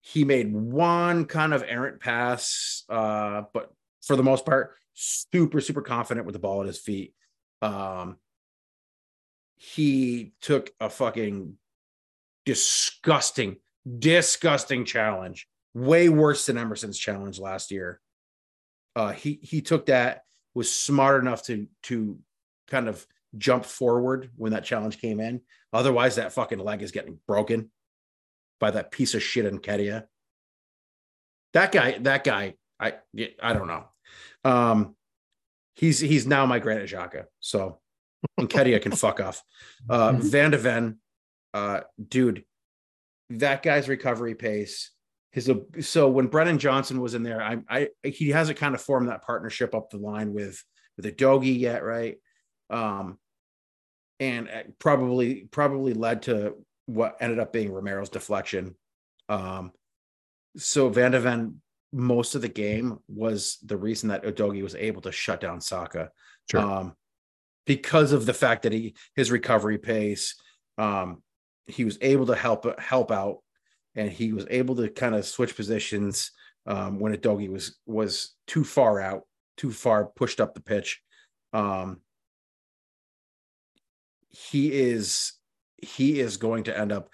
he 0.00 0.24
made 0.24 0.52
one 0.52 1.24
kind 1.24 1.54
of 1.54 1.64
errant 1.66 2.00
pass, 2.00 2.84
uh, 2.88 3.42
but 3.52 3.72
for 4.02 4.16
the 4.16 4.22
most 4.22 4.44
part, 4.44 4.74
super 4.94 5.60
super 5.60 5.82
confident 5.82 6.26
with 6.26 6.32
the 6.34 6.38
ball 6.38 6.60
at 6.60 6.66
his 6.66 6.78
feet. 6.78 7.14
Um, 7.62 8.16
he 9.56 10.32
took 10.40 10.70
a 10.78 10.88
fucking 10.88 11.54
disgusting, 12.46 13.56
disgusting 13.98 14.84
challenge, 14.84 15.46
way 15.74 16.08
worse 16.08 16.46
than 16.46 16.58
Emerson's 16.58 16.98
challenge 16.98 17.38
last 17.38 17.70
year. 17.70 18.00
Uh, 18.96 19.12
he 19.12 19.38
he 19.42 19.60
took 19.60 19.86
that, 19.86 20.22
was 20.54 20.72
smart 20.72 21.22
enough 21.22 21.44
to 21.44 21.66
to 21.84 22.18
kind 22.68 22.88
of 22.88 23.06
jump 23.36 23.64
forward 23.64 24.30
when 24.36 24.52
that 24.52 24.64
challenge 24.64 25.00
came 25.00 25.20
in. 25.20 25.40
Otherwise, 25.72 26.16
that 26.16 26.32
fucking 26.32 26.58
leg 26.58 26.82
is 26.82 26.92
getting 26.92 27.18
broken 27.26 27.70
by 28.58 28.70
that 28.70 28.90
piece 28.90 29.14
of 29.14 29.22
shit 29.22 29.50
Nketiah. 29.52 30.06
That 31.52 31.72
guy, 31.72 31.98
that 31.98 32.24
guy, 32.24 32.54
I 32.80 32.94
I 33.42 33.52
don't 33.52 33.68
know. 33.68 33.84
Um, 34.44 34.96
he's 35.76 36.00
he's 36.00 36.26
now 36.26 36.46
my 36.46 36.58
Granit 36.58 36.90
Xhaka. 36.90 37.24
So 37.40 37.78
and 38.36 38.48
Kedia 38.48 38.80
can 38.80 38.92
fuck 38.92 39.20
off. 39.20 39.42
Uh, 39.88 40.12
Van 40.18 40.50
de 40.50 40.58
Ven, 40.58 40.98
uh, 41.54 41.80
dude, 42.08 42.44
that 43.30 43.62
guy's 43.62 43.88
recovery 43.88 44.34
pace. 44.34 44.90
His 45.32 45.50
so 45.80 46.08
when 46.08 46.26
Brennan 46.28 46.58
Johnson 46.58 47.00
was 47.00 47.14
in 47.14 47.22
there, 47.22 47.42
I, 47.42 47.58
I 47.68 47.88
he 48.02 48.30
hasn't 48.30 48.58
kind 48.58 48.74
of 48.74 48.80
formed 48.80 49.08
that 49.08 49.22
partnership 49.22 49.74
up 49.74 49.90
the 49.90 49.98
line 49.98 50.32
with 50.32 50.62
with 50.96 51.06
Udogie 51.06 51.58
yet, 51.58 51.84
right? 51.84 52.16
Um, 52.70 53.18
and 54.20 54.48
probably 54.78 55.46
probably 55.50 55.94
led 55.94 56.22
to 56.22 56.54
what 56.86 57.18
ended 57.20 57.38
up 57.38 57.52
being 57.52 57.70
Romero's 57.70 58.08
deflection. 58.08 58.74
Um, 59.28 59.72
so 60.56 60.88
Van 60.88 61.12
de 61.12 61.20
Ven, 61.20 61.60
most 61.92 62.34
of 62.34 62.42
the 62.42 62.48
game 62.48 62.98
was 63.08 63.58
the 63.64 63.76
reason 63.76 64.08
that 64.08 64.24
Udogie 64.24 64.62
was 64.62 64.74
able 64.74 65.02
to 65.02 65.12
shut 65.12 65.40
down 65.40 65.60
Saka 65.60 66.10
Sure. 66.50 66.60
um, 66.60 66.94
because 67.66 68.12
of 68.12 68.24
the 68.24 68.34
fact 68.34 68.62
that 68.62 68.72
he 68.72 68.94
his 69.14 69.30
recovery 69.30 69.78
pace, 69.78 70.34
um, 70.78 71.22
he 71.68 71.84
was 71.84 71.98
able 72.00 72.26
to 72.26 72.34
help 72.34 72.80
help 72.80 73.10
out, 73.10 73.38
and 73.94 74.10
he 74.10 74.32
was 74.32 74.46
able 74.50 74.76
to 74.76 74.88
kind 74.88 75.14
of 75.14 75.26
switch 75.26 75.54
positions 75.56 76.32
um, 76.66 76.98
when 76.98 77.14
Udogie 77.14 77.50
was 77.50 77.78
was 77.86 78.34
too 78.46 78.64
far 78.64 79.00
out, 79.00 79.22
too 79.56 79.72
far 79.72 80.06
pushed 80.06 80.40
up 80.40 80.54
the 80.54 80.60
pitch. 80.60 81.00
Um, 81.52 82.00
he 84.28 84.72
is 84.72 85.32
he 85.76 86.20
is 86.20 86.36
going 86.36 86.64
to 86.64 86.78
end 86.78 86.92
up 86.92 87.10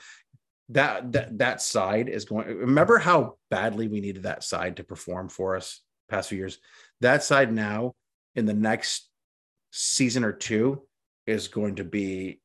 that 0.70 1.12
that 1.12 1.38
that 1.38 1.62
side 1.62 2.09
is 2.09 2.24
going 2.24 2.46
remember 2.46 2.98
how 2.98 3.36
badly 3.50 3.86
we 3.88 4.00
needed 4.00 4.22
that 4.22 4.42
side 4.42 4.76
to 4.76 4.84
perform 4.84 5.28
for 5.28 5.57
us 5.57 5.82
past 6.09 6.30
few 6.30 6.38
years 6.38 6.59
that 7.00 7.22
side 7.22 7.52
now 7.52 7.94
in 8.34 8.46
the 8.46 8.55
next 8.55 9.11
season 9.70 10.24
or 10.24 10.32
two 10.32 10.82
is 11.26 11.48
going 11.48 11.74
to 11.74 11.84
be 11.84 12.40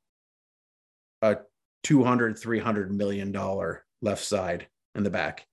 a 1.22 1.38
200 1.84 2.38
300 2.38 2.92
million 2.92 3.32
dollar 3.32 3.86
left 4.02 4.24
side 4.24 4.68
in 4.96 5.04
the 5.04 5.10
back. 5.10 5.46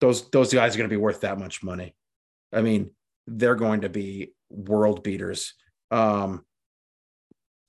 Those 0.00 0.30
those 0.30 0.52
guys 0.52 0.74
are 0.74 0.78
going 0.78 0.90
to 0.90 0.94
be 0.94 1.00
worth 1.00 1.22
that 1.22 1.38
much 1.38 1.62
money. 1.62 1.94
I 2.52 2.62
mean 2.62 2.90
they're 3.26 3.56
going 3.56 3.82
to 3.82 3.88
be 3.88 4.32
world 4.50 5.02
beaters. 5.02 5.54
Um 5.90 6.44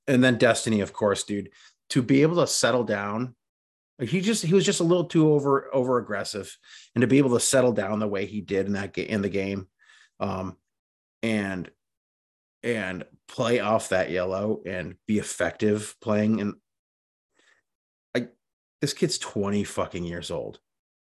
and 0.07 0.23
then 0.23 0.37
destiny 0.37 0.81
of 0.81 0.93
course 0.93 1.23
dude 1.23 1.49
to 1.89 2.01
be 2.01 2.21
able 2.21 2.37
to 2.37 2.47
settle 2.47 2.83
down 2.83 3.35
he 3.99 4.21
just 4.21 4.43
he 4.43 4.53
was 4.53 4.65
just 4.65 4.79
a 4.79 4.83
little 4.83 5.05
too 5.05 5.31
over 5.33 5.73
over 5.73 5.97
aggressive. 5.97 6.55
And 6.93 7.01
to 7.01 7.07
be 7.07 7.17
able 7.17 7.31
to 7.31 7.39
settle 7.39 7.71
down 7.71 7.99
the 7.99 8.07
way 8.07 8.25
he 8.25 8.41
did 8.41 8.67
in 8.67 8.73
that 8.73 8.97
in 8.97 9.21
the 9.21 9.29
game 9.29 9.67
um 10.19 10.55
and 11.23 11.69
and 12.63 13.05
play 13.27 13.59
off 13.59 13.89
that 13.89 14.11
yellow 14.11 14.61
and 14.65 14.95
be 15.07 15.19
effective 15.19 15.95
playing 16.01 16.41
and 16.41 16.53
I 16.53 16.66
this 18.81 18.93
kid's 18.93 19.17
20 19.17 19.63
fucking 19.63 20.03
years 20.03 20.31
old. 20.31 20.59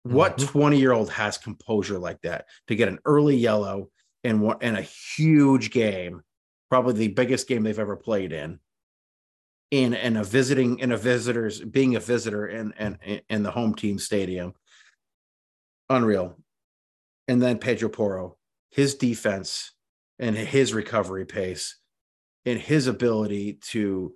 What 0.03 0.37
Mhm. 0.37 0.47
20 0.47 0.79
year 0.79 0.91
old 0.93 1.11
has 1.11 1.37
composure 1.37 1.99
like 1.99 2.21
that 2.21 2.47
to 2.67 2.75
get 2.75 2.87
an 2.87 2.99
early 3.05 3.35
yellow 3.35 3.91
and 4.23 4.41
one 4.41 4.57
in 4.61 4.75
a 4.75 4.81
huge 4.81 5.71
game, 5.71 6.23
probably 6.69 6.93
the 6.93 7.07
biggest 7.13 7.47
game 7.47 7.63
they've 7.63 7.77
ever 7.79 7.95
played 7.95 8.31
in, 8.33 8.59
in 9.69 9.93
in 9.93 10.17
a 10.17 10.23
visiting 10.23 10.79
in 10.79 10.91
a 10.91 10.97
visitors 10.97 11.61
being 11.61 11.95
a 11.95 11.99
visitor 11.99 12.47
in 12.47 12.73
in 12.73 13.21
in 13.29 13.43
the 13.43 13.51
home 13.51 13.73
team 13.75 13.97
stadium. 13.99 14.53
Unreal. 15.89 16.37
And 17.27 17.41
then 17.41 17.59
Pedro 17.59 17.89
Porro, 17.89 18.37
his 18.71 18.95
defense 18.95 19.71
and 20.19 20.35
his 20.35 20.73
recovery 20.73 21.25
pace 21.25 21.77
and 22.45 22.59
his 22.59 22.87
ability 22.87 23.53
to 23.53 24.15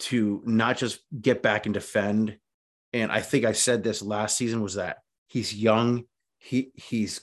to 0.00 0.42
not 0.44 0.76
just 0.76 1.00
get 1.20 1.42
back 1.42 1.66
and 1.66 1.74
defend. 1.74 2.38
And 2.94 3.12
i 3.12 3.20
think 3.20 3.44
i 3.44 3.52
said 3.52 3.84
this 3.84 4.00
last 4.00 4.38
season 4.38 4.62
was 4.62 4.74
that 4.74 4.98
he's 5.26 5.54
young 5.54 6.04
he 6.38 6.72
he's 6.74 7.20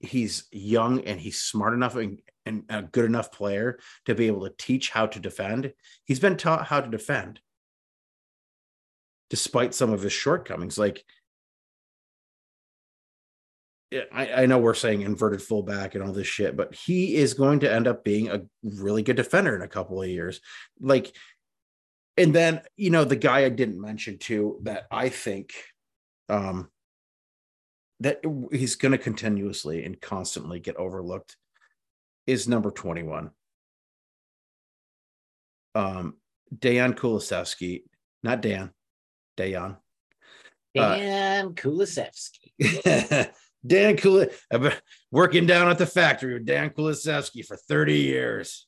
he's 0.00 0.46
young 0.52 1.00
and 1.00 1.18
he's 1.18 1.40
smart 1.40 1.74
enough 1.74 1.96
and, 1.96 2.20
and 2.44 2.64
a 2.68 2.82
good 2.82 3.04
enough 3.04 3.32
player 3.32 3.78
to 4.04 4.14
be 4.14 4.26
able 4.26 4.46
to 4.46 4.54
teach 4.58 4.90
how 4.90 5.06
to 5.06 5.18
defend. 5.18 5.72
He's 6.04 6.20
been 6.20 6.36
taught 6.36 6.66
how 6.66 6.80
to 6.80 6.90
defend 6.90 7.40
despite 9.30 9.74
some 9.74 9.92
of 9.92 10.02
his 10.02 10.12
shortcomings. 10.12 10.78
Like 10.78 11.04
I, 14.12 14.42
I 14.42 14.46
know 14.46 14.58
we're 14.58 14.74
saying 14.74 15.02
inverted 15.02 15.42
fullback 15.42 15.94
and 15.94 16.04
all 16.04 16.12
this 16.12 16.26
shit, 16.26 16.56
but 16.56 16.74
he 16.74 17.16
is 17.16 17.34
going 17.34 17.60
to 17.60 17.72
end 17.72 17.86
up 17.86 18.04
being 18.04 18.28
a 18.28 18.42
really 18.62 19.02
good 19.02 19.16
defender 19.16 19.54
in 19.54 19.62
a 19.62 19.68
couple 19.68 20.02
of 20.02 20.08
years. 20.08 20.40
Like, 20.80 21.14
and 22.16 22.34
then 22.34 22.60
you 22.76 22.90
know 22.90 23.04
the 23.04 23.16
guy 23.16 23.44
I 23.44 23.48
didn't 23.48 23.80
mention 23.80 24.18
too 24.18 24.58
that 24.62 24.86
I 24.90 25.08
think 25.08 25.52
um 26.28 26.70
that 28.00 28.20
he's 28.52 28.76
going 28.76 28.92
to 28.92 28.98
continuously 28.98 29.84
and 29.84 30.00
constantly 30.00 30.60
get 30.60 30.76
overlooked 30.76 31.36
is 32.26 32.48
number 32.48 32.70
21. 32.70 33.30
Um 35.74 36.14
Dejan 36.56 36.94
Kulusevski, 36.94 37.82
not 38.22 38.40
Dan, 38.40 38.70
Dejan. 39.36 39.78
Uh, 40.78 40.96
Dan 40.96 41.54
Kulusevski. 41.54 43.30
Dan 43.66 43.96
Kul- 43.96 44.28
I've 44.52 44.62
been 44.62 44.72
working 45.10 45.46
down 45.46 45.68
at 45.68 45.78
the 45.78 45.86
factory 45.86 46.34
with 46.34 46.46
Dan 46.46 46.70
Kulusevski 46.70 47.44
for 47.44 47.56
30 47.56 47.94
years. 47.94 48.66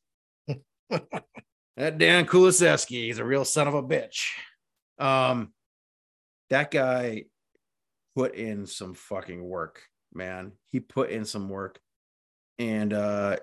that 1.78 1.96
Dan 1.96 2.26
Kulusevski, 2.26 3.04
he's 3.06 3.18
a 3.18 3.24
real 3.24 3.44
son 3.44 3.68
of 3.68 3.74
a 3.74 3.82
bitch. 3.82 4.26
Um, 4.98 5.52
that 6.50 6.70
guy 6.70 7.24
put 8.16 8.34
in 8.34 8.66
some 8.66 8.94
fucking 8.94 9.42
work, 9.42 9.82
man. 10.12 10.52
He 10.72 10.80
put 10.80 11.10
in 11.10 11.24
some 11.24 11.48
work, 11.48 11.78
and 12.58 12.92
uh, 12.92 13.36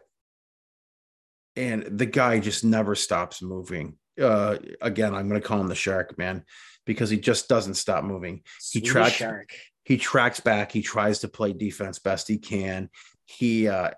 and 1.56 1.84
the 1.84 2.06
guy 2.06 2.40
just 2.40 2.64
never 2.64 2.94
stops 2.94 3.42
moving. 3.42 3.96
Uh, 4.22 4.58
again, 4.82 5.16
I'm 5.16 5.28
gonna 5.28 5.42
call 5.42 5.62
him 5.62 5.68
the 5.68 5.76
shark, 5.76 6.18
man, 6.18 6.44
because 6.86 7.10
he 7.10 7.18
just 7.18 7.48
doesn't 7.48 7.76
stop 7.76 8.04
moving 8.04 8.44
Swedish 8.60 8.92
tracks- 8.92 9.14
shark. 9.14 9.50
he 9.86 9.98
tracks 9.98 10.40
back 10.40 10.72
he 10.72 10.82
tries 10.82 11.20
to 11.20 11.28
play 11.28 11.54
defense 11.54 12.00
best 12.00 12.28
he 12.28 12.38
can 12.38 12.90
he 13.26 13.68
uh 13.68 13.92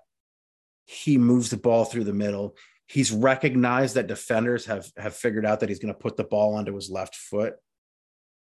he 0.86 1.18
moves 1.18 1.50
the 1.50 1.56
ball 1.56 1.84
through 1.84 2.04
the 2.04 2.12
middle 2.12 2.56
he's 2.88 3.12
recognized 3.12 3.94
that 3.94 4.06
defenders 4.06 4.66
have 4.66 4.90
have 4.96 5.14
figured 5.14 5.46
out 5.46 5.60
that 5.60 5.68
he's 5.68 5.78
going 5.78 5.94
to 5.94 5.98
put 5.98 6.16
the 6.16 6.24
ball 6.24 6.54
onto 6.54 6.74
his 6.74 6.90
left 6.90 7.14
foot. 7.14 7.54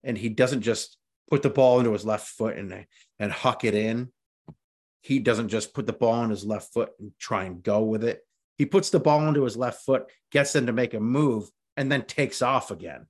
And 0.03 0.17
he 0.17 0.29
doesn't 0.29 0.63
just 0.63 0.97
put 1.29 1.43
the 1.43 1.51
ball 1.51 1.81
into 1.81 1.93
his 1.93 2.07
left 2.07 2.29
foot 2.29 2.57
and 2.57 2.87
and 3.19 3.33
huck 3.33 3.65
it 3.65 3.75
in. 3.75 4.13
He 5.03 5.19
doesn't 5.19 5.49
just 5.49 5.75
put 5.75 5.87
the 5.87 5.93
ball 5.93 6.15
on 6.15 6.31
his 6.31 6.45
left 6.45 6.73
foot 6.73 6.91
and 6.99 7.13
try 7.19 7.45
and 7.45 7.63
go 7.63 7.83
with 7.83 8.05
it. 8.05 8.21
He 8.57 8.67
puts 8.67 8.91
the 8.91 9.01
ball 9.01 9.27
into 9.29 9.45
his 9.45 9.57
left 9.57 9.85
foot 9.85 10.07
gets 10.31 10.53
them 10.53 10.67
to 10.67 10.73
make 10.73 10.95
a 10.95 11.01
move 11.01 11.51
and 11.77 11.93
then 11.93 12.03
takes 12.03 12.41
off 12.41 12.71
again 12.71 13.07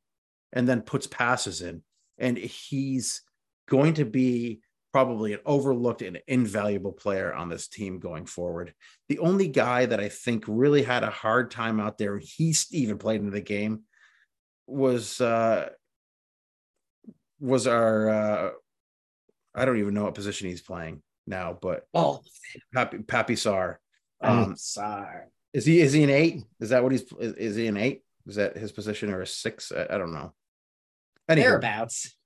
and 0.52 0.68
then 0.68 0.82
puts 0.82 1.06
passes 1.06 1.62
in. 1.62 1.82
And 2.18 2.36
he's 2.36 3.22
going 3.68 3.94
to 3.94 4.04
be 4.04 4.60
probably 4.96 5.34
an 5.34 5.40
overlooked 5.44 6.00
and 6.00 6.18
invaluable 6.26 6.90
player 6.90 7.30
on 7.34 7.50
this 7.50 7.68
team 7.68 7.98
going 7.98 8.24
forward. 8.24 8.72
The 9.10 9.18
only 9.18 9.46
guy 9.46 9.84
that 9.84 10.00
I 10.00 10.08
think 10.08 10.44
really 10.48 10.82
had 10.82 11.04
a 11.04 11.10
hard 11.10 11.50
time 11.50 11.80
out 11.80 11.98
there, 11.98 12.16
he's 12.16 12.66
even 12.70 12.96
played 12.96 13.20
into 13.20 13.30
the 13.30 13.42
game, 13.42 13.82
was 14.66 15.20
uh 15.20 15.68
was 17.40 17.66
our 17.66 18.08
uh 18.08 18.50
I 19.54 19.66
don't 19.66 19.76
even 19.78 19.92
know 19.92 20.04
what 20.04 20.14
position 20.14 20.48
he's 20.48 20.62
playing 20.62 21.02
now, 21.26 21.58
but 21.60 21.82
Oh, 21.92 22.22
Pappy 22.72 23.00
Pappy 23.00 23.34
Sarr. 23.34 23.76
um, 24.22 24.56
sorry. 24.56 25.26
is 25.52 25.66
he 25.66 25.78
is 25.82 25.92
he 25.92 26.04
an 26.04 26.10
eight? 26.10 26.42
Is 26.58 26.70
that 26.70 26.82
what 26.82 26.92
he's 26.92 27.02
is, 27.20 27.34
is 27.34 27.56
he 27.56 27.66
an 27.66 27.76
eight? 27.76 28.00
Is 28.26 28.36
that 28.36 28.56
his 28.56 28.72
position 28.72 29.10
or 29.10 29.20
a 29.20 29.26
six? 29.26 29.72
I, 29.72 29.94
I 29.94 29.98
don't 29.98 30.14
know. 30.14 30.32
Anyway, 31.28 31.48
Thereabouts. 31.48 32.16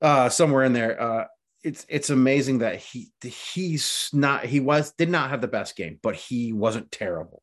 uh 0.00 0.28
somewhere 0.30 0.64
in 0.64 0.72
there 0.72 1.00
uh 1.00 1.24
it's 1.62 1.86
it's 1.88 2.10
amazing 2.10 2.58
that 2.58 2.76
he 2.76 3.10
he's 3.22 4.08
not 4.12 4.44
he 4.44 4.60
was 4.60 4.92
did 4.92 5.08
not 5.08 5.30
have 5.30 5.40
the 5.40 5.48
best 5.48 5.76
game 5.76 5.98
but 6.02 6.14
he 6.14 6.52
wasn't 6.52 6.90
terrible. 6.90 7.42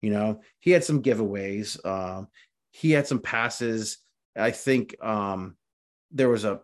You 0.00 0.10
know 0.10 0.40
he 0.60 0.72
had 0.72 0.84
some 0.84 1.02
giveaways 1.02 1.84
um 1.86 2.28
he 2.72 2.90
had 2.90 3.06
some 3.06 3.20
passes. 3.20 3.98
I 4.36 4.50
think 4.50 4.96
um 5.04 5.56
there 6.10 6.28
was 6.28 6.44
a 6.44 6.60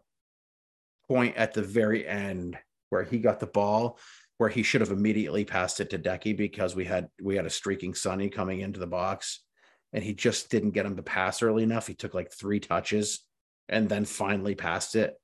point 1.08 1.36
at 1.36 1.54
the 1.54 1.62
very 1.62 2.06
end 2.06 2.58
where 2.90 3.04
he 3.04 3.18
got 3.18 3.40
the 3.40 3.46
ball 3.46 3.98
where 4.38 4.48
he 4.48 4.62
should 4.62 4.80
have 4.80 4.90
immediately 4.90 5.44
passed 5.44 5.80
it 5.80 5.90
to 5.90 5.98
Decky 5.98 6.36
because 6.36 6.74
we 6.74 6.84
had 6.84 7.08
we 7.22 7.36
had 7.36 7.46
a 7.46 7.50
streaking 7.50 7.94
Sonny 7.94 8.28
coming 8.28 8.60
into 8.60 8.80
the 8.80 8.86
box 8.86 9.44
and 9.92 10.02
he 10.02 10.14
just 10.14 10.50
didn't 10.50 10.72
get 10.72 10.86
him 10.86 10.96
to 10.96 11.02
pass 11.02 11.42
early 11.42 11.62
enough. 11.62 11.86
He 11.86 11.94
took 11.94 12.14
like 12.14 12.32
three 12.32 12.60
touches 12.60 13.20
and 13.68 13.88
then 13.88 14.04
finally 14.04 14.54
passed 14.54 14.96
it 14.96 15.14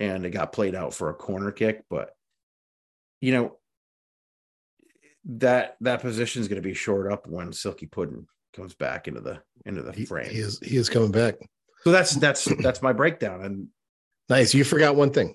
and 0.00 0.26
it 0.26 0.30
got 0.30 0.52
played 0.52 0.74
out 0.74 0.92
for 0.92 1.10
a 1.10 1.14
corner 1.14 1.52
kick 1.52 1.84
but 1.88 2.10
you 3.20 3.32
know 3.32 3.56
that 5.24 5.76
that 5.82 6.00
position 6.00 6.40
is 6.40 6.48
going 6.48 6.60
to 6.60 6.66
be 6.68 6.74
shored 6.74 7.12
up 7.12 7.26
when 7.28 7.52
silky 7.52 7.86
pudding 7.86 8.26
comes 8.54 8.74
back 8.74 9.06
into 9.06 9.20
the 9.20 9.40
into 9.66 9.82
the 9.82 9.92
He, 9.92 10.04
frame 10.06 10.30
he 10.30 10.38
is 10.38 10.58
he 10.60 10.76
is 10.76 10.88
coming 10.88 11.12
back. 11.12 11.34
so 11.84 11.90
that's 11.92 12.14
that's 12.16 12.48
that's 12.62 12.82
my 12.82 12.92
breakdown 12.92 13.42
and 13.42 13.68
Nice. 14.28 14.54
You 14.54 14.62
forgot 14.62 14.94
one 14.94 15.10
thing. 15.10 15.34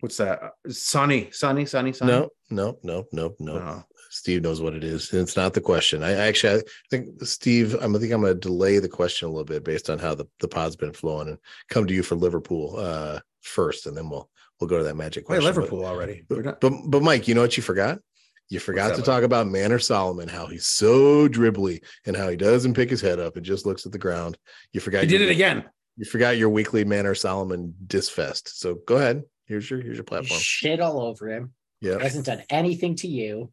what's 0.00 0.16
that 0.18 0.40
sunny 0.68 1.30
sunny 1.32 1.66
sunny 1.66 1.92
sunny 1.92 2.12
No, 2.12 2.28
no, 2.48 2.78
no, 2.84 3.04
no, 3.12 3.34
no. 3.40 3.58
No. 3.58 3.84
Steve 4.10 4.42
knows 4.42 4.60
what 4.60 4.74
it 4.74 4.84
is. 4.84 5.12
And 5.12 5.22
it's 5.22 5.36
not 5.36 5.54
the 5.54 5.60
question. 5.60 6.02
I 6.02 6.12
actually 6.12 6.60
I 6.60 6.62
think 6.90 7.24
Steve, 7.24 7.74
I'm, 7.80 7.94
I 7.94 7.98
think 7.98 8.12
I'm 8.12 8.20
going 8.20 8.34
to 8.34 8.38
delay 8.38 8.78
the 8.78 8.88
question 8.88 9.26
a 9.26 9.30
little 9.30 9.44
bit 9.44 9.64
based 9.64 9.88
on 9.88 9.98
how 9.98 10.14
the, 10.14 10.26
the 10.40 10.48
pod's 10.48 10.76
been 10.76 10.92
flowing 10.92 11.28
and 11.28 11.38
come 11.68 11.86
to 11.86 11.94
you 11.94 12.02
for 12.02 12.16
Liverpool 12.16 12.74
uh, 12.76 13.20
first, 13.40 13.86
and 13.86 13.96
then 13.96 14.10
we'll 14.10 14.28
we'll 14.60 14.68
go 14.68 14.78
to 14.78 14.84
that 14.84 14.96
magic 14.96 15.28
Wait, 15.28 15.36
question. 15.36 15.54
But- 15.54 15.60
liverpool 15.60 15.86
already 15.86 16.24
We're 16.28 16.42
But, 16.42 16.60
but 16.60 16.72
but 16.86 17.02
Mike, 17.02 17.28
you 17.28 17.34
know 17.34 17.40
what 17.42 17.56
you 17.56 17.62
forgot? 17.62 18.00
You 18.48 18.58
forgot 18.58 18.88
to 18.88 18.96
like? 18.96 19.04
talk 19.04 19.22
about 19.22 19.46
Manor 19.46 19.78
Solomon, 19.78 20.28
how 20.28 20.46
he's 20.46 20.66
so 20.66 21.28
dribbly 21.28 21.84
and 22.04 22.16
how 22.16 22.28
he 22.28 22.36
doesn't 22.36 22.74
pick 22.74 22.90
his 22.90 23.00
head 23.00 23.20
up 23.20 23.36
and 23.36 23.46
just 23.46 23.64
looks 23.64 23.86
at 23.86 23.92
the 23.92 23.98
ground. 23.98 24.36
You 24.72 24.80
forgot 24.80 25.02
He 25.02 25.06
did 25.06 25.20
it 25.20 25.30
again. 25.30 25.64
You 25.96 26.04
forgot 26.04 26.36
your 26.36 26.48
weekly 26.48 26.84
Manor 26.84 27.14
Solomon 27.14 27.74
disfest. 27.86 28.58
So 28.58 28.74
go 28.86 28.96
ahead. 28.96 29.22
Here's 29.46 29.70
your 29.70 29.80
here's 29.80 29.98
your 29.98 30.04
platform. 30.04 30.40
Shit 30.40 30.80
all 30.80 31.00
over 31.00 31.28
him. 31.28 31.52
Yeah. 31.80 31.98
Hasn't 32.00 32.26
done 32.26 32.42
anything 32.50 32.96
to 32.96 33.08
you. 33.08 33.52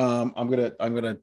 Um, 0.00 0.32
I'm 0.36 0.48
gonna, 0.48 0.72
I'm 0.80 0.94
gonna. 0.94 1.18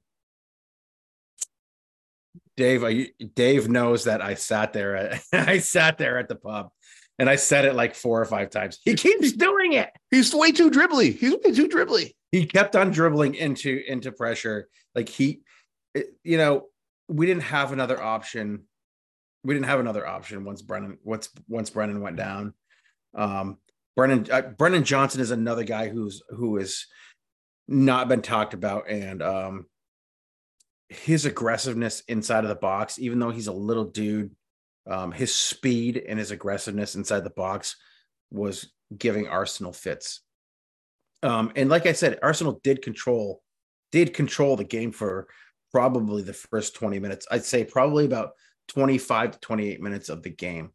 Dave, 2.55 2.83
I, 2.83 3.07
Dave 3.35 3.69
knows 3.69 4.05
that 4.05 4.21
I 4.21 4.33
sat 4.33 4.73
there. 4.73 4.95
At, 4.95 5.21
I 5.33 5.59
sat 5.59 5.97
there 5.97 6.17
at 6.17 6.27
the 6.27 6.35
pub, 6.35 6.69
and 7.19 7.29
I 7.29 7.35
said 7.35 7.65
it 7.65 7.75
like 7.75 7.95
four 7.95 8.21
or 8.21 8.25
five 8.25 8.49
times. 8.49 8.79
He 8.83 8.95
keeps 8.95 9.31
doing 9.33 9.73
it. 9.73 9.89
He's 10.11 10.33
way 10.33 10.51
too 10.51 10.69
dribbly. 10.71 11.17
He's 11.17 11.33
way 11.43 11.51
too 11.51 11.67
dribbly. 11.67 12.11
He 12.31 12.45
kept 12.45 12.75
on 12.75 12.91
dribbling 12.91 13.35
into 13.35 13.81
into 13.87 14.11
pressure. 14.11 14.67
Like 14.95 15.09
he, 15.09 15.41
it- 15.93 16.15
you 16.23 16.37
know, 16.37 16.65
we 17.07 17.25
didn't 17.25 17.43
have 17.43 17.71
another 17.71 18.01
option. 18.01 18.63
We 19.43 19.53
didn't 19.53 19.67
have 19.67 19.79
another 19.79 20.05
option 20.05 20.43
once 20.43 20.61
Brennan 20.61 20.97
once 21.03 21.29
once 21.47 21.69
Brennan 21.69 22.01
went 22.01 22.17
down. 22.17 22.53
Um, 23.15 23.57
Brennan 23.95 24.27
uh, 24.31 24.41
Brennan 24.41 24.83
Johnson 24.83 25.21
is 25.21 25.31
another 25.31 25.63
guy 25.63 25.89
who's 25.89 26.21
who 26.29 26.57
is 26.57 26.85
not 27.67 28.07
been 28.07 28.21
talked 28.21 28.53
about, 28.53 28.89
and 28.89 29.21
um, 29.21 29.65
his 30.89 31.25
aggressiveness 31.25 32.01
inside 32.07 32.43
of 32.43 32.49
the 32.49 32.55
box, 32.55 32.99
even 32.99 33.19
though 33.19 33.31
he's 33.31 33.47
a 33.47 33.53
little 33.53 33.85
dude, 33.85 34.31
um, 34.89 35.11
his 35.11 35.35
speed 35.35 36.01
and 36.07 36.17
his 36.17 36.31
aggressiveness 36.31 36.95
inside 36.95 37.23
the 37.23 37.29
box 37.29 37.75
was 38.31 38.71
giving 38.95 39.27
Arsenal 39.27 39.73
fits. 39.73 40.21
Um, 41.23 41.51
and 41.55 41.69
like 41.69 41.85
I 41.85 41.93
said, 41.93 42.19
Arsenal 42.21 42.59
did 42.63 42.81
control 42.81 43.41
did 43.91 44.13
control 44.13 44.55
the 44.55 44.63
game 44.63 44.91
for 44.91 45.27
probably 45.71 46.21
the 46.21 46.33
first 46.33 46.75
20 46.75 46.99
minutes. 46.99 47.25
I'd 47.31 47.45
say 47.45 47.63
probably 47.63 48.05
about 48.05 48.31
25 48.69 49.31
to 49.31 49.39
28 49.39 49.81
minutes 49.81 50.09
of 50.09 50.23
the 50.23 50.29
game. 50.29 50.71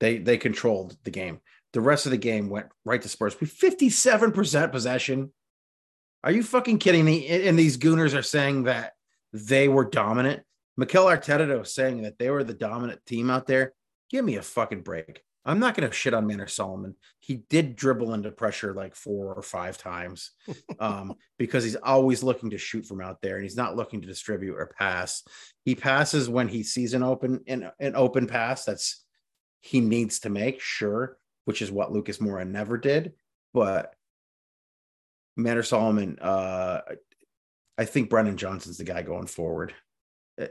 They 0.00 0.18
they 0.18 0.36
controlled 0.36 0.96
the 1.04 1.10
game. 1.10 1.40
The 1.72 1.80
rest 1.80 2.06
of 2.06 2.12
the 2.12 2.18
game 2.18 2.50
went 2.50 2.66
right 2.84 3.00
to 3.00 3.08
Spurs. 3.08 3.40
We 3.40 3.46
57% 3.46 4.72
possession. 4.72 5.32
Are 6.24 6.32
you 6.32 6.42
fucking 6.42 6.78
kidding 6.78 7.04
me? 7.04 7.28
And 7.28 7.58
these 7.58 7.76
Gooners 7.76 8.18
are 8.18 8.22
saying 8.22 8.64
that 8.64 8.94
they 9.34 9.68
were 9.68 9.84
dominant. 9.84 10.42
Mikel 10.74 11.04
Arteta 11.04 11.58
was 11.58 11.74
saying 11.74 12.02
that 12.02 12.18
they 12.18 12.30
were 12.30 12.42
the 12.42 12.54
dominant 12.54 13.04
team 13.04 13.30
out 13.30 13.46
there. 13.46 13.74
Give 14.10 14.24
me 14.24 14.36
a 14.36 14.42
fucking 14.42 14.80
break. 14.80 15.20
I'm 15.44 15.58
not 15.58 15.74
going 15.74 15.86
to 15.86 15.94
shit 15.94 16.14
on 16.14 16.26
Manor 16.26 16.46
Solomon. 16.46 16.94
He 17.20 17.44
did 17.50 17.76
dribble 17.76 18.14
into 18.14 18.30
pressure 18.30 18.72
like 18.72 18.94
four 18.94 19.34
or 19.34 19.42
five 19.42 19.76
times 19.76 20.30
um, 20.80 21.14
because 21.38 21.62
he's 21.62 21.76
always 21.76 22.22
looking 22.22 22.48
to 22.50 22.58
shoot 22.58 22.86
from 22.86 23.02
out 23.02 23.20
there 23.20 23.34
and 23.34 23.44
he's 23.44 23.56
not 23.56 23.76
looking 23.76 24.00
to 24.00 24.06
distribute 24.06 24.56
or 24.56 24.72
pass. 24.78 25.22
He 25.66 25.74
passes 25.74 26.30
when 26.30 26.48
he 26.48 26.62
sees 26.62 26.94
an 26.94 27.02
open 27.02 27.40
an, 27.46 27.70
an 27.78 27.96
open 27.96 28.26
pass 28.26 28.64
that's 28.64 29.04
he 29.60 29.80
needs 29.80 30.20
to 30.20 30.30
make, 30.30 30.60
sure, 30.60 31.18
which 31.44 31.60
is 31.60 31.70
what 31.70 31.92
Lucas 31.92 32.18
Moura 32.18 32.48
never 32.48 32.78
did. 32.78 33.12
But 33.52 33.94
Manor 35.36 35.62
Solomon, 35.62 36.18
uh, 36.20 36.80
I 37.76 37.84
think 37.84 38.10
Brennan 38.10 38.36
Johnson's 38.36 38.78
the 38.78 38.84
guy 38.84 39.02
going 39.02 39.26
forward, 39.26 39.74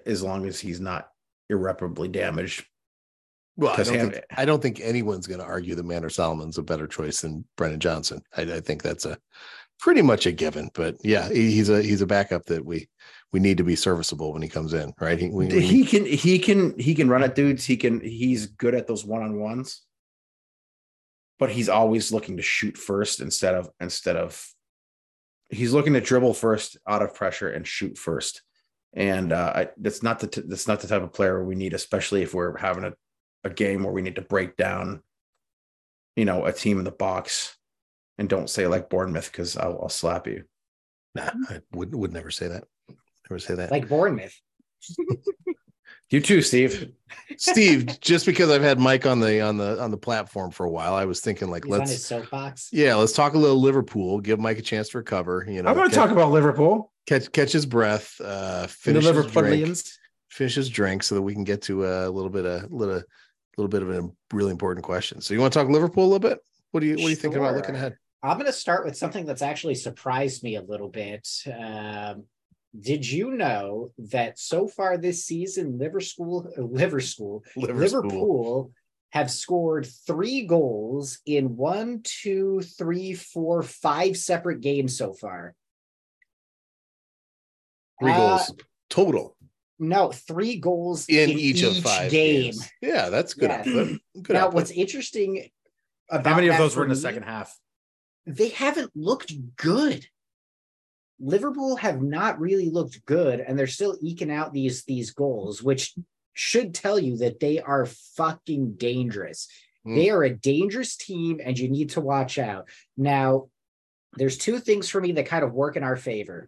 as 0.05 0.21
long 0.21 0.45
as 0.45 0.59
he's 0.59 0.79
not 0.79 1.09
irreparably 1.49 2.07
damaged. 2.09 2.65
Well, 3.55 3.73
I 3.77 3.83
don't, 3.83 3.93
him- 3.95 4.11
think, 4.11 4.23
I 4.35 4.45
don't 4.45 4.61
think 4.61 4.79
anyone's 4.81 5.27
going 5.27 5.39
to 5.39 5.45
argue 5.45 5.75
that 5.75 5.85
Manor 5.85 6.09
Solomon's 6.09 6.57
a 6.57 6.63
better 6.63 6.87
choice 6.87 7.21
than 7.21 7.45
Brennan 7.55 7.79
Johnson. 7.79 8.21
I, 8.35 8.41
I 8.41 8.59
think 8.59 8.81
that's 8.81 9.05
a 9.05 9.17
pretty 9.79 10.01
much 10.01 10.25
a 10.25 10.31
given. 10.31 10.69
But 10.73 10.97
yeah, 11.03 11.29
he- 11.29 11.51
he's 11.51 11.69
a 11.69 11.81
he's 11.81 12.01
a 12.01 12.07
backup 12.07 12.45
that 12.45 12.65
we 12.65 12.89
we 13.31 13.39
need 13.39 13.57
to 13.57 13.63
be 13.63 13.75
serviceable 13.75 14.33
when 14.33 14.41
he 14.41 14.49
comes 14.49 14.73
in, 14.73 14.91
right? 14.99 15.19
He, 15.19 15.29
we, 15.29 15.47
we- 15.47 15.61
he 15.61 15.85
can 15.85 16.05
he 16.05 16.39
can 16.39 16.77
he 16.79 16.95
can 16.95 17.07
run 17.09 17.23
at 17.23 17.35
dudes. 17.35 17.63
He 17.63 17.77
can 17.77 18.01
he's 18.01 18.47
good 18.47 18.73
at 18.75 18.87
those 18.87 19.05
one 19.05 19.21
on 19.21 19.39
ones, 19.39 19.83
but 21.37 21.51
he's 21.51 21.69
always 21.69 22.11
looking 22.11 22.37
to 22.37 22.43
shoot 22.43 22.75
first 22.77 23.21
instead 23.21 23.53
of 23.53 23.69
instead 23.79 24.15
of 24.15 24.43
he's 25.53 25.73
looking 25.73 25.93
to 25.93 26.01
dribble 26.01 26.33
first 26.33 26.77
out 26.87 27.01
of 27.01 27.13
pressure 27.13 27.49
and 27.49 27.67
shoot 27.67 27.97
first. 27.97 28.41
And 28.93 29.31
uh, 29.31 29.53
I, 29.55 29.69
that's 29.77 30.03
not 30.03 30.19
the 30.19 30.27
t- 30.27 30.43
that's 30.45 30.67
not 30.67 30.81
the 30.81 30.87
type 30.87 31.01
of 31.01 31.13
player 31.13 31.43
we 31.43 31.55
need, 31.55 31.73
especially 31.73 32.21
if 32.21 32.33
we're 32.33 32.57
having 32.57 32.83
a, 32.83 32.93
a 33.43 33.49
game 33.49 33.83
where 33.83 33.93
we 33.93 34.01
need 34.01 34.15
to 34.15 34.21
break 34.21 34.55
down, 34.55 35.01
you 36.15 36.25
know, 36.25 36.45
a 36.45 36.53
team 36.53 36.77
in 36.77 36.85
the 36.85 36.91
box. 36.91 37.57
And 38.19 38.29
don't 38.29 38.49
say 38.49 38.67
like 38.67 38.89
Bournemouth 38.89 39.31
because 39.31 39.57
I'll, 39.57 39.79
I'll 39.81 39.89
slap 39.89 40.27
you. 40.27 40.43
nah, 41.15 41.31
I 41.49 41.61
would 41.73 41.95
would 41.95 42.13
never 42.13 42.29
say 42.29 42.47
that. 42.47 42.65
Never 43.29 43.39
say 43.39 43.55
that. 43.55 43.71
Like 43.71 43.89
Bournemouth. 43.89 44.39
You 46.13 46.21
too, 46.21 46.43
Steve. 46.43 46.91
Steve, 47.37 47.99
just 47.99 48.27
because 48.27 48.51
I've 48.51 48.61
had 48.61 48.79
Mike 48.79 49.07
on 49.07 49.19
the 49.19 49.41
on 49.41 49.57
the 49.57 49.81
on 49.81 49.89
the 49.89 49.97
platform 49.97 50.51
for 50.51 50.63
a 50.63 50.69
while, 50.69 50.93
I 50.93 51.05
was 51.05 51.21
thinking 51.21 51.49
like 51.49 51.63
He's 51.63 51.71
let's 51.71 51.89
his 51.89 52.05
soapbox. 52.05 52.69
yeah, 52.71 52.93
let's 52.93 53.13
talk 53.13 53.33
a 53.33 53.37
little 53.39 53.59
Liverpool. 53.59 54.19
Give 54.19 54.39
Mike 54.39 54.59
a 54.59 54.61
chance 54.61 54.89
to 54.89 54.99
recover. 54.99 55.43
You 55.49 55.63
know, 55.63 55.69
I'm 55.69 55.75
going 55.75 55.89
to 55.89 55.95
talk 55.95 56.11
about 56.11 56.29
Liverpool 56.29 56.91
catch 57.07 57.31
catch 57.31 57.51
his 57.51 57.65
breath, 57.65 58.13
uh, 58.21 58.59
and 58.61 58.63
the 58.63 58.67
finish 58.67 59.05
his 59.05 59.31
drink, 59.31 59.65
Liverpoolians. 59.65 59.97
finish 60.29 60.53
his 60.53 60.69
drink, 60.69 61.01
so 61.01 61.15
that 61.15 61.23
we 61.23 61.33
can 61.33 61.43
get 61.43 61.63
to 61.63 61.83
a 61.83 62.09
little 62.11 62.29
bit 62.29 62.45
a 62.45 62.67
little 62.69 63.01
little 63.57 63.69
bit 63.69 63.81
of 63.81 63.89
a 63.89 64.07
really 64.31 64.51
important 64.51 64.85
question. 64.85 65.19
So 65.19 65.33
you 65.33 65.39
want 65.39 65.51
to 65.53 65.59
talk 65.59 65.67
Liverpool 65.67 66.03
a 66.03 66.05
little 66.05 66.19
bit? 66.19 66.37
What 66.69 66.81
do 66.81 66.85
you 66.85 66.93
what 66.97 67.07
are 67.07 67.09
you 67.09 67.15
thinking 67.15 67.39
about 67.39 67.55
looking 67.55 67.73
ahead? 67.73 67.97
I'm 68.21 68.37
going 68.37 68.45
to 68.45 68.53
start 68.53 68.85
with 68.85 68.95
something 68.95 69.25
that's 69.25 69.41
actually 69.41 69.75
surprised 69.75 70.43
me 70.43 70.57
a 70.57 70.61
little 70.61 70.89
bit. 70.89 71.27
Um, 71.47 72.25
did 72.79 73.09
you 73.09 73.31
know 73.31 73.91
that 73.97 74.39
so 74.39 74.67
far 74.67 74.97
this 74.97 75.25
season, 75.25 75.77
Liverpool, 75.77 76.51
Liverpool, 76.57 77.43
Liverpool 77.55 78.71
have 79.11 79.29
scored 79.29 79.85
three 80.07 80.45
goals 80.45 81.19
in 81.25 81.55
one, 81.55 82.01
two, 82.03 82.61
three, 82.61 83.13
four, 83.13 83.61
five 83.61 84.17
separate 84.17 84.61
games 84.61 84.97
so 84.97 85.13
far? 85.13 85.53
Three 88.01 88.11
Uh, 88.11 88.17
goals 88.37 88.53
total 88.89 89.37
No, 89.79 90.11
three 90.11 90.57
goals 90.57 91.05
in, 91.09 91.29
each, 91.31 91.61
of 91.63 91.77
five 91.77 92.09
game. 92.11 92.43
games. 92.45 92.69
Yeah, 92.81 93.09
that's 93.09 93.33
good. 93.33 93.49
Yeah. 93.49 93.57
output. 93.59 94.01
Good 94.23 94.33
now, 94.33 94.39
output. 94.45 94.53
what's 94.55 94.71
interesting 94.71 95.49
about 96.09 96.25
How 96.31 96.35
many 96.35 96.47
of 96.47 96.57
those 96.57 96.75
were 96.75 96.83
in 96.83 96.89
the 96.89 96.95
me- 96.95 97.01
second 97.01 97.23
half? 97.23 97.55
they 98.25 98.49
haven't 98.49 98.91
looked 98.95 99.33
good. 99.57 100.07
Liverpool 101.23 101.77
have 101.77 102.01
not 102.01 102.39
really 102.39 102.69
looked 102.69 103.05
good, 103.05 103.39
and 103.39 103.57
they're 103.57 103.67
still 103.67 103.97
eking 104.01 104.31
out 104.31 104.51
these 104.51 104.83
these 104.83 105.11
goals, 105.11 105.63
which 105.63 105.93
should 106.33 106.73
tell 106.73 106.99
you 106.99 107.17
that 107.17 107.39
they 107.39 107.59
are 107.59 107.85
fucking 107.85 108.73
dangerous. 108.73 109.47
Mm. 109.87 109.95
They 109.95 110.09
are 110.09 110.23
a 110.23 110.35
dangerous 110.35 110.97
team, 110.97 111.39
and 111.43 111.57
you 111.57 111.69
need 111.69 111.91
to 111.91 112.01
watch 112.01 112.37
out. 112.37 112.67
Now, 112.97 113.47
there's 114.15 114.37
two 114.37 114.59
things 114.59 114.89
for 114.89 114.99
me 114.99 115.13
that 115.13 115.27
kind 115.27 115.43
of 115.43 115.53
work 115.53 115.77
in 115.77 115.83
our 115.83 115.95
favor. 115.95 116.47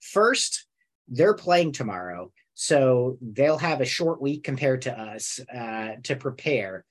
First, 0.00 0.66
they're 1.08 1.34
playing 1.34 1.72
tomorrow, 1.72 2.30
so 2.52 3.16
they'll 3.22 3.58
have 3.58 3.80
a 3.80 3.86
short 3.86 4.20
week 4.20 4.44
compared 4.44 4.82
to 4.82 4.98
us 4.98 5.40
uh, 5.54 5.92
to 6.02 6.16
prepare. 6.16 6.84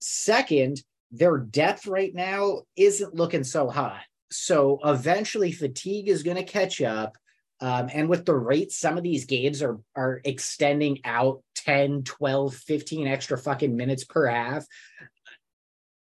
Second, 0.00 0.82
their 1.10 1.38
depth 1.38 1.86
right 1.86 2.14
now 2.14 2.62
isn't 2.76 3.14
looking 3.14 3.44
so 3.44 3.68
hot. 3.68 4.02
So 4.30 4.80
eventually 4.84 5.52
fatigue 5.52 6.08
is 6.08 6.22
going 6.22 6.36
to 6.36 6.42
catch 6.42 6.80
up. 6.82 7.16
Um, 7.60 7.88
and 7.92 8.08
with 8.08 8.26
the 8.26 8.34
rate 8.34 8.70
some 8.70 8.98
of 8.98 9.02
these 9.02 9.24
games 9.24 9.62
are 9.62 9.78
are 9.94 10.20
extending 10.24 11.00
out 11.04 11.42
10, 11.54 12.02
12, 12.02 12.54
15 12.54 13.06
extra 13.06 13.38
fucking 13.38 13.74
minutes 13.74 14.04
per 14.04 14.26
half, 14.26 14.66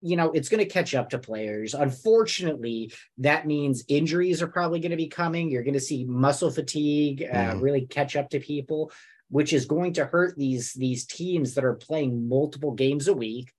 you 0.03 0.17
know, 0.17 0.33
it's 0.33 0.49
going 0.49 0.63
to 0.63 0.71
catch 0.71 0.95
up 0.95 1.11
to 1.11 1.19
players. 1.19 1.75
Unfortunately, 1.75 2.93
that 3.19 3.47
means 3.47 3.85
injuries 3.89 4.43
are 4.43 4.49
probably 4.49 4.81
going 4.81 4.91
to 4.91 4.97
be 4.97 5.09
coming. 5.09 5.51
You're 5.51 5.63
going 5.63 5.75
to 5.75 5.81
see 5.81 6.05
muscle 6.05 6.51
fatigue 6.51 7.23
uh, 7.23 7.55
Mhm. 7.55 7.63
really 7.63 7.87
catch 7.87 8.17
up 8.17 8.31
to 8.31 8.41
people, 8.41 8.93
which 9.29 9.53
is 9.53 9.67
going 9.67 9.95
to 9.95 10.05
hurt 10.07 10.37
these 10.37 10.73
these 10.75 11.07
teams 11.07 11.55
that 11.55 11.65
are 11.65 11.75
playing 11.75 12.29
multiple 12.29 12.73
games 12.73 13.09
a 13.09 13.15
week 13.15 13.53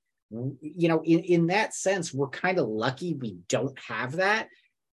you 0.61 0.87
know 0.87 1.01
in, 1.03 1.19
in 1.19 1.47
that 1.47 1.73
sense 1.73 2.13
we're 2.13 2.29
kind 2.29 2.57
of 2.57 2.67
lucky 2.67 3.13
we 3.13 3.37
don't 3.49 3.77
have 3.79 4.13
that. 4.13 4.47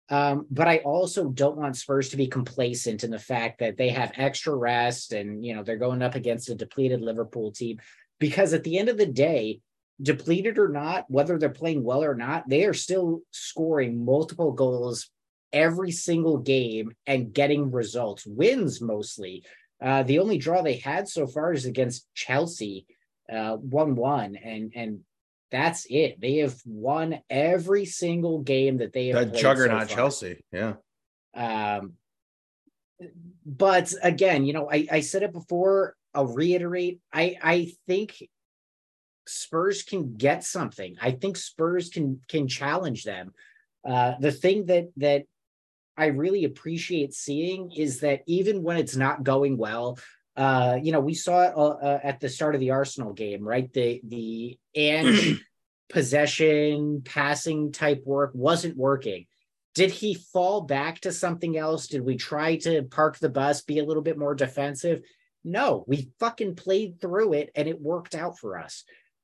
Um, 0.09 0.45
but 0.51 0.67
i 0.67 0.77
also 0.79 1.29
don't 1.29 1.55
want 1.57 1.77
spurs 1.77 2.09
to 2.09 2.17
be 2.17 2.27
complacent 2.27 3.03
in 3.03 3.09
the 3.09 3.17
fact 3.17 3.59
that 3.59 3.77
they 3.77 3.89
have 3.89 4.11
extra 4.15 4.53
rest 4.53 5.13
and 5.13 5.45
you 5.45 5.55
know 5.55 5.63
they're 5.63 5.77
going 5.77 6.01
up 6.01 6.15
against 6.15 6.49
a 6.49 6.55
depleted 6.55 7.01
liverpool 7.01 7.51
team. 7.51 7.79
Because 8.19 8.53
at 8.53 8.63
the 8.63 8.77
end 8.77 8.89
of 8.89 8.97
the 8.97 9.05
day 9.05 9.59
depleted 10.01 10.57
or 10.57 10.69
not 10.69 11.05
whether 11.09 11.37
they're 11.37 11.49
playing 11.49 11.83
well 11.83 12.03
or 12.03 12.15
not 12.15 12.47
they 12.49 12.65
are 12.65 12.73
still 12.73 13.21
scoring 13.31 14.03
multiple 14.03 14.51
goals 14.51 15.09
every 15.51 15.91
single 15.91 16.37
game 16.37 16.91
and 17.05 17.33
getting 17.33 17.71
results 17.71 18.25
wins 18.25 18.81
mostly. 18.81 19.43
Uh, 19.81 20.03
the 20.03 20.19
only 20.19 20.37
draw 20.37 20.61
they 20.61 20.77
had 20.77 21.07
so 21.07 21.25
far 21.25 21.53
is 21.53 21.65
against 21.65 22.07
chelsea 22.13 22.85
uh, 23.31 23.55
one 23.55 23.95
one 23.95 24.35
and 24.35 24.71
and 24.75 24.99
that's 25.53 25.85
it. 25.87 26.19
They 26.19 26.37
have 26.37 26.55
won 26.65 27.19
every 27.29 27.85
single 27.85 28.39
game 28.39 28.77
that 28.77 28.91
they 28.91 29.09
have. 29.09 29.31
That 29.31 29.39
juggernaut 29.39 29.87
so. 29.87 29.95
Chelsea. 29.95 30.43
Yeah. 30.51 30.73
Um, 31.35 31.93
but 33.45 33.93
again, 34.01 34.45
you 34.45 34.53
know, 34.53 34.67
I, 34.69 34.87
I 34.91 34.99
said 35.01 35.21
it 35.21 35.31
before. 35.31 35.95
I'll 36.15 36.25
reiterate. 36.25 37.01
I 37.13 37.37
I 37.41 37.71
think 37.87 38.23
Spurs 39.27 39.83
can 39.83 40.15
get 40.17 40.43
something. 40.43 40.95
I 40.99 41.11
think 41.11 41.37
Spurs 41.37 41.89
can 41.89 42.21
can 42.27 42.47
challenge 42.47 43.03
them. 43.03 43.33
Uh, 43.87 44.13
the 44.19 44.31
thing 44.31 44.65
that 44.65 44.89
that 44.97 45.25
I 45.95 46.07
really 46.07 46.45
appreciate 46.45 47.13
seeing 47.13 47.71
is 47.71 47.99
that 47.99 48.21
even 48.25 48.63
when 48.63 48.77
it's 48.77 48.95
not 48.95 49.23
going 49.23 49.57
well, 49.57 49.99
uh, 50.35 50.79
you 50.81 50.91
know, 50.91 50.99
we 50.99 51.13
saw 51.13 51.43
it 51.43 51.53
uh, 51.55 51.69
uh, 51.69 51.99
at 52.03 52.19
the 52.19 52.29
start 52.29 52.55
of 52.55 52.61
the 52.61 52.71
Arsenal 52.71 53.13
game, 53.13 53.43
right? 53.43 53.71
The 53.71 54.01
the 54.03 54.57
and 54.75 55.39
possession 55.89 57.03
passing 57.05 57.71
type 57.71 58.03
work 58.05 58.31
wasn't 58.33 58.77
working. 58.77 59.25
Did 59.75 59.91
he 59.91 60.13
fall 60.15 60.61
back 60.61 61.01
to 61.01 61.11
something 61.11 61.57
else? 61.57 61.87
Did 61.87 62.01
we 62.01 62.15
try 62.15 62.57
to 62.57 62.83
park 62.83 63.17
the 63.17 63.29
bus, 63.29 63.61
be 63.61 63.79
a 63.79 63.85
little 63.85 64.03
bit 64.03 64.17
more 64.17 64.35
defensive? 64.35 65.01
No, 65.43 65.83
we 65.87 66.11
fucking 66.19 66.55
played 66.55 67.01
through 67.01 67.33
it 67.33 67.51
and 67.55 67.67
it 67.67 67.81
worked 67.81 68.15
out 68.15 68.37
for 68.37 68.57
us. 68.57 68.83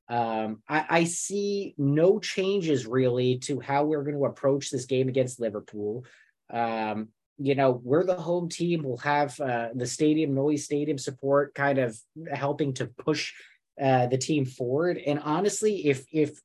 Um, 0.09 0.63
I, 0.67 0.85
I 0.89 1.03
see 1.03 1.75
no 1.77 2.19
changes 2.19 2.87
really 2.87 3.37
to 3.39 3.59
how 3.59 3.85
we're 3.85 4.03
going 4.03 4.17
to 4.17 4.25
approach 4.25 4.71
this 4.71 4.85
game 4.85 5.07
against 5.07 5.39
Liverpool. 5.39 6.03
Um, 6.51 7.09
you 7.39 7.55
know, 7.55 7.81
we're 7.83 8.03
the 8.03 8.15
home 8.15 8.49
team. 8.49 8.83
We'll 8.83 8.97
have 8.97 9.39
uh, 9.39 9.69
the 9.73 9.87
stadium 9.87 10.35
noise, 10.35 10.65
stadium 10.65 10.97
support, 10.97 11.55
kind 11.55 11.79
of 11.79 11.97
helping 12.31 12.73
to 12.75 12.85
push 12.85 13.33
uh, 13.81 14.07
the 14.07 14.17
team 14.17 14.45
forward. 14.45 14.97
And 14.97 15.19
honestly, 15.19 15.87
if 15.87 16.05
if 16.11 16.39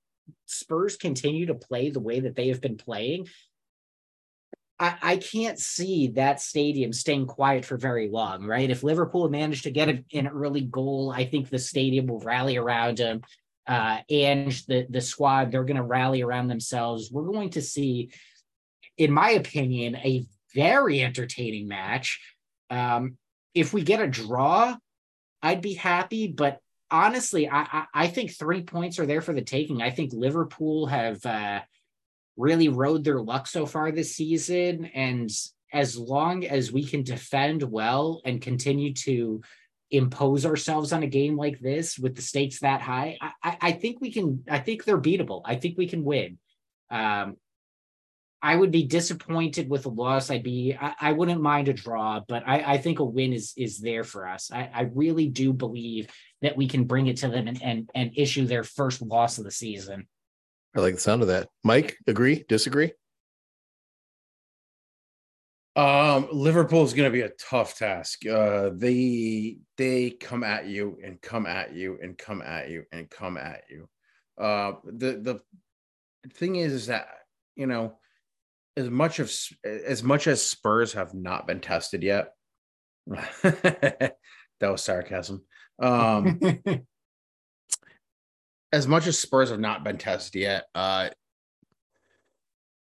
Spurs 0.47 0.97
continue 0.97 1.47
to 1.47 1.55
play 1.55 1.90
the 1.90 2.01
way 2.01 2.20
that 2.20 2.36
they 2.36 2.49
have 2.49 2.61
been 2.61 2.76
playing, 2.76 3.28
I, 4.78 4.97
I 5.03 5.16
can't 5.16 5.59
see 5.59 6.09
that 6.09 6.40
stadium 6.40 6.92
staying 6.92 7.26
quiet 7.26 7.64
for 7.64 7.76
very 7.76 8.09
long, 8.09 8.45
right? 8.45 8.70
If 8.70 8.82
Liverpool 8.82 9.28
managed 9.28 9.64
to 9.64 9.70
get 9.70 9.88
a, 9.88 10.05
an 10.12 10.28
early 10.28 10.62
goal, 10.62 11.12
I 11.14 11.24
think 11.24 11.49
the 11.49 11.59
stadium 11.59 12.07
will 12.07 12.20
rally 12.20 12.57
around 12.57 12.99
them. 12.99 13.22
Uh, 13.66 13.99
and 14.11 14.53
the 14.68 14.86
the 14.90 15.01
squad, 15.01 15.51
they're 15.51 15.64
going 15.64 15.78
to 15.78 15.82
rally 15.82 16.22
around 16.22 16.49
themselves. 16.49 17.11
We're 17.11 17.32
going 17.32 17.51
to 17.51 17.62
see, 17.62 18.11
in 18.99 19.11
my 19.11 19.30
opinion, 19.30 19.97
a 19.97 20.26
very 20.55 21.03
entertaining 21.03 21.69
match. 21.69 22.21
Um, 22.71 23.17
if 23.55 23.73
we 23.73 23.83
get 23.83 24.01
a 24.01 24.07
draw, 24.07 24.77
I'd 25.43 25.61
be 25.61 25.75
happy. 25.75 26.29
But 26.29 26.61
honestly, 26.91 27.49
I, 27.49 27.63
I, 27.63 27.85
I 27.95 28.07
think 28.09 28.33
three 28.33 28.63
points 28.63 28.99
are 28.99 29.07
there 29.07 29.21
for 29.21 29.33
the 29.33 29.43
taking. 29.43 29.83
I 29.83 29.91
think 29.91 30.13
Liverpool 30.13 30.87
have 30.87 31.25
uh, 31.27 31.61
really 32.37 32.69
rode 32.69 33.05
their 33.05 33.21
luck 33.21 33.47
so 33.47 33.67
far 33.67 33.91
this 33.91 34.17
season, 34.17 34.87
and 34.87 35.31
as 35.73 35.97
long 35.97 36.47
as 36.47 36.73
we 36.73 36.85
can 36.85 37.03
defend 37.03 37.63
well 37.63 38.23
and 38.25 38.41
continue 38.41 38.95
to 38.95 39.43
impose 39.91 40.47
ourselves 40.47 40.93
on 40.93 41.03
a 41.03 41.09
game 41.09 41.37
like 41.37 41.59
this 41.61 41.99
with 41.99 42.15
the 42.15 42.23
stakes 42.23 42.61
that 42.61 42.81
high, 42.81 43.19
I, 43.43 43.57
I, 43.61 43.73
think 43.73 44.01
we 44.01 44.13
can. 44.13 44.45
I 44.49 44.59
think 44.59 44.85
they're 44.85 45.01
beatable. 45.01 45.43
I 45.45 45.57
think 45.57 45.77
we 45.77 45.87
can 45.87 46.05
win. 46.05 46.39
Um, 46.91 47.37
I 48.45 48.55
would 48.55 48.70
be 48.70 48.84
disappointed 48.84 49.70
with 49.70 49.86
a 49.86 49.88
loss. 49.88 50.28
I'd 50.28 50.42
be 50.42 50.76
I, 50.78 50.95
I 51.01 51.12
wouldn't 51.12 51.40
mind 51.40 51.68
a 51.68 51.72
draw, 51.72 52.20
but 52.28 52.42
I, 52.47 52.74
I 52.74 52.78
think 52.78 52.99
a 52.99 53.05
win 53.05 53.32
is 53.32 53.55
is 53.57 53.80
there 53.80 54.05
for 54.05 54.28
us. 54.28 54.51
I, 54.53 54.70
I 54.72 54.82
really 54.92 55.28
do 55.28 55.55
believe 55.55 56.09
that 56.42 56.55
we 56.55 56.68
can 56.68 56.84
bring 56.84 57.07
it 57.07 57.16
to 57.18 57.28
them 57.28 57.49
and, 57.49 57.62
and 57.62 57.90
and 57.95 58.11
issue 58.14 58.47
their 58.47 58.62
first 58.62 59.01
loss 59.01 59.38
of 59.38 59.45
the 59.45 59.51
season. 59.51 60.07
I 60.76 60.80
like 60.80 60.95
the 60.95 61.01
sound 61.01 61.22
of 61.22 61.28
that. 61.28 61.49
Mike, 61.62 61.97
agree? 62.07 62.45
Disagree? 62.47 62.92
Um, 65.74 66.28
Liverpool 66.30 66.84
is 66.84 66.92
going 66.92 67.11
to 67.11 67.12
be 67.12 67.22
a 67.22 67.30
tough 67.30 67.78
task. 67.78 68.26
Uh, 68.26 68.72
they 68.74 69.57
they 69.78 70.11
come 70.11 70.45
at 70.45 70.66
you 70.66 70.99
and 71.03 71.18
come 71.22 71.47
at 71.47 71.72
you 71.72 71.99
and 72.03 72.18
come 72.18 72.42
at 72.42 72.68
you 72.68 72.84
and 72.92 73.09
come 73.09 73.38
at 73.38 73.62
you. 73.70 73.88
Uh, 74.36 74.72
the 74.84 75.40
the 76.26 76.30
thing 76.34 76.57
is, 76.57 76.74
is 76.74 76.86
that 76.88 77.09
you 77.57 77.66
know, 77.66 77.97
as 78.77 78.91
much 78.91 79.18
of 79.18 79.33
as 79.64 80.03
much 80.03 80.27
as 80.27 80.45
Spurs 80.45 80.93
have 80.95 81.14
not 81.14 81.47
been 81.47 81.61
tested 81.61 82.03
yet. 82.03 82.33
that 83.07 84.16
was 84.61 84.83
sarcasm. 84.83 85.43
Um, 85.81 86.41
as 88.72 88.89
much 88.89 89.07
as 89.07 89.18
Spurs 89.18 89.51
have 89.51 89.61
not 89.61 89.85
been 89.85 89.99
tested 89.99 90.41
yet, 90.41 90.64
uh, 90.75 91.11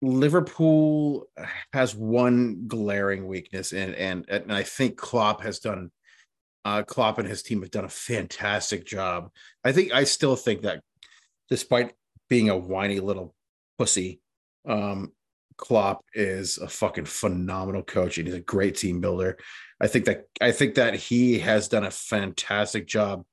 Liverpool 0.02 1.28
has 1.72 1.96
one 1.96 2.68
glaring 2.68 3.28
weakness, 3.28 3.74
and 3.74 3.96
and 3.96 4.26
and 4.30 4.52
I 4.52 4.64
think 4.64 4.98
Klopp 4.98 5.42
has 5.42 5.60
done. 5.60 5.92
Uh, 6.66 6.82
Klopp 6.82 7.20
and 7.20 7.28
his 7.28 7.44
team 7.44 7.62
have 7.62 7.72
done 7.72 7.84
a 7.84 7.90
fantastic 7.90 8.86
job. 8.86 9.30
I 9.66 9.74
think 9.74 9.92
I 9.92 10.06
still 10.06 10.38
think 10.38 10.62
that, 10.62 10.82
despite 11.50 11.94
being 12.30 12.50
a 12.50 12.58
whiny 12.58 13.02
little 13.02 13.36
pussy, 13.78 14.22
um, 14.66 15.12
Klopp 15.58 16.04
is 16.14 16.58
a 16.58 16.68
fucking 16.68 17.06
phenomenal 17.06 17.84
coach, 17.84 18.18
and 18.18 18.28
he's 18.28 18.36
a 18.36 18.42
great 18.42 18.76
team 18.76 19.02
builder. 19.02 19.38
I 19.80 19.88
think 19.88 20.06
that 20.06 20.28
I 20.42 20.52
think 20.52 20.76
that 20.76 20.96
he 20.96 21.40
has 21.40 21.68
done 21.68 21.84
a 21.84 21.92
fantastic 21.92 22.88
job 22.88 23.26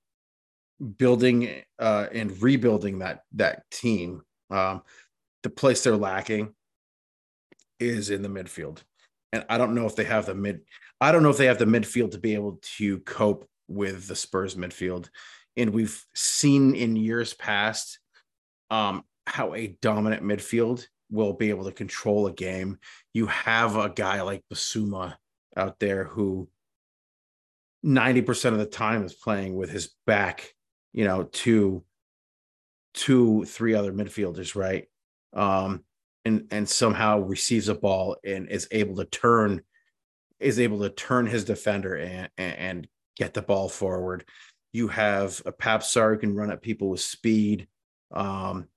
building 0.97 1.63
uh, 1.79 2.07
and 2.13 2.41
rebuilding 2.43 3.01
that 3.01 3.25
that 3.35 3.71
team. 3.71 4.23
Um, 4.51 4.83
the 5.43 5.51
place 5.51 5.83
they're 5.83 5.97
lacking 5.97 6.55
is 7.79 8.11
in 8.11 8.23
the 8.23 8.29
midfield. 8.29 8.83
And 9.33 9.45
I 9.49 9.59
don't 9.59 9.75
know 9.75 9.87
if 9.87 9.97
they 9.97 10.05
have 10.05 10.27
the 10.27 10.35
mid 10.35 10.61
I 11.01 11.13
don't 11.13 11.23
know 11.23 11.31
if 11.31 11.39
they 11.39 11.47
have 11.47 11.59
the 11.59 11.65
midfield 11.65 12.11
to 12.13 12.19
be 12.19 12.35
able 12.35 12.61
to 12.77 12.99
cope 13.01 13.49
with 13.69 14.07
the 14.07 14.17
Spurs 14.17 14.55
midfield. 14.55 15.09
And 15.57 15.71
we've 15.71 16.05
seen 16.15 16.75
in 16.75 16.97
years 16.97 17.33
past 17.35 17.99
um, 18.71 19.05
how 19.27 19.55
a 19.55 19.77
dominant 19.81 20.23
midfield 20.23 20.87
will 21.11 21.33
be 21.33 21.51
able 21.51 21.65
to 21.65 21.73
control 21.73 22.27
a 22.27 22.33
game. 22.33 22.79
You 23.13 23.27
have 23.27 23.77
a 23.77 23.89
guy 23.89 24.23
like 24.23 24.45
Bissouma 24.53 25.17
out 25.57 25.79
there 25.81 26.05
who 26.05 26.49
90% 27.85 28.53
of 28.53 28.59
the 28.59 28.67
time 28.67 29.05
is 29.05 29.15
playing 29.15 29.57
with 29.57 29.71
his 29.71 29.95
back, 30.07 30.55
you 30.93 31.05
know, 31.05 31.25
to 31.25 31.85
two, 32.95 33.45
three 33.45 33.75
other 33.75 33.93
midfielders, 33.93 34.55
right? 34.55 34.87
Um, 35.33 35.85
and 36.25 36.47
and 36.51 36.69
somehow 36.69 37.21
receives 37.21 37.69
a 37.69 37.75
ball 37.75 38.17
and 38.25 38.49
is 38.49 38.69
able 38.71 38.97
to 38.97 39.05
turn 39.05 39.63
is 40.39 40.59
able 40.59 40.81
to 40.81 40.91
turn 40.91 41.27
his 41.27 41.45
defender 41.45 41.97
and 41.97 42.29
and 42.37 42.89
get 43.17 43.35
the 43.35 43.43
ball 43.43 43.69
forward. 43.69 44.25
You 44.73 44.89
have 44.89 45.41
a 45.47 45.53
Pape 45.53 45.81
Sarr 45.81 46.15
who 46.15 46.19
can 46.19 46.35
run 46.35 46.51
at 46.51 46.63
people 46.63 46.89
with 46.89 47.01
speed, 47.01 47.69
um, 48.13 48.69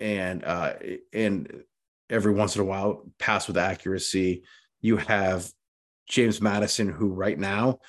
and 0.00 0.44
uh, 0.44 0.74
and 1.12 1.62
every 2.10 2.32
once 2.32 2.56
in 2.56 2.62
a 2.62 2.64
while 2.64 3.04
pass 3.18 3.48
with 3.48 3.56
accuracy. 3.56 4.44
You 4.80 4.96
have 4.96 5.50
James 6.08 6.40
Maddison, 6.40 6.88
who 6.88 7.08
right 7.08 7.38
now, 7.38 7.80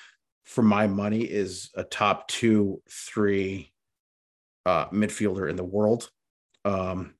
for 0.44 0.62
my 0.62 0.86
money, 0.86 1.22
is 1.22 1.70
a 1.74 1.84
top 1.84 2.28
two, 2.28 2.82
three 2.90 3.72
uh, 4.66 4.88
midfielder 4.88 5.48
in 5.48 5.56
the 5.56 5.64
world. 5.64 6.10
Um, 6.64 7.14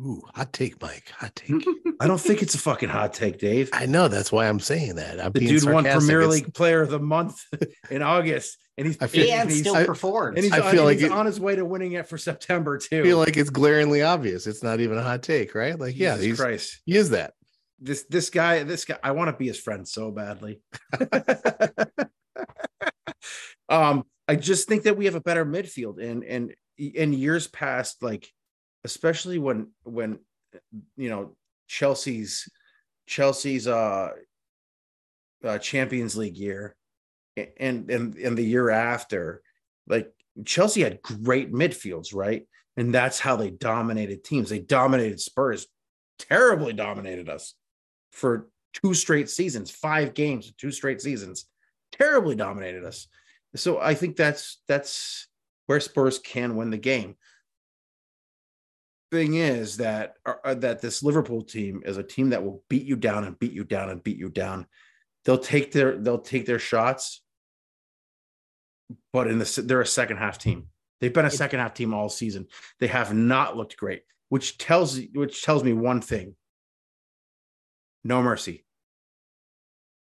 Ooh, 0.00 0.22
hot 0.34 0.52
take, 0.52 0.80
Mike. 0.80 1.10
Hot 1.18 1.34
take. 1.36 1.64
I 2.00 2.06
don't 2.06 2.20
think 2.20 2.42
it's 2.42 2.54
a 2.54 2.58
fucking 2.58 2.88
hot 2.88 3.12
take, 3.12 3.38
Dave. 3.38 3.68
I 3.72 3.86
know 3.86 4.08
that's 4.08 4.32
why 4.32 4.48
I'm 4.48 4.58
saying 4.58 4.96
that. 4.96 5.20
I'm 5.20 5.32
The 5.32 5.40
being 5.40 5.52
dude 5.52 5.64
won 5.64 5.84
sarcastic. 5.84 6.00
Premier 6.08 6.20
It's- 6.22 6.32
League 6.34 6.54
Player 6.54 6.80
of 6.82 6.90
the 6.90 6.98
Month 6.98 7.44
in 7.90 8.02
August, 8.02 8.56
and 8.78 8.86
he's 8.86 8.96
I 9.00 9.06
feel- 9.06 9.30
And 9.32 9.50
he's, 9.50 9.60
still 9.60 9.74
I- 9.76 9.84
performed. 9.84 10.38
and 10.38 10.44
he's, 10.44 10.52
I 10.52 10.60
on, 10.60 10.72
feel 10.72 10.84
like 10.84 10.96
he's 10.98 11.06
it- 11.06 11.12
on 11.12 11.26
his 11.26 11.38
way 11.38 11.54
to 11.56 11.64
winning 11.64 11.92
it 11.92 12.08
for 12.08 12.16
September 12.18 12.78
too. 12.78 13.00
I 13.00 13.02
feel 13.02 13.18
like 13.18 13.36
it's 13.36 13.50
glaringly 13.50 14.02
obvious. 14.02 14.46
It's 14.46 14.62
not 14.62 14.80
even 14.80 14.96
a 14.98 15.02
hot 15.02 15.22
take, 15.22 15.54
right? 15.54 15.78
Like, 15.78 15.96
yeah, 15.96 16.16
he's, 16.16 16.40
Christ. 16.40 16.80
he 16.86 16.96
is 16.96 17.10
that. 17.10 17.34
This 17.78 18.04
this 18.08 18.30
guy, 18.30 18.62
this 18.62 18.84
guy, 18.84 18.96
I 19.02 19.10
want 19.10 19.28
to 19.30 19.36
be 19.36 19.46
his 19.48 19.58
friend 19.58 19.86
so 19.86 20.10
badly. 20.10 20.60
um, 23.68 24.04
I 24.28 24.36
just 24.36 24.68
think 24.68 24.84
that 24.84 24.96
we 24.96 25.06
have 25.06 25.14
a 25.16 25.20
better 25.20 25.44
midfield, 25.44 26.02
and 26.02 26.22
and 26.24 26.54
in 26.78 27.12
years 27.12 27.46
past, 27.48 28.02
like 28.02 28.28
especially 28.84 29.38
when 29.38 29.68
when 29.84 30.18
you 30.96 31.08
know 31.10 31.36
Chelsea's 31.68 32.48
Chelsea's 33.06 33.66
uh, 33.66 34.10
uh 35.44 35.58
Champions 35.58 36.16
League 36.16 36.36
year 36.36 36.76
and 37.36 37.90
and 37.90 38.14
and 38.16 38.36
the 38.36 38.44
year 38.44 38.70
after, 38.70 39.42
like 39.86 40.12
Chelsea 40.44 40.82
had 40.82 41.02
great 41.02 41.52
midfields, 41.52 42.14
right? 42.14 42.46
And 42.76 42.94
that's 42.94 43.18
how 43.18 43.36
they 43.36 43.50
dominated 43.50 44.24
teams. 44.24 44.48
They 44.48 44.58
dominated 44.58 45.20
Spurs, 45.20 45.66
terribly 46.18 46.72
dominated 46.72 47.28
us 47.28 47.54
for 48.12 48.48
two 48.72 48.94
straight 48.94 49.28
seasons, 49.28 49.70
five 49.70 50.14
games, 50.14 50.52
two 50.56 50.70
straight 50.70 51.00
seasons, 51.00 51.46
terribly 51.92 52.34
dominated 52.34 52.84
us. 52.84 53.08
So 53.54 53.78
I 53.78 53.94
think 53.94 54.16
that's 54.16 54.62
that's 54.68 55.28
where 55.66 55.80
Spurs 55.80 56.18
can 56.18 56.56
win 56.56 56.70
the 56.70 56.78
game. 56.78 57.16
Thing 59.12 59.34
is 59.34 59.76
that 59.76 60.16
uh, 60.26 60.54
that 60.54 60.80
this 60.80 61.02
Liverpool 61.02 61.42
team 61.42 61.82
is 61.84 61.98
a 61.98 62.02
team 62.02 62.30
that 62.30 62.42
will 62.42 62.64
beat 62.68 62.84
you 62.86 62.96
down 62.96 63.24
and 63.24 63.38
beat 63.38 63.52
you 63.52 63.62
down 63.62 63.90
and 63.90 64.02
beat 64.02 64.16
you 64.16 64.28
down. 64.30 64.66
They'll 65.24 65.38
take 65.38 65.70
their 65.70 65.96
they'll 65.98 66.18
take 66.18 66.46
their 66.46 66.58
shots, 66.58 67.22
but 69.12 69.28
in 69.28 69.38
the 69.38 69.62
they're 69.64 69.82
a 69.82 69.86
second 69.86 70.16
half 70.16 70.38
team. 70.38 70.68
They've 71.00 71.12
been 71.12 71.26
a 71.26 71.30
second 71.30 71.60
half 71.60 71.74
team 71.74 71.92
all 71.94 72.08
season. 72.08 72.46
They 72.80 72.86
have 72.88 73.12
not 73.14 73.56
looked 73.56 73.76
great, 73.76 74.02
which 74.30 74.56
tells 74.58 74.98
which 75.14 75.42
tells 75.44 75.62
me 75.62 75.72
one 75.74 76.00
thing: 76.00 76.34
no 78.02 78.22
mercy. 78.22 78.64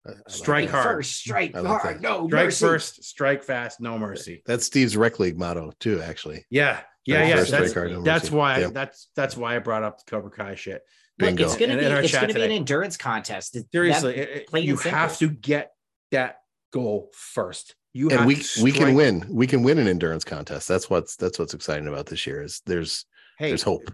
I- 0.06 0.10
I 0.10 0.12
like 0.12 0.30
Strike 0.30 0.64
that. 0.66 0.72
hard. 0.72 0.96
First, 0.96 1.16
strike 1.16 1.54
like 1.54 1.64
hard. 1.66 1.96
that. 1.96 2.00
No 2.00 2.26
Strike 2.28 2.44
mercy. 2.46 2.64
first, 2.66 3.04
strike 3.04 3.42
fast, 3.44 3.80
no 3.80 3.98
mercy. 3.98 4.42
That's 4.46 4.64
Steve's 4.66 4.96
rec 4.96 5.18
league 5.20 5.38
motto 5.38 5.72
too. 5.78 6.00
Actually, 6.00 6.46
Yeah, 6.50 6.80
yeah, 7.06 7.26
yeah. 7.26 7.36
That's, 7.36 7.48
strike 7.48 7.72
hard, 7.74 7.92
no 7.92 8.02
that's 8.02 8.30
why 8.30 8.60
Yeah. 8.60 8.68
that's 8.70 9.08
that's 9.16 9.36
why 9.36 9.56
I 9.56 9.58
brought 9.58 9.82
up 9.82 9.98
the 10.04 10.10
Cobra 10.10 10.30
Kai 10.30 10.54
shit. 10.54 10.82
Look, 11.18 11.28
Bingo. 11.30 11.44
it's 11.44 11.56
gonna 11.56 11.74
In- 11.74 11.78
be 11.80 11.84
in 11.86 11.92
our 11.92 12.00
it's 12.02 12.10
chat 12.10 12.22
gonna 12.22 12.34
be 12.34 12.42
an 12.42 12.50
endurance 12.50 12.96
contest. 12.96 13.56
Seriously, 13.72 14.12
that- 14.14 14.36
it- 14.36 14.48
it- 14.52 14.64
you 14.64 14.76
have 14.78 15.18
to 15.18 15.28
get 15.28 15.72
that 16.12 16.36
goal 16.72 17.10
first. 17.14 17.74
You 17.92 18.08
and 18.10 18.18
have 18.20 18.26
we 18.26 18.36
to 18.36 18.62
we 18.62 18.72
can 18.72 18.94
win. 18.94 19.26
We 19.28 19.46
can 19.46 19.62
win 19.62 19.78
an 19.78 19.88
endurance 19.88 20.24
contest. 20.24 20.68
That's 20.68 20.88
what's 20.88 21.16
that's 21.16 21.38
what's 21.38 21.54
exciting 21.54 21.88
about 21.88 22.06
this 22.06 22.26
year. 22.26 22.42
Is 22.42 22.62
there's 22.66 23.04
Hey, 23.38 23.48
there's 23.48 23.62
hope. 23.62 23.90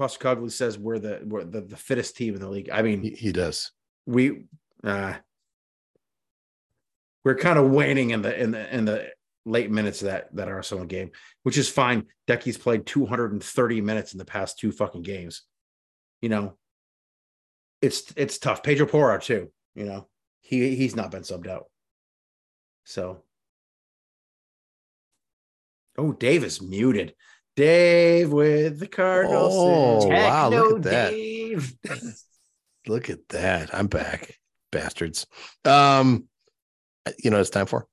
Postecoglou 0.00 0.50
says 0.50 0.78
we're 0.78 0.98
the 0.98 1.20
we're 1.24 1.44
the, 1.44 1.60
the 1.62 1.76
fittest 1.76 2.16
team 2.16 2.34
in 2.34 2.40
the 2.40 2.48
league. 2.48 2.68
I 2.70 2.82
mean, 2.82 3.02
He, 3.02 3.10
he 3.10 3.32
does. 3.32 3.70
we 4.04 4.44
uh 4.84 5.14
we're 7.24 7.36
kind 7.36 7.58
of 7.58 7.70
waning 7.70 8.10
in 8.10 8.22
the 8.22 8.38
in 8.40 8.50
the 8.50 8.74
in 8.74 8.84
the 8.84 9.08
late 9.46 9.70
minutes 9.70 10.02
of 10.02 10.08
that 10.08 10.34
that 10.34 10.48
Arsenal 10.48 10.84
game, 10.84 11.12
which 11.44 11.56
is 11.56 11.68
fine. 11.68 12.06
Decky's 12.26 12.58
played 12.58 12.84
230 12.84 13.80
minutes 13.80 14.12
in 14.12 14.18
the 14.18 14.24
past 14.24 14.58
two 14.58 14.72
fucking 14.72 15.02
games. 15.02 15.42
You 16.20 16.28
know, 16.28 16.56
it's 17.80 18.12
it's 18.16 18.38
tough. 18.38 18.62
Pedro 18.62 18.86
Porro 18.86 19.18
too. 19.18 19.50
You 19.74 19.84
know, 19.84 20.08
he 20.42 20.74
he's 20.74 20.96
not 20.96 21.10
been 21.10 21.22
subbed 21.22 21.48
out. 21.48 21.66
So, 22.84 23.22
oh, 25.96 26.12
Dave 26.12 26.44
is 26.44 26.60
muted. 26.60 27.14
Dave 27.56 28.30
with 28.30 28.78
the 28.78 28.86
Cardinals. 28.86 29.54
Oh, 29.54 30.08
wow, 30.08 30.50
look 30.50 30.76
at 30.76 30.82
that. 30.82 31.10
Dave. 31.10 31.74
Look 32.86 33.10
at 33.10 33.28
that. 33.30 33.74
I'm 33.74 33.88
back, 33.88 34.38
bastards. 34.70 35.26
Um, 35.64 36.28
you 37.18 37.30
know 37.30 37.38
what 37.38 37.40
it's 37.40 37.50
time 37.50 37.66
for? 37.66 37.88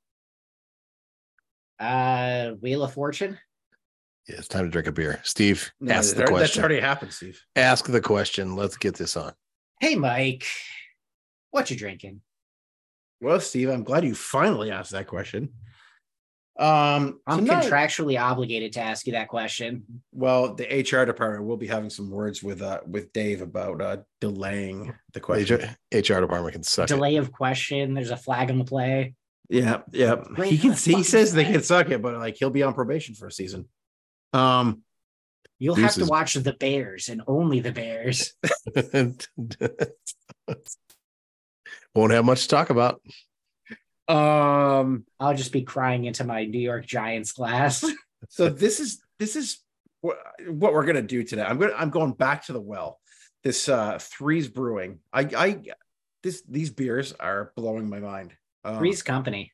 Uh, 1.84 2.52
Wheel 2.62 2.84
of 2.84 2.94
Fortune. 2.94 3.38
Yeah, 4.28 4.38
it's 4.38 4.48
time 4.48 4.64
to 4.64 4.70
drink 4.72 4.88
a 4.88 4.92
beer. 4.92 5.20
Steve, 5.24 5.70
No, 5.82 5.94
ask 5.96 6.16
the 6.16 6.22
that- 6.24 6.34
That's 6.34 6.58
already 6.58 6.80
happened, 6.80 7.12
Steve. 7.14 7.42
Ask 7.58 7.86
the 7.88 8.00
question. 8.00 8.56
Let's 8.56 8.78
get 8.78 8.96
this 8.96 9.18
on. 9.18 9.34
Hey, 9.82 9.96
Mike, 9.96 10.46
what 11.52 11.70
you 11.70 11.76
drinking? 11.76 12.22
Well, 13.20 13.40
Steve, 13.42 13.70
I'm 13.70 13.84
glad 13.84 14.06
you 14.06 14.16
finally 14.16 14.72
asked 14.72 14.92
that 14.92 15.08
question. 15.08 15.50
Um, 16.58 17.20
I'm 17.28 17.40
tonight- 17.46 17.66
contractually 17.66 18.18
obligated 18.22 18.74
to 18.74 18.80
ask 18.82 19.06
you 19.08 19.14
that 19.14 19.28
question. 19.28 19.84
well, 20.14 20.54
the 20.54 20.66
HR 20.68 21.04
department 21.06 21.46
will 21.46 21.58
be 21.58 21.66
having 21.68 21.90
some 21.90 22.12
words 22.12 22.44
with 22.44 22.62
uh 22.62 22.80
with 22.86 23.12
Dave 23.12 23.42
about 23.42 23.82
uh 23.82 23.98
delaying 24.22 24.94
the 25.14 25.20
question. 25.20 25.62
HR, 25.92 25.98
HR 25.98 26.22
department 26.22 26.54
can 26.54 26.62
suck 26.64 26.86
it. 26.92 26.94
Delay 26.94 27.16
of 27.18 27.32
question. 27.32 27.96
There's 27.96 28.12
a 28.12 28.18
flag 28.18 28.52
on 28.52 28.60
the 28.60 28.66
play. 28.66 29.16
Yeah, 29.50 29.82
yeah. 29.92 30.16
Great 30.16 30.52
He 30.52 30.58
can. 30.58 30.74
He 30.74 31.04
says 31.04 31.34
they 31.34 31.46
can 31.46 31.62
suck 31.64 31.90
it, 31.90 32.02
but 32.02 32.16
like 32.16 32.38
he'll 32.38 32.50
be 32.50 32.64
on 32.64 32.74
probation 32.74 33.16
for 33.16 33.28
a 33.28 33.32
season. 33.32 33.68
Um, 34.32 34.84
You'll 35.60 35.76
have 35.76 35.94
to 35.94 36.06
watch 36.06 36.34
the 36.34 36.54
Bears 36.54 37.08
and 37.08 37.22
only 37.26 37.62
the 37.62 37.72
Bears. 37.72 38.34
Won't 41.96 42.12
have 42.12 42.26
much 42.26 42.42
to 42.44 42.48
talk 42.50 42.70
about. 42.70 43.02
um. 44.10 45.06
I'll 45.20 45.36
just 45.36 45.54
be 45.54 45.62
crying 45.62 46.06
into 46.06 46.24
my 46.26 46.46
New 46.46 46.60
York 46.60 46.86
Giants 46.86 47.32
glass. 47.32 47.86
So 48.30 48.48
this 48.48 48.80
is 48.80 49.04
this 49.20 49.36
is 49.36 49.60
what, 50.00 50.18
what 50.48 50.74
we're 50.74 50.86
gonna 50.86 51.02
do 51.02 51.24
today. 51.24 51.44
I'm 51.44 51.58
gonna 51.60 51.74
I'm 51.78 51.90
going 51.90 52.14
back 52.14 52.46
to 52.46 52.54
the 52.54 52.62
well. 52.62 53.02
This 53.44 53.68
uh 53.68 54.00
threes 54.00 54.48
brewing. 54.48 55.00
I 55.12 55.22
I 55.36 55.62
this 56.24 56.42
these 56.48 56.70
beers 56.70 57.12
are 57.12 57.52
blowing 57.58 57.90
my 57.90 58.00
mind. 58.00 58.34
Um, 58.64 58.78
Three's 58.78 59.02
Company. 59.04 59.52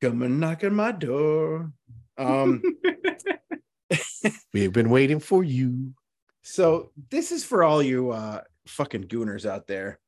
come 0.00 0.22
and 0.22 0.40
knock 0.40 0.64
on 0.64 0.74
my 0.74 0.92
door. 0.92 1.72
Um. 2.16 2.62
We've 4.52 4.72
been 4.72 4.90
waiting 4.90 5.20
for 5.20 5.42
you. 5.44 5.94
So 6.42 6.90
this 7.10 7.32
is 7.32 7.44
for 7.44 7.62
all 7.62 7.82
you 7.82 8.10
uh 8.10 8.42
fucking 8.66 9.04
gooners 9.04 9.46
out 9.48 9.66
there. 9.66 9.98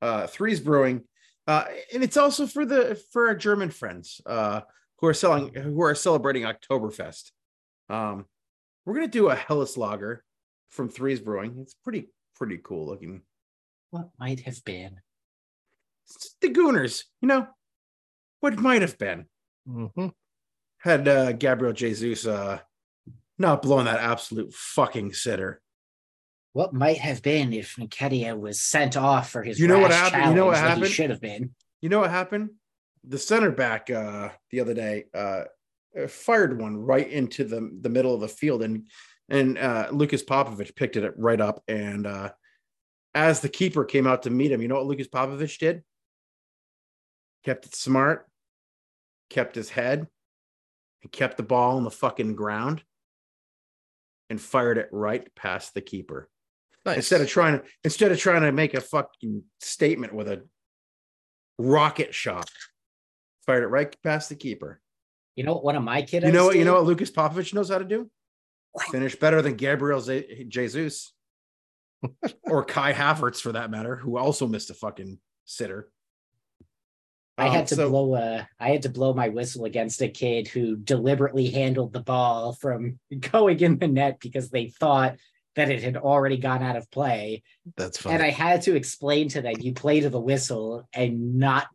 Uh 0.00 0.26
Threes 0.26 0.60
Brewing. 0.60 1.02
Uh 1.46 1.64
and 1.94 2.02
it's 2.02 2.16
also 2.16 2.46
for 2.46 2.64
the 2.64 3.00
for 3.12 3.28
our 3.28 3.34
German 3.34 3.70
friends 3.70 4.20
uh 4.26 4.62
who 4.98 5.06
are 5.06 5.14
selling 5.14 5.54
who 5.54 5.82
are 5.82 5.94
celebrating 5.94 6.42
Oktoberfest. 6.42 7.30
Um 7.88 8.26
we're 8.84 8.94
gonna 8.94 9.08
do 9.08 9.28
a 9.28 9.34
Helles 9.34 9.76
lager 9.76 10.24
from 10.70 10.88
Threes 10.88 11.20
Brewing. 11.20 11.56
It's 11.60 11.74
pretty 11.74 12.08
pretty 12.36 12.58
cool 12.62 12.86
looking. 12.86 13.22
what 13.90 14.08
might 14.18 14.40
have 14.40 14.64
been? 14.64 14.96
The 16.40 16.50
gooners, 16.50 17.04
you 17.20 17.28
know, 17.28 17.46
what 18.40 18.58
might 18.58 18.82
have 18.82 18.98
been. 18.98 19.26
Mhm. 19.68 20.12
Had 20.78 21.06
uh 21.08 21.32
Gabriel 21.32 21.72
Jesus 21.72 22.26
uh 22.26 22.60
not 23.38 23.62
blown 23.62 23.86
that 23.86 24.00
absolute 24.00 24.52
fucking 24.52 25.12
sitter. 25.12 25.60
What 26.52 26.74
might 26.74 26.98
have 26.98 27.22
been 27.22 27.52
if 27.52 27.76
Nketiah 27.76 28.38
was 28.38 28.60
sent 28.60 28.96
off 28.96 29.30
for 29.30 29.42
his 29.42 29.58
You 29.58 29.68
know 29.68 29.78
what 29.78 29.90
happened? 29.90 30.26
You 30.26 30.34
know 30.34 30.46
what 30.46 30.58
happened? 30.58 30.88
Should 30.88 31.10
have 31.10 31.20
been. 31.20 31.54
You 31.80 31.88
know 31.88 32.00
what 32.00 32.10
happened? 32.10 32.50
The 33.04 33.18
center 33.18 33.50
back 33.50 33.90
uh, 33.90 34.30
the 34.50 34.60
other 34.60 34.74
day 34.74 35.04
uh, 35.14 35.44
uh, 35.98 36.08
fired 36.08 36.60
one 36.60 36.76
right 36.76 37.08
into 37.08 37.44
the 37.44 37.70
the 37.80 37.88
middle 37.88 38.14
of 38.14 38.20
the 38.20 38.28
field, 38.28 38.62
and 38.62 38.86
and 39.28 39.58
uh, 39.58 39.88
Lucas 39.92 40.22
Popovich 40.22 40.76
picked 40.76 40.96
it 40.96 41.14
right 41.16 41.40
up. 41.40 41.62
And 41.68 42.06
uh, 42.06 42.32
as 43.14 43.40
the 43.40 43.48
keeper 43.48 43.84
came 43.84 44.06
out 44.06 44.22
to 44.24 44.30
meet 44.30 44.52
him, 44.52 44.60
you 44.62 44.68
know 44.68 44.76
what 44.76 44.86
Lucas 44.86 45.08
Popovich 45.08 45.58
did? 45.58 45.82
Kept 47.44 47.66
it 47.66 47.74
smart, 47.74 48.26
kept 49.30 49.54
his 49.56 49.68
head, 49.68 50.06
and 51.02 51.12
kept 51.12 51.36
the 51.36 51.42
ball 51.42 51.76
on 51.76 51.84
the 51.84 51.90
fucking 51.90 52.34
ground, 52.36 52.82
and 54.30 54.40
fired 54.40 54.78
it 54.78 54.88
right 54.92 55.34
past 55.34 55.74
the 55.74 55.80
keeper. 55.80 56.28
Nice. 56.84 56.96
instead 56.96 57.20
of 57.20 57.28
trying 57.28 57.60
to 57.60 57.64
instead 57.84 58.10
of 58.10 58.18
trying 58.18 58.42
to 58.42 58.50
make 58.50 58.74
a 58.74 58.80
fucking 58.80 59.44
statement 59.60 60.12
with 60.12 60.26
a 60.26 60.42
rocket 61.56 62.12
shot 62.12 62.50
fired 63.46 63.62
it 63.62 63.68
right 63.68 63.94
past 64.02 64.28
the 64.28 64.34
keeper. 64.34 64.80
You 65.36 65.44
know 65.44 65.54
what 65.54 65.64
one 65.64 65.76
of 65.76 65.84
my 65.84 66.02
kiddos 66.02 66.26
you 66.26 66.32
know 66.32 66.46
what 66.46 66.56
you 66.56 66.64
know 66.64 66.74
what 66.74 66.84
lucas 66.84 67.10
popovich 67.10 67.54
knows 67.54 67.68
how 67.68 67.78
to 67.78 67.84
do? 67.84 68.10
What? 68.72 68.86
finish 68.86 69.14
better 69.14 69.42
than 69.42 69.54
gabriel 69.54 70.00
Z- 70.00 70.46
jesus. 70.48 71.12
Or 72.50 72.64
kai 72.64 72.92
havertz 72.92 73.40
for 73.40 73.52
that 73.52 73.70
matter 73.70 73.94
who 73.94 74.18
also 74.18 74.48
missed 74.48 74.70
a 74.70 74.74
fucking 74.74 75.18
sitter 75.44 75.88
I 77.42 77.48
Um, 77.48 77.54
had 77.54 77.66
to 77.68 77.74
so- 77.76 77.90
blow 77.90 78.14
a 78.14 78.48
I 78.60 78.70
had 78.70 78.82
to 78.82 78.88
blow 78.88 79.12
my 79.14 79.28
whistle 79.28 79.64
against 79.64 80.00
a 80.02 80.08
kid 80.08 80.48
who 80.48 80.76
deliberately 80.76 81.48
handled 81.48 81.92
the 81.92 82.00
ball 82.00 82.52
from 82.52 82.98
going 83.32 83.60
in 83.60 83.78
the 83.78 83.88
net 83.88 84.18
because 84.20 84.50
they 84.50 84.68
thought 84.68 85.16
that 85.56 85.70
it 85.70 85.82
had 85.82 85.96
already 85.98 86.38
gone 86.38 86.62
out 86.62 86.76
of 86.76 86.90
play. 86.90 87.42
That's 87.76 87.98
fine. 87.98 88.14
And 88.14 88.22
I 88.22 88.30
had 88.30 88.62
to 88.62 88.74
explain 88.74 89.28
to 89.30 89.42
them 89.42 89.54
you 89.60 89.74
play 89.74 90.00
to 90.00 90.08
the 90.08 90.20
whistle 90.20 90.88
and 90.94 91.34
not 91.36 91.66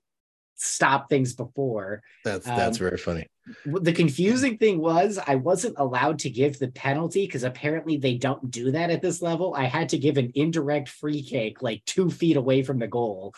stop 0.55 1.07
things 1.09 1.33
before. 1.33 2.01
that's 2.23 2.45
that's 2.45 2.77
um, 2.79 2.85
very 2.85 2.97
funny. 2.97 3.27
The 3.65 3.93
confusing 3.93 4.57
thing 4.57 4.79
was 4.79 5.19
I 5.25 5.35
wasn't 5.35 5.75
allowed 5.77 6.19
to 6.19 6.29
give 6.29 6.57
the 6.59 6.69
penalty 6.69 7.25
because 7.27 7.43
apparently 7.43 7.97
they 7.97 8.15
don't 8.15 8.49
do 8.49 8.71
that 8.71 8.89
at 8.89 9.01
this 9.01 9.21
level. 9.21 9.53
I 9.55 9.65
had 9.65 9.89
to 9.89 9.97
give 9.99 10.17
an 10.17 10.31
indirect 10.35 10.89
free 10.89 11.21
kick 11.21 11.61
like 11.61 11.85
two 11.85 12.09
feet 12.09 12.35
away 12.37 12.63
from 12.63 12.79
the 12.79 12.87
goal, 12.87 13.33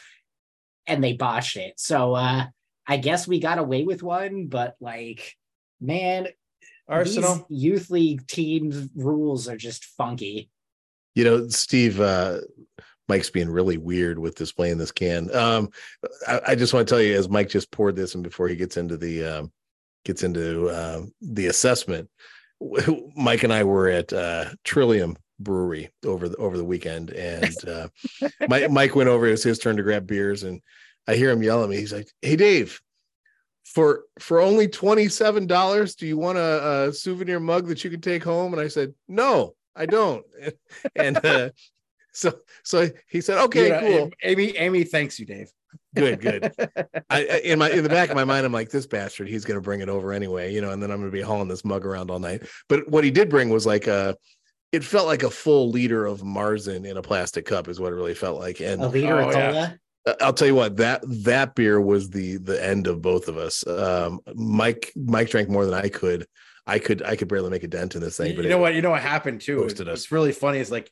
and 0.90 1.04
they 1.04 1.14
botched 1.14 1.58
it. 1.58 1.80
So 1.80 2.14
uh 2.16 2.46
I 2.90 2.98
guess 2.98 3.28
we 3.28 3.40
got 3.40 3.60
away 3.60 3.84
with 3.84 4.02
one, 4.02 4.48
but 4.48 4.76
like, 4.82 5.36
man, 5.80 6.28
arsenal 6.88 7.46
these 7.48 7.64
youth 7.64 7.90
league 7.92 8.26
teams 8.26 8.90
rules 8.96 9.48
are 9.48 9.58
just 9.58 9.86
funky. 9.86 10.50
You 11.14 11.24
know, 11.24 11.48
Steve, 11.50 12.02
uh, 12.02 12.40
Mike's 13.08 13.30
being 13.30 13.50
really 13.50 13.78
weird 13.78 14.18
with 14.18 14.36
displaying 14.36 14.80
this 14.80 14.92
can. 14.92 15.34
Um, 15.36 15.70
I, 16.28 16.42
I 16.48 16.56
just 16.56 16.74
want 16.74 16.88
to 16.88 16.92
tell 16.92 17.02
you, 17.02 17.16
as 17.16 17.30
Mike 17.30 17.50
just 17.50 17.72
poured 17.72 17.96
this, 17.96 18.16
and 18.16 18.24
before 18.24 18.48
he 18.48 18.56
gets 18.56 18.78
into 18.78 18.98
the 18.98 19.24
um, 19.24 19.52
gets 20.06 20.24
into 20.24 20.70
um, 20.70 21.14
the 21.22 21.48
assessment, 21.48 22.10
Mike 23.16 23.44
and 23.44 23.54
I 23.54 23.64
were 23.64 23.90
at 23.90 24.12
uh, 24.14 24.46
Trillium 24.64 25.16
Brewery 25.40 25.90
over 26.06 26.30
the 26.30 26.38
over 26.38 26.58
the 26.58 26.66
weekend, 26.66 27.12
and 27.12 27.56
uh, 27.68 27.88
Mike, 28.48 28.70
Mike 28.72 28.96
went 28.96 29.10
over. 29.10 29.28
It 29.28 29.32
was 29.32 29.44
his 29.44 29.60
turn 29.60 29.78
to 29.78 29.84
grab 29.84 30.06
beers, 30.08 30.44
and 30.44 30.62
I 31.08 31.16
hear 31.16 31.30
him 31.32 31.44
yell 31.44 31.64
at 31.64 31.70
me. 31.70 31.78
He's 31.78 31.94
like, 31.94 32.10
"Hey, 32.22 32.36
Dave." 32.36 32.80
for 33.66 34.06
for 34.20 34.40
only 34.40 34.68
$27 34.68 35.98
do 35.98 36.08
you 36.08 36.18
want 36.18 36.38
a, 36.38 36.88
a 36.88 36.94
souvenir 36.94 37.40
mug 37.40 37.68
that 37.68 37.84
you 37.84 37.90
can 37.90 38.02
take 38.02 38.24
home 38.24 38.54
and 38.54 38.62
i 38.62 38.68
said 38.68 38.94
no 39.08 39.54
i 39.76 39.86
don't 39.86 40.26
and 40.96 41.24
uh, 41.26 41.50
so 42.12 42.34
so 42.64 42.90
he 43.08 43.22
said 43.22 43.38
okay 43.38 43.66
You 43.66 43.70
know, 43.70 43.80
cool 43.80 44.12
Amy, 44.24 44.58
Amy, 44.58 44.84
thanks 44.84 45.20
you, 45.20 45.26
Dave. 45.26 45.52
good 45.94 46.20
good 46.20 46.52
I, 47.10 47.42
in 47.44 47.60
my 47.60 47.70
in 47.70 47.84
the 47.84 47.90
back 47.90 48.10
of 48.10 48.16
my 48.16 48.24
mind 48.24 48.46
i'm 48.46 48.52
like 48.52 48.70
this 48.70 48.88
bastard 48.88 49.28
he's 49.28 49.46
going 49.46 49.58
to 49.58 49.62
bring 49.62 49.82
it 49.82 49.90
over 49.90 50.14
anyway 50.14 50.52
you 50.52 50.62
know 50.62 50.72
and 50.72 50.82
then 50.82 50.90
i'm 50.90 50.98
going 51.00 51.12
to 51.12 51.16
be 51.16 51.22
hauling 51.22 51.48
this 51.48 51.64
mug 51.64 51.86
around 51.86 52.10
all 52.10 52.20
night 52.20 52.48
but 52.70 52.90
what 52.90 53.04
he 53.04 53.12
did 53.12 53.30
bring 53.30 53.50
was 53.50 53.68
like 53.68 53.86
a 53.86 54.16
it 54.72 54.84
felt 54.84 55.08
like 55.08 55.24
a 55.24 55.30
full 55.30 55.70
liter 55.72 56.06
of 56.06 56.22
marzen 56.22 56.86
in 56.86 56.98
a 56.98 57.02
plastic 57.02 57.46
cup 57.46 57.68
is 57.68 57.80
what 57.80 57.92
it 57.92 57.96
really 57.96 58.14
felt 58.14 58.40
like 58.40 58.60
and 58.62 58.82
A 58.82 58.88
liter 58.88 59.14
Oh, 59.22 59.30
of 59.30 59.36
yeah. 59.36 59.52
cola. 59.52 59.80
Uh, 60.06 60.14
I'll 60.22 60.34
tell 60.34 60.48
you 60.48 60.56
what 60.56 60.78
that 60.78 61.02
that 61.24 61.56
beer 61.56 61.80
was 61.82 62.10
the 62.10 62.38
the 62.38 62.64
end 62.64 62.88
of 62.88 63.02
both 63.02 63.28
of 63.28 63.38
us. 63.38 63.66
Um, 63.68 64.20
Mike 64.36 64.92
Mike 64.96 65.30
drank 65.30 65.50
more 65.50 65.66
than 65.66 65.74
I 65.74 65.90
could. 65.90 66.26
I 66.66 66.80
could 66.80 67.02
I 67.04 67.16
could 67.16 67.28
barely 67.28 67.50
make 67.50 67.64
a 67.64 67.68
dent 67.68 67.96
in 67.96 68.02
this 68.02 68.16
thing. 68.18 68.36
But 68.36 68.44
you 68.46 68.50
know 68.50 68.58
it- 68.58 68.62
what? 68.62 68.76
You 68.76 68.82
know 68.82 68.92
what 68.92 69.02
happened 69.02 69.42
too. 69.42 69.60
Roasted 69.62 69.88
us. 69.90 69.94
What's 70.00 70.12
really 70.12 70.32
funny 70.32 70.60
is 70.60 70.72
like 70.72 70.92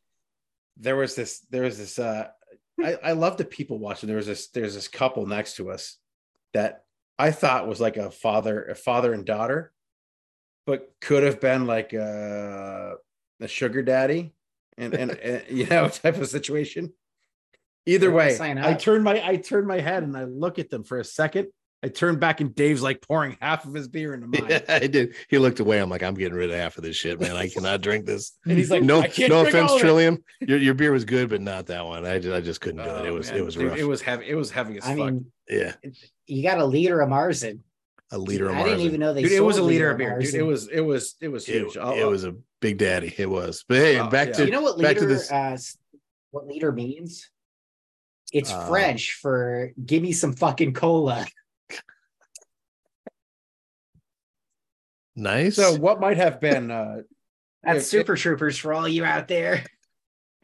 there 0.77 0.95
was 0.95 1.15
this 1.15 1.39
there 1.51 1.63
was 1.63 1.77
this 1.77 1.97
uh 1.99 2.27
I, 2.83 2.97
I 3.03 3.11
love 3.13 3.37
the 3.37 3.45
people 3.45 3.79
watching. 3.79 4.07
There 4.07 4.17
was 4.17 4.27
this 4.27 4.47
there's 4.49 4.75
this 4.75 4.87
couple 4.87 5.25
next 5.25 5.55
to 5.55 5.71
us 5.71 5.97
that 6.53 6.83
I 7.17 7.31
thought 7.31 7.67
was 7.67 7.79
like 7.81 7.97
a 7.97 8.11
father, 8.11 8.65
a 8.65 8.75
father 8.75 9.13
and 9.13 9.25
daughter, 9.25 9.71
but 10.67 10.91
could 11.01 11.23
have 11.23 11.39
been 11.41 11.65
like 11.65 11.93
a, 11.93 12.95
a 13.39 13.47
sugar 13.47 13.81
daddy 13.81 14.33
and, 14.77 14.93
and, 14.93 15.11
and 15.19 15.43
you 15.49 15.65
know 15.67 15.87
type 15.89 16.17
of 16.17 16.27
situation. 16.27 16.93
Either 17.85 18.11
way, 18.11 18.37
I 18.39 18.73
turn 18.73 19.01
my 19.03 19.25
I 19.25 19.37
turn 19.37 19.65
my 19.65 19.79
head 19.79 20.03
and 20.03 20.15
I 20.17 20.25
look 20.25 20.59
at 20.59 20.69
them 20.69 20.83
for 20.83 20.99
a 20.99 21.05
second. 21.05 21.47
I 21.83 21.89
turn 21.89 22.17
back 22.17 22.41
and 22.41 22.55
Dave's 22.55 22.81
like 22.81 23.01
pouring 23.01 23.37
half 23.39 23.63
of 23.63 23.73
his 23.73 23.87
beer 23.87 24.13
into 24.13 24.27
mine. 24.41 24.49
yeah, 24.49 24.59
I 24.67 24.87
did. 24.87 25.13
He 25.29 25.37
looked 25.37 25.59
away. 25.59 25.79
I'm 25.79 25.89
like, 25.89 26.01
I'm 26.03 26.15
getting 26.15 26.33
rid 26.33 26.49
of 26.49 26.57
half 26.57 26.77
of 26.77 26.83
this 26.83 26.95
shit, 26.97 27.19
man. 27.21 27.35
I 27.35 27.47
cannot 27.47 27.81
drink 27.81 28.05
this. 28.05 28.35
And 28.45 28.57
he's 28.57 28.71
like, 28.71 28.81
no, 28.83 29.01
no 29.29 29.45
offense. 29.45 29.75
Trillium. 29.75 30.21
Your 30.41 30.57
your 30.57 30.73
beer 30.73 30.91
was 30.91 31.05
good, 31.05 31.29
but 31.29 31.39
not 31.39 31.67
that 31.67 31.85
one. 31.85 32.05
I 32.05 32.19
just, 32.19 32.35
I 32.35 32.41
just 32.41 32.61
couldn't 32.61 32.83
do 32.83 32.89
it. 32.89 33.01
Oh, 33.01 33.05
It 33.05 33.13
was 33.13 33.29
man. 33.29 33.39
it 33.39 33.45
was 33.45 33.57
rough. 33.57 33.77
It, 33.77 33.83
was 33.85 34.01
heavy. 34.01 34.25
It 34.27 34.35
was 34.35 34.51
heavy 34.51 34.77
as 34.79 34.85
I 34.85 34.87
fuck. 34.87 34.97
mean, 34.97 35.31
yeah, 35.47 35.73
you 36.25 36.43
got 36.43 36.57
a 36.57 36.65
liter 36.65 36.99
of 36.99 37.09
Marzen. 37.09 37.59
A 38.11 38.17
liter 38.17 38.49
of 38.49 38.55
I 38.55 38.63
didn't 38.63 38.79
even 38.81 38.99
know 38.99 39.13
they 39.13 39.23
dude, 39.23 39.31
it 39.33 39.39
was 39.41 39.57
a 39.57 39.59
sold 39.59 39.69
liter 39.69 39.91
of 39.91 39.97
beer. 39.97 40.17
Dude, 40.19 40.33
it 40.33 40.41
was 40.43 40.67
it 40.69 40.79
was 40.81 41.15
it 41.21 41.27
was 41.27 41.45
huge. 41.45 41.75
I'll- 41.77 41.93
it 41.93 42.05
was 42.05 42.23
a 42.23 42.35
big 42.61 42.77
daddy. 42.77 43.13
It 43.17 43.29
was. 43.29 43.65
But 43.67 43.77
hey, 43.79 43.99
Oh, 43.99 44.07
back 44.07 44.29
yeah. 44.29 44.33
to 44.35 44.45
you 44.45 44.51
know 44.51 44.61
what 44.61 44.79
back 44.81 44.97
to 44.97 45.05
this- 45.05 45.31
uh 45.31 45.57
what 46.31 46.47
liter 46.47 46.71
means? 46.71 47.29
It's 48.33 48.51
Uh, 48.51 48.67
French 48.67 49.13
for 49.21 49.71
give 49.85 50.01
me 50.03 50.11
some 50.13 50.33
fucking 50.33 50.73
cola. 50.73 51.25
nice. 55.15 55.55
so 55.55 55.75
what 55.77 55.99
might 55.99 56.17
have 56.17 56.39
been 56.39 56.71
uh 56.71 57.01
That's 57.63 57.79
If- 57.79 57.85
Super 57.85 58.15
Troopers 58.15 58.57
for 58.57 58.73
all 58.73 58.87
you 58.87 59.03
out 59.03 59.27
there. 59.27 59.65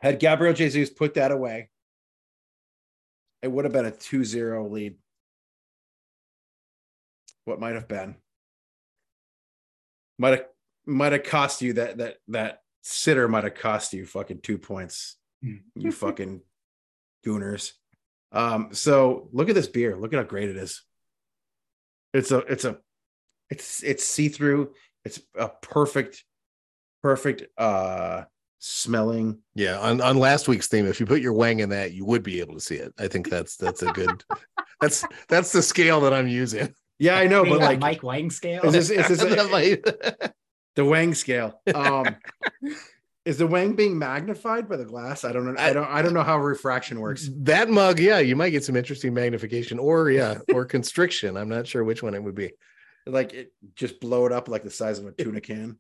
had 0.02 0.20
Gabriel 0.20 0.54
Jesus 0.54 0.90
put 0.90 1.14
that 1.14 1.32
away, 1.32 1.70
it 3.42 3.48
would 3.48 3.64
have 3.64 3.72
been 3.72 3.86
a 3.86 3.92
2-0 3.92 4.70
lead. 4.70 4.96
What 7.46 7.60
might 7.60 7.76
have 7.76 7.88
been? 7.88 8.16
Might 10.18 10.32
have 10.32 10.46
might 10.86 11.12
have 11.14 11.24
cost 11.24 11.62
you 11.62 11.74
that 11.74 11.98
that 11.98 12.18
that 12.30 12.60
sitter 12.82 13.28
might 13.28 13.44
have 13.44 13.56
cost 13.56 13.94
you 13.94 14.06
fucking 14.06 14.42
two 14.42 14.58
points. 14.58 15.18
You 15.76 15.92
fucking 15.92 16.42
gooners. 17.26 17.74
Um, 18.32 18.70
so 18.72 19.30
look 19.32 19.50
at 19.50 19.56
this 19.56 19.68
beer. 19.68 19.98
Look 19.98 20.14
at 20.14 20.18
how 20.18 20.24
great 20.24 20.50
it 20.50 20.58
is. 20.58 20.84
It's 22.14 22.32
a 22.32 22.40
it's 22.40 22.66
a 22.66 22.78
it's 23.50 23.84
it's 23.84 24.04
see-through. 24.06 24.72
It's 25.06 25.20
a 25.38 25.50
perfect, 25.50 26.24
perfect 27.02 27.44
uh 27.58 28.24
smelling. 28.60 29.40
Yeah, 29.56 29.78
on, 29.80 30.00
on 30.00 30.18
last 30.18 30.48
week's 30.48 30.68
theme, 30.68 30.88
if 30.88 31.00
you 31.00 31.06
put 31.06 31.22
your 31.22 31.34
wang 31.34 31.60
in 31.60 31.70
that, 31.70 31.92
you 31.92 32.06
would 32.06 32.24
be 32.24 32.40
able 32.40 32.54
to 32.54 32.62
see 32.62 32.76
it. 32.76 32.94
I 32.98 33.08
think 33.08 33.30
that's 33.30 33.58
that's 33.58 33.82
a 33.82 33.92
good 33.92 34.24
that's 34.82 35.06
that's 35.28 35.52
the 35.52 35.62
scale 35.62 36.02
that 36.02 36.14
I'm 36.14 36.28
using. 36.28 36.74
Yeah, 37.00 37.18
I 37.18 37.28
know, 37.28 37.44
but 37.44 37.60
like 37.60 37.80
Mike 37.80 38.04
Wang 38.04 38.30
scale. 38.30 38.64
is 38.66 38.74
this 38.74 38.90
is 38.90 39.08
this 39.08 39.20
That 39.36 39.52
might- 39.52 39.84
the 40.76 40.86
Wang 40.86 41.14
scale? 41.14 41.62
Um 41.76 42.16
is 43.26 43.38
the 43.38 43.48
Wang 43.48 43.74
being 43.74 43.98
magnified 43.98 44.68
by 44.68 44.76
the 44.76 44.84
glass? 44.86 45.24
I 45.24 45.32
don't 45.32 45.46
know. 45.46 45.56
I 45.58 45.72
don't 45.74 45.88
I 45.88 46.02
don't 46.02 46.14
know 46.14 46.24
how 46.24 46.38
refraction 46.40 47.00
works. 47.00 47.30
that 47.38 47.70
mug, 47.70 48.00
yeah, 48.00 48.20
you 48.20 48.36
might 48.36 48.50
get 48.50 48.64
some 48.66 48.76
interesting 48.76 49.14
magnification 49.14 49.80
or 49.80 50.10
yeah, 50.12 50.40
or 50.54 50.66
constriction. 50.66 51.38
I'm 51.38 51.50
not 51.50 51.66
sure 51.68 51.84
which 51.84 52.04
one 52.04 52.14
it 52.16 52.24
would 52.24 52.36
be. 52.36 52.52
Like 53.06 53.34
it 53.34 53.54
just 53.76 54.00
blow 54.00 54.26
it 54.26 54.32
up 54.32 54.48
like 54.48 54.64
the 54.64 54.72
size 54.72 55.00
of 55.00 55.06
a 55.08 55.12
tuna 55.12 55.42
can. 55.42 55.78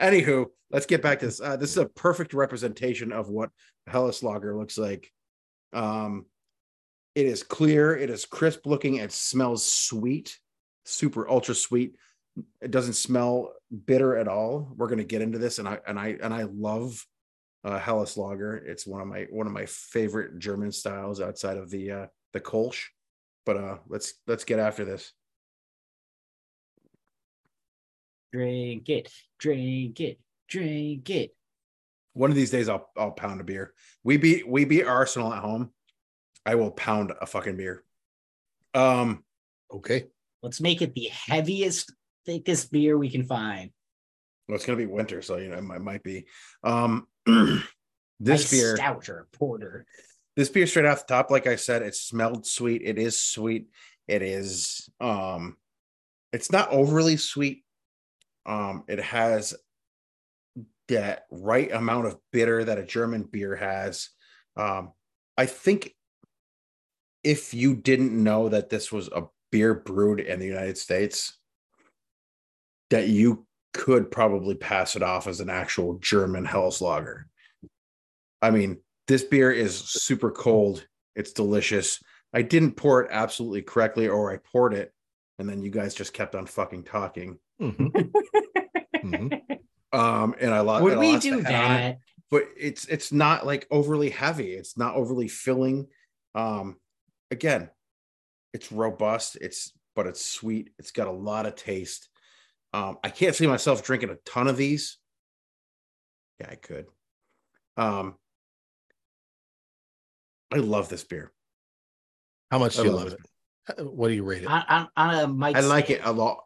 Anywho, 0.00 0.46
let's 0.70 0.86
get 0.86 1.02
back 1.02 1.20
to 1.20 1.26
this. 1.26 1.40
Uh, 1.40 1.56
this 1.56 1.70
is 1.70 1.76
a 1.78 1.86
perfect 1.86 2.34
representation 2.34 3.12
of 3.12 3.28
what 3.28 3.50
Helles 3.86 4.22
Lager 4.22 4.56
looks 4.56 4.76
like. 4.76 5.10
Um, 5.72 6.26
it 7.14 7.26
is 7.26 7.42
clear, 7.42 7.96
it 7.96 8.10
is 8.10 8.24
crisp 8.24 8.66
looking, 8.66 8.96
it 8.96 9.12
smells 9.12 9.64
sweet, 9.64 10.38
super 10.84 11.28
ultra 11.28 11.54
sweet. 11.54 11.96
It 12.60 12.70
doesn't 12.70 12.94
smell 12.94 13.52
bitter 13.86 14.16
at 14.16 14.28
all. 14.28 14.72
We're 14.76 14.88
gonna 14.88 15.04
get 15.04 15.22
into 15.22 15.38
this, 15.38 15.58
and 15.58 15.68
I 15.68 15.78
and 15.86 15.98
I 15.98 16.16
and 16.20 16.34
I 16.34 16.44
love 16.44 17.04
uh, 17.62 17.78
Helles 17.78 18.16
Lager. 18.16 18.56
It's 18.56 18.86
one 18.86 19.00
of 19.00 19.06
my 19.06 19.26
one 19.30 19.46
of 19.46 19.52
my 19.52 19.66
favorite 19.66 20.38
German 20.38 20.72
styles 20.72 21.20
outside 21.20 21.56
of 21.56 21.70
the 21.70 21.90
uh, 21.90 22.06
the 22.32 22.40
Kolsch. 22.40 22.86
But 23.46 23.56
uh, 23.56 23.76
let's 23.88 24.14
let's 24.26 24.44
get 24.44 24.58
after 24.58 24.84
this. 24.84 25.12
drink 28.34 28.88
it, 28.88 29.12
drink 29.38 30.00
it, 30.00 30.18
drink 30.48 31.08
it. 31.08 31.36
One 32.14 32.30
of 32.30 32.36
these 32.36 32.50
days, 32.50 32.68
I'll 32.68 32.90
I'll 32.96 33.12
pound 33.12 33.40
a 33.40 33.44
beer. 33.44 33.72
We 34.02 34.16
beat 34.16 34.48
we 34.48 34.64
beat 34.64 34.84
Arsenal 34.84 35.32
at 35.32 35.40
home. 35.40 35.70
I 36.46 36.54
will 36.56 36.70
pound 36.70 37.12
a 37.20 37.26
fucking 37.26 37.56
beer. 37.56 37.82
Um, 38.74 39.24
Okay. 39.72 40.04
Let's 40.42 40.60
make 40.60 40.82
it 40.82 40.94
the 40.94 41.08
heaviest, 41.10 41.92
thickest 42.26 42.70
beer 42.70 42.96
we 42.98 43.10
can 43.10 43.24
find. 43.24 43.70
well, 44.46 44.54
it's 44.56 44.66
gonna 44.66 44.76
be 44.76 44.86
winter, 44.86 45.22
so 45.22 45.36
you 45.38 45.48
know 45.48 45.56
it 45.56 45.62
might, 45.64 45.80
might 45.80 46.02
be. 46.02 46.26
Um, 46.62 47.08
this 47.26 48.44
Ice 48.44 48.50
beer, 48.50 48.76
stout 48.76 49.08
or 49.08 49.26
porter. 49.32 49.86
this 50.36 50.50
beer 50.50 50.66
straight 50.66 50.84
off 50.84 51.06
the 51.06 51.14
top, 51.14 51.30
like 51.30 51.46
I 51.46 51.56
said, 51.56 51.82
it 51.82 51.94
smelled 51.94 52.46
sweet. 52.46 52.82
It 52.84 52.98
is 52.98 53.20
sweet. 53.20 53.68
It 54.06 54.22
is. 54.22 54.88
Um, 55.00 55.56
it's 56.32 56.52
not 56.52 56.70
overly 56.70 57.16
sweet. 57.16 57.64
Um, 58.46 58.84
it 58.86 59.00
has 59.00 59.54
that 60.88 61.24
right 61.30 61.72
amount 61.72 62.06
of 62.06 62.18
bitter 62.32 62.62
that 62.64 62.78
a 62.78 62.84
German 62.84 63.22
beer 63.22 63.56
has. 63.56 64.10
Um, 64.56 64.92
I 65.38 65.46
think 65.46 65.94
if 67.24 67.54
you 67.54 67.74
didn't 67.74 68.12
know 68.12 68.48
that 68.50 68.70
this 68.70 68.92
was 68.92 69.08
a 69.08 69.24
beer 69.50 69.74
brewed 69.74 70.20
in 70.20 70.38
the 70.38 70.46
United 70.46 70.78
States, 70.78 71.38
that 72.90 73.08
you 73.08 73.46
could 73.72 74.10
probably 74.10 74.54
pass 74.54 74.94
it 74.94 75.02
off 75.02 75.26
as 75.26 75.40
an 75.40 75.50
actual 75.50 75.94
German 75.98 76.46
Hellslager. 76.46 77.24
I 78.40 78.50
mean, 78.50 78.78
this 79.08 79.24
beer 79.24 79.50
is 79.50 79.76
super 79.76 80.30
cold. 80.30 80.86
It's 81.16 81.32
delicious. 81.32 82.02
I 82.32 82.42
didn't 82.42 82.72
pour 82.72 83.02
it 83.02 83.08
absolutely 83.10 83.62
correctly, 83.62 84.08
or 84.08 84.32
I 84.32 84.36
poured 84.52 84.74
it, 84.74 84.92
and 85.38 85.48
then 85.48 85.62
you 85.62 85.70
guys 85.70 85.94
just 85.94 86.12
kept 86.12 86.34
on 86.34 86.46
fucking 86.46 86.84
talking. 86.84 87.38
Mhm. 87.60 88.12
Mhm. 88.96 89.58
Um, 89.92 90.34
and 90.40 90.52
I 90.52 90.60
lost. 90.60 90.82
Would 90.82 90.94
I 90.94 90.98
we 90.98 91.12
lost 91.12 91.22
do 91.22 91.40
the 91.40 91.44
head 91.50 91.54
on 91.54 91.72
it. 91.72 91.78
that? 91.78 91.98
But 92.30 92.48
it's 92.56 92.86
it's 92.86 93.12
not 93.12 93.46
like 93.46 93.66
overly 93.70 94.10
heavy. 94.10 94.54
It's 94.54 94.76
not 94.76 94.96
overly 94.96 95.28
filling. 95.28 95.86
Um, 96.34 96.76
again, 97.30 97.70
it's 98.52 98.72
robust. 98.72 99.36
It's 99.40 99.72
but 99.96 100.06
it's 100.06 100.24
sweet. 100.24 100.70
It's 100.78 100.90
got 100.90 101.06
a 101.06 101.12
lot 101.12 101.46
of 101.46 101.54
taste. 101.54 102.08
Um, 102.72 102.98
I 103.04 103.10
can't 103.10 103.34
see 103.34 103.46
myself 103.46 103.84
drinking 103.84 104.10
a 104.10 104.16
ton 104.26 104.48
of 104.48 104.56
these. 104.56 104.98
Yeah, 106.40 106.48
I 106.50 106.56
could. 106.56 106.86
Um, 107.76 108.16
I 110.52 110.58
love 110.58 110.88
this 110.88 111.04
beer. 111.04 111.32
How 112.50 112.58
much 112.58 112.78
I 112.78 112.82
do 112.82 112.88
you 112.88 112.94
love 112.94 113.04
love 113.04 113.16
it? 113.78 113.86
What 113.86 114.08
do 114.08 114.14
you 114.14 114.24
rate 114.24 114.42
it? 114.42 114.48
On, 114.48 114.64
on, 114.68 114.88
on 114.96 115.14
a 115.14 115.28
Mike 115.28 115.56
I 115.56 115.60
like 115.60 115.86
scale, 115.86 115.96
it 115.96 116.02
a 116.04 116.12
lot. 116.12 116.44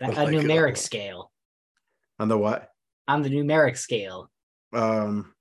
a 0.00 0.04
I 0.04 0.08
like 0.08 0.34
it 0.34 0.34
a 0.34 0.42
numeric 0.42 0.76
scale. 0.76 1.30
On 2.18 2.28
the 2.28 2.36
what? 2.36 2.70
On 3.08 3.22
the 3.22 3.30
numeric 3.30 3.76
scale. 3.76 4.30
Um, 4.72 5.32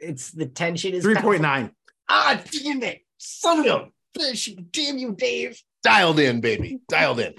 It's 0.00 0.30
the 0.30 0.46
tension 0.46 0.94
is 0.94 1.02
three 1.04 1.14
point 1.16 1.42
nine. 1.42 1.72
Ah, 2.08 2.40
damn 2.50 2.82
it. 2.82 3.00
Son 3.18 3.60
of 3.60 3.66
a 3.66 3.88
bitch. 4.18 4.70
Damn 4.72 4.98
you, 4.98 5.12
Dave. 5.14 5.60
Dialed 5.82 6.18
in, 6.18 6.40
baby. 6.40 6.80
Dialed 6.88 7.20
in. 7.20 7.34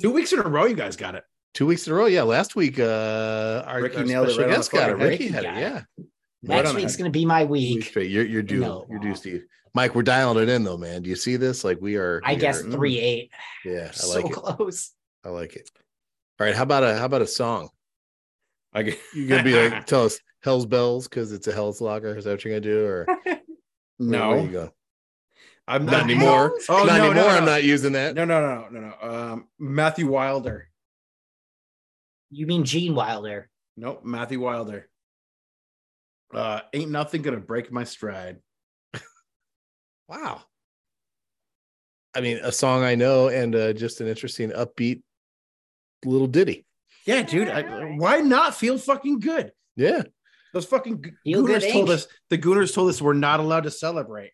Two 0.00 0.10
weeks 0.12 0.32
in 0.32 0.40
a 0.40 0.42
row, 0.42 0.64
you 0.66 0.74
guys 0.76 0.96
got 0.96 1.14
it. 1.14 1.24
Two 1.54 1.66
weeks 1.66 1.86
in 1.86 1.92
a 1.92 1.96
row. 1.96 2.06
Yeah. 2.06 2.22
Last 2.22 2.56
week, 2.56 2.78
uh, 2.80 3.62
our, 3.66 3.82
Ricky 3.82 3.96
our 3.98 4.04
nailed 4.04 4.28
it 4.28 4.32
special 4.32 4.48
right 4.48 4.56
guest 4.56 4.70
got 4.72 4.90
it. 4.90 4.94
Ricky 4.94 5.08
Ricky 5.24 5.28
had 5.28 5.44
it. 5.44 5.54
it. 5.56 5.60
Yeah. 5.60 5.82
Next 6.42 6.70
on 6.70 6.76
week's 6.76 6.96
going 6.96 7.10
to 7.10 7.16
be 7.16 7.24
my 7.24 7.44
Week 7.44 7.76
week. 7.76 7.84
straight. 7.84 8.10
You're 8.10 8.24
you're 8.26 8.42
due. 8.42 8.60
No. 8.60 8.86
You're 8.90 8.98
due, 8.98 9.14
Steve. 9.14 9.44
Mike, 9.74 9.94
we're 9.94 10.02
dialing 10.02 10.42
it 10.42 10.48
in 10.48 10.62
though, 10.62 10.76
man. 10.76 11.02
Do 11.02 11.10
you 11.10 11.16
see 11.16 11.36
this? 11.36 11.64
Like 11.64 11.80
we 11.80 11.96
are. 11.96 12.20
I 12.24 12.34
we 12.34 12.40
guess 12.40 12.60
are- 12.62 12.70
three 12.70 12.98
eight. 13.00 13.30
Yeah, 13.64 13.88
I 13.88 13.92
So 13.92 14.14
like 14.14 14.26
it. 14.26 14.32
close. 14.32 14.90
I 15.24 15.30
like 15.30 15.56
it. 15.56 15.70
All 16.40 16.46
right, 16.46 16.54
how 16.54 16.64
about 16.64 16.84
a 16.84 16.96
how 16.96 17.06
about 17.06 17.22
a 17.22 17.26
song? 17.26 17.70
I 18.72 18.80
I 18.80 18.82
g- 18.82 18.96
You 19.14 19.26
gonna 19.28 19.42
be 19.44 19.54
like 19.68 19.86
tell 19.86 20.04
us 20.04 20.18
Hell's 20.44 20.66
Bells 20.66 21.08
because 21.08 21.32
it's 21.32 21.48
a 21.48 21.52
Hell's 21.52 21.80
Lager? 21.80 22.16
Is 22.16 22.24
that 22.24 22.30
what 22.32 22.44
you're 22.44 22.52
gonna 22.60 22.60
do? 22.60 22.86
Or 22.86 23.06
where- 23.24 23.40
where 23.96 24.08
no, 24.10 24.42
you 24.42 24.48
go? 24.48 24.70
I'm 25.66 25.86
Not 25.86 25.92
not 25.92 26.02
anymore. 26.04 26.58
Oh 26.68 26.84
not 26.84 26.86
no, 26.86 26.94
anymore. 27.06 27.14
no, 27.14 27.28
I'm 27.28 27.44
not 27.46 27.64
using 27.64 27.92
that. 27.92 28.14
No, 28.14 28.24
no, 28.24 28.40
no, 28.40 28.68
no, 28.68 28.80
no. 28.80 29.08
Um, 29.10 29.48
Matthew 29.58 30.06
Wilder. 30.08 30.68
You 32.30 32.46
mean 32.46 32.64
Gene 32.64 32.94
Wilder? 32.94 33.48
Nope, 33.76 34.04
Matthew 34.04 34.40
Wilder. 34.40 34.88
Uh, 36.34 36.60
ain't 36.72 36.90
nothing 36.90 37.22
gonna 37.22 37.38
break 37.40 37.72
my 37.72 37.84
stride. 37.84 38.38
Wow. 40.08 40.42
I 42.14 42.20
mean, 42.20 42.38
a 42.42 42.52
song 42.52 42.84
I 42.84 42.94
know 42.94 43.28
and 43.28 43.56
uh, 43.56 43.72
just 43.72 44.00
an 44.02 44.06
interesting, 44.06 44.50
upbeat 44.50 45.02
little 46.04 46.26
ditty. 46.26 46.66
Yeah, 47.06 47.22
dude. 47.22 47.48
I, 47.48 47.62
why 47.96 48.20
not 48.20 48.54
feel 48.54 48.76
fucking 48.76 49.20
good? 49.20 49.52
Yeah. 49.76 50.02
Those 50.54 50.66
fucking 50.66 51.04
Feel 51.24 51.42
Gooners 51.42 51.70
told 51.72 51.90
us. 51.90 52.06
The 52.30 52.38
Gooners 52.38 52.72
told 52.72 52.88
us 52.88 53.02
we're 53.02 53.12
not 53.12 53.40
allowed 53.40 53.64
to 53.64 53.72
celebrate. 53.72 54.30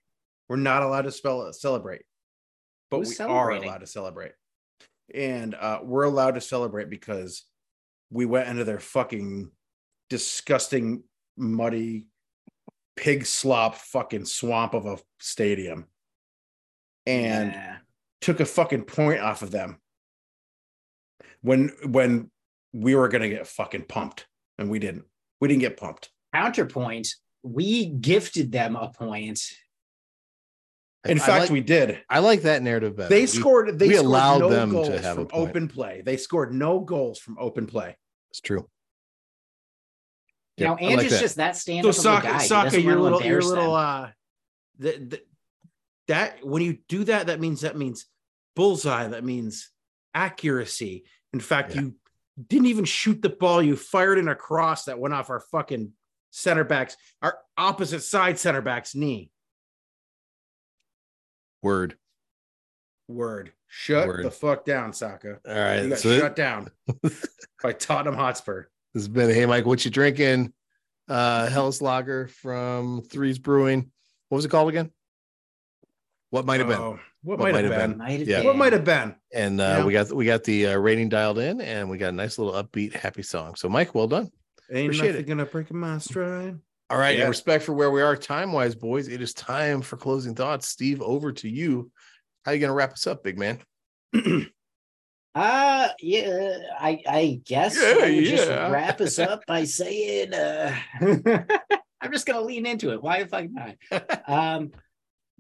We're 0.51 0.57
not 0.57 0.83
allowed 0.83 1.03
to 1.03 1.13
spell 1.13 1.51
celebrate, 1.55 2.03
but 2.91 2.99
Who's 2.99 3.19
we 3.19 3.25
are 3.25 3.51
allowed 3.53 3.79
to 3.79 3.87
celebrate, 3.87 4.33
and 5.15 5.55
uh, 5.55 5.81
we're 5.83 6.05
allowed 6.05 6.35
to 6.35 6.41
celebrate 6.43 6.91
because 6.91 7.45
we 8.11 8.27
went 8.27 8.49
into 8.49 8.65
their 8.65 8.81
fucking 8.81 9.51
disgusting, 10.11 11.05
muddy, 11.39 12.07
pig 12.97 13.25
slop 13.25 13.77
fucking 13.77 14.27
swamp 14.27 14.75
of 14.75 14.85
a 14.85 14.99
stadium, 15.21 15.87
and 17.07 17.53
Yeah. 17.53 17.77
took 18.21 18.41
a 18.41 18.45
fucking 18.45 18.83
point 18.85 19.21
off 19.21 19.41
of 19.41 19.53
them 19.53 19.81
when 21.41 21.69
when 21.87 22.31
we 22.75 22.95
were 22.95 23.09
gonna 23.09 23.29
get 23.31 23.47
fucking 23.47 23.85
pumped, 23.85 24.27
and 24.59 24.69
we 24.69 24.79
didn't. 24.79 25.07
We 25.41 25.49
didn't 25.49 25.61
get 25.63 25.77
pumped. 25.77 26.11
counterpoint, 26.35 27.09
we 27.43 27.87
gifted 27.87 28.53
them 28.53 28.77
a 28.77 28.91
point. 28.93 29.41
In 31.07 31.19
I 31.19 31.25
fact, 31.25 31.41
like, 31.45 31.51
we 31.51 31.63
did. 31.63 32.03
I 32.11 32.19
like 32.19 32.43
that 32.43 32.63
narrative 32.63 32.95
better. 32.95 33.09
They 33.09 33.25
scored. 33.25 33.79
They 33.79 33.89
we 33.89 33.95
scored 33.95 34.07
allowed 34.07 34.39
no 34.41 34.49
them 34.51 34.69
to 34.71 34.75
goals 34.75 34.89
have 35.01 35.17
a 35.17 35.21
from 35.21 35.27
point. 35.29 35.49
open 35.49 35.69
play. 35.69 36.03
They 36.05 36.19
scored 36.19 36.53
no 36.53 36.81
goals 36.81 37.19
from 37.19 37.39
open 37.41 37.67
play. 37.67 37.97
It's 38.31 38.41
true. 38.41 38.69
Now, 40.59 40.73
Yep, 40.73 40.79
I 40.79 40.83
like 40.85 40.93
Andrew's 40.93 41.13
that. 41.13 41.21
just 41.21 41.37
that 41.37 41.57
stand 41.57 41.85
So 41.85 41.89
up 41.89 41.95
Saka, 41.97 42.27
guy. 42.27 42.43
He 42.43 42.47
Saka, 42.49 42.65
doesn't 42.67 42.83
your 42.83 43.01
little, 43.01 43.19
your 43.21 43.39
embarrass 43.39 43.47
little, 43.47 43.75
them. 43.77 44.05
uh, 44.05 44.09
that 44.81 45.11
that 45.11 45.27
that 46.09 46.47
when 46.47 46.61
you 46.63 46.79
do 46.89 47.05
that, 47.05 47.29
that 47.29 47.41
means 47.41 47.63
that 47.63 47.79
means 47.79 48.05
bullseye. 48.55 49.09
That 49.09 49.25
means 49.25 49.71
accuracy. 50.15 51.05
In 51.33 51.41
fact, 51.41 51.75
Yeah. 51.75 51.81
you 51.83 51.95
didn't 52.49 52.67
even 52.67 52.85
shoot 52.85 53.23
the 53.23 53.29
ball. 53.29 53.63
You 53.63 53.77
fired 53.77 54.19
in 54.19 54.29
a 54.29 54.35
cross 54.35 54.85
that 54.85 54.99
went 54.99 55.15
off 55.15 55.31
our 55.31 55.41
fucking 55.41 55.93
center 56.31 56.65
backs, 56.65 56.97
our 57.23 57.39
opposite 57.57 58.03
side 58.03 58.39
center 58.39 58.61
back's 58.63 58.95
knee. 58.95 59.31
Word. 61.63 61.97
Word. 63.09 63.53
Shut 63.67 64.07
Word. 64.09 64.25
the 64.25 64.31
fuck 64.31 64.65
down, 64.65 64.93
Saka. 64.93 65.39
All 65.47 65.55
right. 65.55 65.83
You 65.83 65.89
got 65.91 65.99
So 65.99 66.19
shut 66.19 66.37
down 66.37 66.69
by 67.63 67.73
Tottenham 67.73 68.15
Hotspur. 68.15 68.65
this 68.95 69.03
has 69.03 69.09
been 69.09 69.31
Hey 69.31 69.47
Mike, 69.47 69.67
what 69.67 69.85
you 69.85 69.91
drinking? 69.91 70.53
Uh 71.09 71.49
Helles 71.49 71.81
Lager 71.83 72.29
from 72.29 73.03
Threes 73.03 73.39
Brewing. 73.39 73.91
What 74.29 74.37
was 74.37 74.45
it 74.45 74.49
called 74.51 74.69
again? 74.69 74.91
What 76.31 76.47
might 76.47 76.61
have 76.61 76.69
been? 76.69 77.01
What, 77.23 77.39
What 77.39 77.53
might 77.53 77.65
have 77.65 77.75
been? 77.75 77.99
Might 77.99 78.21
have 78.21 78.29
Yeah. 78.29 78.39
been. 78.39 78.47
What 78.47 78.57
might 78.57 78.73
have 78.73 78.85
been? 78.85 79.15
And 79.33 79.61
uh, 79.61 79.65
Yeah. 79.79 79.85
we 79.85 79.93
got 79.93 80.13
we 80.13 80.25
got 80.25 80.45
the 80.45 80.69
uh, 80.69 80.77
rating 80.79 81.09
dialed 81.09 81.39
in, 81.39 81.61
and 81.61 81.91
we 81.91 81.99
got 81.99 82.09
a 82.09 82.13
nice 82.17 82.39
little 82.39 82.55
upbeat, 82.63 82.95
happy 82.95 83.23
song. 83.23 83.55
So, 83.57 83.69
Mike, 83.69 83.95
well 83.95 84.07
done. 84.09 84.31
Ain't 84.73 84.87
Appreciate 84.87 85.09
nothing 85.09 85.21
it. 85.21 85.29
gonna 85.29 85.47
break 85.47 85.73
my 85.73 85.99
stride. 85.99 86.59
All 86.89 86.99
right, 86.99 87.17
Yeah. 87.17 87.25
in 87.25 87.29
respect 87.29 87.65
for 87.65 87.73
where 87.73 87.91
we 87.91 88.03
are 88.03 88.17
time 88.17 88.53
wise, 88.53 88.75
boys, 88.75 89.09
it 89.09 89.21
is 89.23 89.33
time 89.35 89.81
for 89.83 89.97
closing 89.97 90.35
thoughts. 90.35 90.69
Steve, 90.69 91.01
over 91.03 91.31
to 91.33 91.49
you. 91.49 91.91
How 92.45 92.53
are 92.53 92.55
you 92.55 92.61
gonna 92.61 92.73
wrap 92.75 92.93
us 92.93 93.07
up, 93.07 93.23
big 93.23 93.39
man? 93.39 93.61
Uh 95.33 95.89
yeah, 96.01 96.57
I 96.81 97.01
I 97.09 97.41
guess 97.47 97.77
Yeah, 97.77 98.05
I 98.05 98.11
would 98.17 98.25
just 98.25 98.49
wrap 98.49 99.01
us 99.01 99.17
up 99.21 99.47
by 99.47 99.63
saying 99.63 100.35
uh 100.35 100.75
I'm 102.01 102.11
just 102.13 102.27
gonna 102.27 102.41
lean 102.41 102.67
into 102.67 102.93
it. 102.93 103.01
Why 103.01 103.23
the 103.23 103.29
fuck 103.29 103.47
not? 103.49 103.77
um 104.29 104.73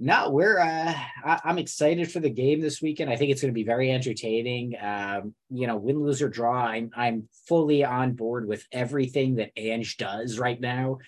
no, 0.02 0.30
we're 0.30 0.58
uh 0.58 0.94
I, 1.24 1.40
I'm 1.44 1.58
excited 1.58 2.10
for 2.10 2.20
the 2.20 2.30
game 2.30 2.60
this 2.60 2.80
weekend. 2.80 3.10
I 3.10 3.16
think 3.16 3.30
it's 3.30 3.42
gonna 3.42 3.52
be 3.52 3.64
very 3.64 3.92
entertaining. 3.92 4.74
Um, 4.80 5.34
you 5.50 5.66
know, 5.66 5.76
win, 5.76 6.02
lose, 6.02 6.22
or 6.22 6.30
draw. 6.30 6.64
I'm 6.64 6.90
I'm 6.96 7.28
fully 7.46 7.84
on 7.84 8.14
board 8.14 8.48
with 8.48 8.66
everything 8.72 9.36
that 9.36 9.52
Ange 9.56 9.98
does 9.98 10.38
right 10.38 10.58
now. 10.58 10.98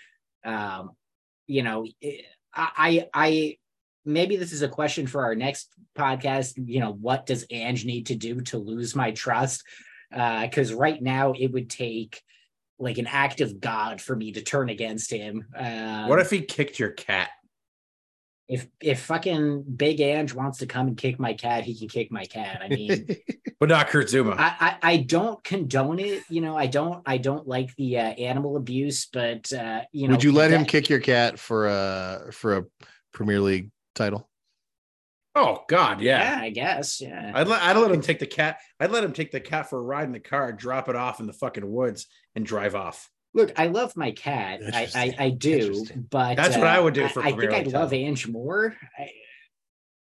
Um, 0.45 0.91
you 1.47 1.63
know, 1.63 1.87
I 2.55 3.09
I 3.15 3.57
maybe 4.05 4.37
this 4.37 4.53
is 4.53 4.61
a 4.61 4.69
question 4.69 5.07
for 5.07 5.25
our 5.25 5.35
next 5.35 5.71
podcast. 5.97 6.53
You 6.63 6.81
know, 6.81 6.93
what 6.93 7.25
does 7.25 7.47
Ange 7.51 7.87
need 7.87 8.07
to 8.09 8.15
do 8.15 8.43
to 8.43 8.59
lose 8.59 8.95
my 8.95 9.13
trust? 9.13 9.65
Because 10.11 10.71
right 10.75 11.01
now 11.01 11.33
it 11.33 11.51
would 11.51 11.71
take 11.71 12.23
like 12.79 12.99
an 12.99 13.07
act 13.07 13.41
of 13.41 13.59
God 13.59 14.03
for 14.03 14.15
me 14.15 14.33
to 14.33 14.43
turn 14.43 14.69
against 14.69 15.11
him. 15.11 15.47
Um, 15.57 16.09
what 16.09 16.21
if 16.21 16.31
he 16.31 16.43
kicked 16.43 16.79
your 16.79 16.91
cat? 16.91 17.31
If 18.53 18.67
if 18.81 19.01
fucking 19.01 19.63
Big 19.63 20.01
Ange 20.01 20.35
wants 20.35 20.59
to 20.59 20.67
come 20.67 20.89
and 20.89 20.97
kick 20.97 21.19
my 21.19 21.33
cat, 21.33 21.65
he 21.65 21.79
can 21.79 21.89
kick 21.89 22.13
my 22.13 22.27
cat. 22.27 22.61
I 22.63 22.69
mean, 22.69 23.07
But 23.63 23.69
not 23.69 23.87
Kurt 23.89 24.09
Zouma. 24.09 24.35
I, 24.37 24.57
I 24.61 24.77
I 24.83 24.97
don't 24.97 25.43
condone 25.45 26.01
it. 26.01 26.25
You 26.29 26.41
know, 26.41 26.57
I 26.57 26.67
don't 26.67 27.01
I 27.07 27.17
don't 27.17 27.47
like 27.47 27.73
the 27.77 27.97
uh, 27.97 28.03
animal 28.03 28.57
abuse, 28.57 29.07
but 29.07 29.53
uh, 29.53 29.83
you 29.93 30.09
know, 30.09 30.15
Would 30.15 30.25
you 30.25 30.33
let 30.33 30.51
him 30.51 30.65
kick 30.65 30.89
your 30.91 30.99
cat 30.99 31.39
for 31.39 31.69
a 31.69 32.33
for 32.33 32.59
a 32.59 32.65
Premier 33.15 33.41
League 33.41 33.71
title? 33.95 34.29
oh 35.35 35.63
God, 35.69 36.01
Yeah, 36.01 36.39
yeah. 36.39 36.43
I 36.43 36.51
guess. 36.51 37.01
Yeah. 37.01 37.33
I'd 37.35 37.47
let 37.49 37.63
I'd 37.63 37.77
let 37.77 37.93
him 37.93 38.01
take 38.01 38.19
the 38.19 38.27
cat. 38.27 38.59
I'd 38.81 38.91
let 38.91 39.05
him 39.05 39.13
take 39.13 39.31
the 39.31 39.41
cat 39.41 39.71
for 39.71 39.79
a 39.79 39.83
ride 39.83 40.07
in 40.07 40.13
the 40.13 40.21
car, 40.21 40.53
drop 40.53 40.89
it 40.89 40.97
off 40.97 41.21
in 41.21 41.27
the 41.27 41.33
fucking 41.33 41.71
woods, 41.71 42.09
and 42.35 42.45
drive 42.45 42.75
off. 42.75 43.09
Look, 43.35 43.53
I 43.59 43.69
love 43.69 43.97
my 43.97 44.11
cat. 44.11 44.61
I, 44.75 44.89
I, 44.95 45.15
I 45.19 45.31
do, 45.31 45.87
but 46.11 46.37
That's 46.37 46.57
what 46.57 46.67
uh, 46.67 46.71
I 46.71 46.81
would 46.81 46.95
do 46.95 47.09
for 47.09 47.23
I, 47.23 47.29
I 47.29 47.37
think 47.37 47.53
I'd 47.53 47.67
love. 47.69 47.93
Ange 47.93 48.29
more. 48.29 48.77
I, 48.99 49.11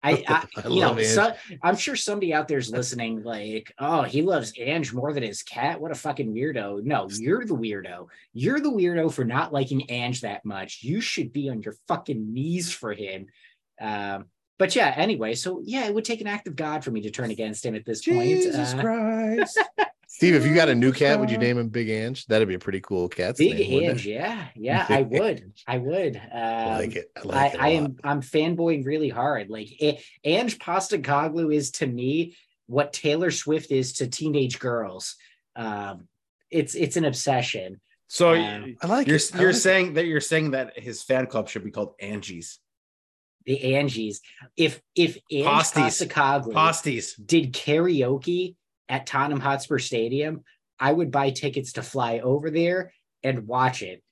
I, 0.03 0.25
I, 0.57 0.69
you 0.69 0.81
know, 0.81 1.01
so, 1.03 1.35
I'm 1.63 1.77
sure 1.77 1.97
somebody 1.97 2.33
out 2.33 2.47
there's 2.47 2.71
listening, 2.71 3.25
like, 3.25 3.75
oh, 3.79 4.03
he 4.03 4.23
loves 4.23 4.53
Ange 4.57 4.93
more 4.93 5.13
than 5.13 5.25
his 5.25 5.43
cat. 5.43 5.81
What 5.81 5.91
a 5.91 5.97
fucking 5.97 6.33
weirdo! 6.33 6.85
No, 6.85 7.09
you're 7.11 7.45
the 7.45 7.57
weirdo. 7.57 8.07
You're 8.33 8.61
the 8.61 8.71
weirdo 8.71 9.13
for 9.13 9.25
not 9.25 9.53
liking 9.53 9.91
Ange 9.91 10.21
that 10.21 10.45
much. 10.45 10.83
You 10.83 11.01
should 11.01 11.33
be 11.33 11.49
on 11.49 11.63
your 11.63 11.75
fucking 11.89 12.33
knees 12.33 12.73
for 12.73 12.93
him. 12.93 13.27
Um, 13.81 14.27
but 14.59 14.75
yeah, 14.75 14.93
anyway, 14.97 15.35
so 15.35 15.61
yeah, 15.65 15.87
it 15.87 15.95
would 15.95 16.05
take 16.05 16.21
an 16.21 16.27
act 16.27 16.49
of 16.49 16.57
God 16.57 16.85
for 16.85 16.91
me 16.91 17.01
to 17.03 17.11
turn 17.11 17.31
against 17.31 17.65
him 17.65 17.75
at 17.75 17.85
this 17.85 18.01
Jesus 18.01 18.75
point. 18.75 18.79
Uh, 18.79 18.83
Christ. 18.83 19.59
Steve, 20.19 20.35
if 20.35 20.45
you 20.45 20.53
got 20.53 20.69
a 20.69 20.75
new 20.75 20.91
cat, 20.93 21.21
would 21.21 21.31
you 21.31 21.39
name 21.39 21.59
him 21.59 21.69
Big 21.69 21.89
Ange? 21.89 22.27
That'd 22.27 22.49
be 22.49 22.55
a 22.55 22.59
pretty 22.59 22.81
cool 22.81 23.09
cat. 23.09 23.37
Big 23.37 23.57
name, 23.57 23.73
wouldn't 23.75 23.91
Ange, 23.99 24.07
it? 24.09 24.11
yeah, 24.11 24.49
yeah, 24.57 24.85
I 24.89 25.03
would, 25.03 25.53
I 25.67 25.79
would. 25.79 26.17
Um, 26.17 26.23
I 26.33 26.79
like 26.81 26.97
it. 26.97 27.13
I 27.17 27.21
I, 27.21 27.25
like 27.25 27.55
it. 27.55 27.57
a 27.57 27.63
I 27.63 27.69
lot. 27.69 27.77
am 27.85 27.97
I'm 28.03 28.21
fanboying 28.21 28.85
really 28.85 29.11
hard. 29.11 29.49
Like 29.49 29.69
it, 29.81 30.03
Ange 30.25 30.59
Postecoglou 30.59 31.55
is 31.55 31.71
to 31.73 31.87
me 31.87 32.37
what 32.67 32.93
Taylor 32.93 33.31
Swift 33.31 33.71
is 33.71 33.93
to 33.95 34.09
teenage 34.09 34.59
girls. 34.59 35.15
Um, 35.55 36.09
it's 36.51 36.75
it's 36.75 36.97
an 36.97 37.05
obsession. 37.05 37.81
So 38.09 38.35
Um, 38.35 38.75
I 38.83 38.87
like 38.89 39.07
you're 39.07 39.17
it. 39.17 39.31
I 39.35 39.39
you're 39.39 39.49
like 39.51 39.57
it. 39.57 39.61
saying 39.61 39.95
that 39.95 40.07
you're 40.07 40.21
saying 40.21 40.51
that 40.51 40.77
his 40.79 41.03
fan 41.05 41.27
club 41.27 41.49
should 41.49 41.63
be 41.63 41.71
called 41.71 41.95
Angie's 42.01 42.59
The 43.47 43.57
Angies. 43.75 44.19
If 44.57 44.81
if 44.97 45.17
Ange 45.31 45.47
Posties. 45.47 46.09
Postecoglou 46.09 46.53
Posties. 46.55 47.15
did 47.25 47.53
karaoke 47.53 48.57
at 48.89 49.07
Tottenham 49.07 49.41
Hotspur 49.41 49.79
Stadium, 49.79 50.43
I 50.79 50.93
would 50.93 51.11
buy 51.11 51.31
tickets 51.31 51.75
to 51.75 51.83
fly 51.83 52.21
over 52.21 52.51
there 52.51 52.93
and 53.23 53.47
watch 53.47 53.83
it. 53.83 54.03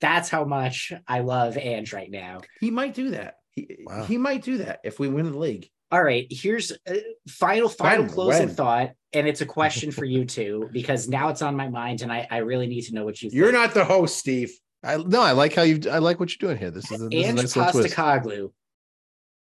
That's 0.00 0.28
how 0.28 0.44
much 0.44 0.92
I 1.06 1.20
love 1.20 1.56
Ange 1.56 1.92
right 1.92 2.10
now. 2.10 2.40
He 2.60 2.70
might 2.70 2.94
do 2.94 3.10
that. 3.10 3.36
He, 3.50 3.84
Wow. 3.86 4.04
he 4.04 4.18
might 4.18 4.42
do 4.42 4.58
that 4.58 4.80
if 4.84 4.98
we 4.98 5.08
win 5.08 5.30
the 5.30 5.38
league. 5.38 5.68
All 5.90 6.02
right, 6.02 6.26
here's 6.28 6.72
uh, 6.72 6.74
a 6.88 7.02
final, 7.28 7.68
final 7.68 8.06
closing 8.06 8.46
When? 8.46 8.54
thought, 8.56 8.90
and 9.12 9.28
it's 9.28 9.42
a 9.42 9.46
question 9.46 9.92
for 9.92 10.04
you 10.04 10.24
two 10.24 10.68
because 10.72 11.08
now 11.08 11.28
it's 11.28 11.40
on 11.42 11.54
my 11.54 11.68
mind, 11.68 12.02
and 12.02 12.12
I, 12.12 12.26
I 12.30 12.38
really 12.38 12.66
need 12.66 12.82
to 12.82 12.94
know 12.94 13.04
what 13.04 13.22
you 13.22 13.30
think. 13.30 13.38
You're 13.38 13.52
not 13.52 13.74
the 13.74 13.84
host, 13.84 14.16
Steve. 14.16 14.52
I 14.82 14.96
no, 14.96 15.22
I 15.22 15.32
like 15.32 15.54
how 15.54 15.62
you. 15.62 15.80
I 15.90 15.98
like 15.98 16.18
what 16.18 16.30
you're 16.30 16.48
doing 16.48 16.58
here. 16.58 16.70
This 16.72 16.90
is 16.90 17.00
a, 17.00 17.08
this 17.08 17.20
is 17.20 17.24
a 17.24 17.28
Ange 17.28 17.36
nice 17.36 17.56
little. 17.56 17.82
Postecoglou 17.82 18.52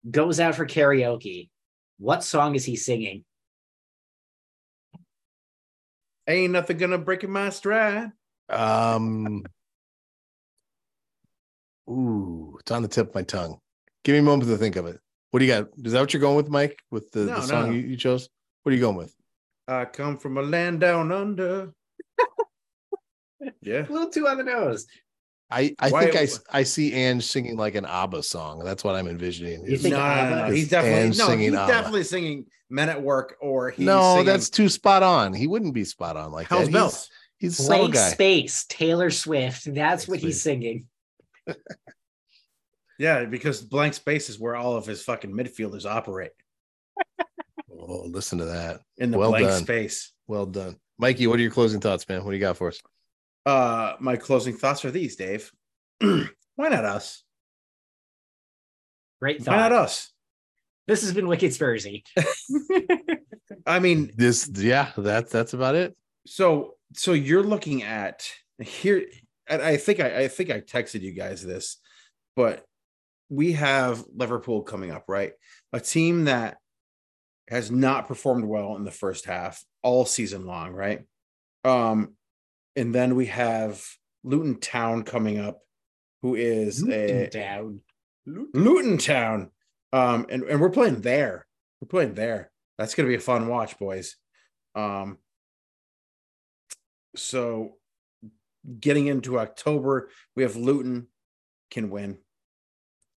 goes 0.09 0.39
out 0.39 0.55
for 0.55 0.65
karaoke. 0.65 1.49
What 1.97 2.23
song 2.23 2.55
is 2.55 2.65
he 2.65 2.75
singing? 2.75 3.25
Ain't 6.27 6.53
nothing 6.53 6.77
gonna 6.77 6.97
break 6.97 7.23
in 7.23 7.31
my 7.31 7.49
stride. 7.49 8.11
Um, 8.49 9.43
Ooh, 11.89 12.57
it's 12.59 12.71
on 12.71 12.81
the 12.81 12.87
tip 12.87 13.09
of 13.09 13.15
my 13.15 13.23
tongue. 13.23 13.59
Give 14.03 14.13
me 14.13 14.19
a 14.19 14.23
moment 14.23 14.49
to 14.49 14.57
think 14.57 14.75
of 14.75 14.85
it. 14.85 14.99
What 15.31 15.39
do 15.39 15.45
you 15.45 15.51
got? 15.51 15.67
Is 15.83 15.93
that 15.93 15.99
what 15.99 16.13
you're 16.13 16.21
going 16.21 16.35
with, 16.35 16.49
Mike? 16.49 16.79
With 16.91 17.11
the, 17.11 17.21
No, 17.21 17.35
the 17.35 17.41
song 17.41 17.67
no. 17.67 17.73
You, 17.73 17.81
you 17.81 17.97
chose? 17.97 18.29
What 18.63 18.71
are 18.71 18.75
you 18.75 18.81
going 18.81 18.95
with? 18.95 19.15
I 19.67 19.85
come 19.85 20.17
from 20.17 20.37
a 20.37 20.41
land 20.41 20.79
down 20.79 21.11
under. 21.11 21.73
yeah. 23.61 23.87
A 23.87 23.91
little 23.91 24.09
too 24.09 24.27
on 24.27 24.37
the 24.37 24.43
nose. 24.43 24.87
I, 25.53 25.75
I 25.79 25.89
Why- 25.91 26.09
think 26.11 26.31
I 26.51 26.63
see 26.63 26.93
Ange 26.93 27.23
singing 27.23 27.55
like 27.57 27.75
an 27.75 27.85
ABBA 27.85 28.23
song. 28.23 28.63
That's 28.63 28.83
what 28.83 28.95
I'm 28.95 29.07
envisioning. 29.07 29.65
You 29.65 29.73
Is- 29.73 29.81
think 29.83 29.93
no, 29.93 29.99
no, 29.99 30.29
no, 30.29 30.47
no. 30.47 30.53
He's 30.53 30.69
definitely 30.69 31.01
And 31.01 31.17
no, 31.17 31.25
singing 31.27 31.51
he's 31.51 31.53
ABBA. 31.59 31.71
definitely 31.71 32.03
singing 32.03 32.45
Men 32.69 32.89
at 32.89 33.01
Work 33.01 33.35
or 33.41 33.69
he's 33.69 33.85
no, 33.85 34.13
singing 34.13 34.25
that's 34.25 34.49
too 34.49 34.67
spot 34.69 35.03
on. 35.03 35.33
He 35.33 35.45
wouldn't 35.47 35.73
be 35.73 35.83
spot 35.83 36.17
on 36.17 36.31
like 36.31 36.47
Hell's 36.47 36.65
that. 36.65 36.71
Bells. 36.73 37.09
He's, 37.37 37.57
he's 37.57 37.59
a 37.59 37.63
subtle 37.63 37.77
Blank 37.89 37.93
guy. 37.93 38.09
space, 38.09 38.65
Taylor 38.69 39.09
Swift. 39.11 39.65
That's 39.73 40.05
Blank 40.05 40.09
what 40.09 40.19
he's 40.27 40.35
space. 40.41 40.43
singing. 40.43 40.87
Yeah, 42.99 43.25
because 43.25 43.59
blank 43.61 43.95
space 43.95 44.29
is 44.29 44.39
where 44.39 44.55
all 44.55 44.75
of 44.75 44.85
his 44.85 45.01
fucking 45.03 45.31
midfielders 45.31 45.83
operate 45.85 46.29
Oh, 47.71 48.03
listen 48.05 48.37
to 48.37 48.45
that. 48.45 48.81
in 48.97 49.09
the 49.11 49.17
Well 49.17 49.31
blank 49.31 49.47
done. 49.47 49.63
space. 49.63 50.13
Well 50.27 50.45
done. 50.45 50.77
Mikey, 50.99 51.25
what 51.27 51.39
are 51.39 51.41
your 51.41 51.51
closing 51.51 51.81
thoughts, 51.81 52.07
man? 52.07 52.23
What 52.23 52.31
do 52.31 52.37
you 52.37 52.41
got 52.41 52.55
for 52.55 52.67
us? 52.69 52.79
Uh 53.45 53.93
my 53.99 54.15
closing 54.15 54.55
thoughts 54.55 54.85
are 54.85 54.91
these, 54.91 55.15
Dave. 55.15 55.51
Why 56.01 56.69
not 56.69 56.85
us? 56.85 57.23
Great 59.21 59.45
Why 59.45 59.57
not 59.57 59.71
us? 59.71 60.11
This 60.87 61.01
has 61.01 61.13
been 61.13 61.27
Wicked 61.27 61.51
Spursy. 61.51 62.03
I 63.65 63.79
mean, 63.79 64.11
This, 64.15 64.49
yeah, 64.53 64.91
that's 64.97 65.31
that's 65.31 65.53
about 65.53 65.75
it. 65.75 65.95
so 66.25 66.75
so 66.93 67.13
you're 67.13 67.43
looking 67.43 67.83
at 67.83 68.27
here 68.59 69.05
and 69.47 69.61
i 69.61 69.77
think 69.77 69.99
I, 69.99 70.23
I 70.23 70.27
think 70.27 70.51
i 70.51 70.59
texted 70.61 71.01
you 71.01 71.11
guys 71.11 71.43
this 71.43 71.77
but 72.35 72.63
we 73.29 73.53
have 73.53 74.03
liverpool 74.15 74.61
coming 74.61 74.91
up 74.91 75.05
right 75.07 75.33
a 75.73 75.79
team 75.79 76.25
that 76.25 76.57
has 77.49 77.71
not 77.71 78.07
performed 78.07 78.45
well 78.45 78.75
in 78.75 78.83
the 78.83 78.91
first 78.91 79.25
half 79.25 79.63
all 79.81 80.05
season 80.05 80.45
long 80.45 80.71
right 80.71 81.01
um 81.65 82.13
and 82.75 82.93
then 82.93 83.15
we 83.15 83.27
have 83.27 83.83
luton 84.23 84.59
town 84.59 85.03
coming 85.03 85.39
up 85.39 85.59
who 86.21 86.35
is 86.35 86.87
a 86.87 87.27
down. 87.29 87.81
luton 88.25 88.97
town 88.97 89.49
um 89.91 90.25
and, 90.29 90.43
and 90.43 90.59
we're 90.61 90.69
playing 90.69 91.01
there 91.01 91.45
we're 91.81 91.87
playing 91.87 92.13
there 92.13 92.51
that's 92.77 92.95
gonna 92.95 93.09
be 93.09 93.15
a 93.15 93.19
fun 93.19 93.47
watch 93.47 93.77
boys 93.77 94.15
um 94.75 95.17
so 97.15 97.75
getting 98.79 99.07
into 99.07 99.39
October, 99.39 100.09
we 100.35 100.43
have 100.43 100.55
Luton 100.55 101.07
can 101.69 101.89
win. 101.89 102.17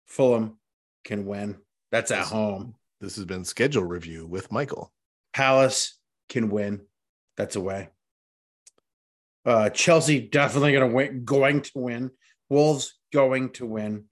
Fulham 0.07 0.59
can 1.05 1.27
win. 1.27 1.59
That's 1.91 2.11
at 2.11 2.19
Yes. 2.21 2.31
home. 2.31 2.75
This 3.01 3.17
has 3.17 3.25
been 3.25 3.45
schedule 3.45 3.85
review 3.85 4.27
with 4.27 4.51
Michael. 4.51 4.93
Palace 5.33 5.99
can 6.29 6.49
win. 6.51 6.87
That's 7.37 7.57
away. 7.57 7.91
Uh 9.45 9.71
Chelsea 9.71 10.21
definitely 10.21 10.73
gonna 10.73 10.89
win, 10.89 11.25
going 11.25 11.63
to 11.63 11.73
win. 11.75 12.11
Wolves 12.49 12.95
going 13.13 13.51
to 13.51 13.67
win. 13.67 14.05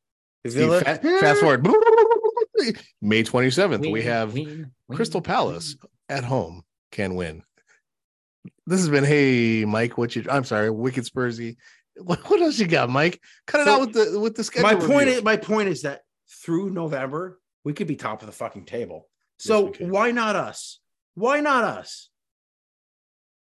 Villa, 0.45 0.81
fa- 0.81 0.99
fast 1.21 1.41
forward. 1.41 1.67
May 3.01 3.23
27th, 3.23 3.91
we 3.91 4.03
have 4.03 4.35
win, 4.35 4.73
win, 4.89 4.97
Crystal 4.97 5.21
Palace 5.21 5.77
win. 5.81 5.91
at 6.19 6.25
home 6.25 6.63
can 6.91 7.15
win. 7.15 7.43
This 8.67 8.81
has 8.81 8.89
been 8.89 9.05
hey 9.05 9.65
Mike, 9.65 9.97
what 9.99 10.15
you 10.17 10.25
I'm 10.31 10.45
sorry, 10.45 10.71
Wicked 10.71 11.05
Spursy. 11.05 11.57
What, 11.95 12.21
what 12.31 12.41
else 12.41 12.59
you 12.59 12.67
got, 12.67 12.89
Mike? 12.89 13.21
Cut 13.47 13.61
it 13.61 13.65
So, 13.67 13.75
out 13.75 13.81
with 13.83 13.93
the 13.93 14.19
with 14.19 14.35
the 14.35 14.43
schedule. 14.43 14.67
my 14.67 14.75
point 14.77 14.91
review. 15.09 15.13
is 15.19 15.23
my 15.23 15.37
point 15.37 15.69
is 15.69 15.83
that 15.83 16.01
through 16.43 16.71
November, 16.71 17.39
we 17.65 17.75
could 17.75 17.87
be 17.87 17.97
top 17.97 18.23
of 18.23 18.27
the 18.27 18.33
fucking 18.33 18.65
table. 18.65 19.11
So 19.39 19.67
we 19.67 19.73
could. 19.73 19.91
why 19.91 20.11
not 20.11 20.35
us? 20.35 20.81
Why 21.17 21.41
not 21.41 21.65
us? 21.65 22.09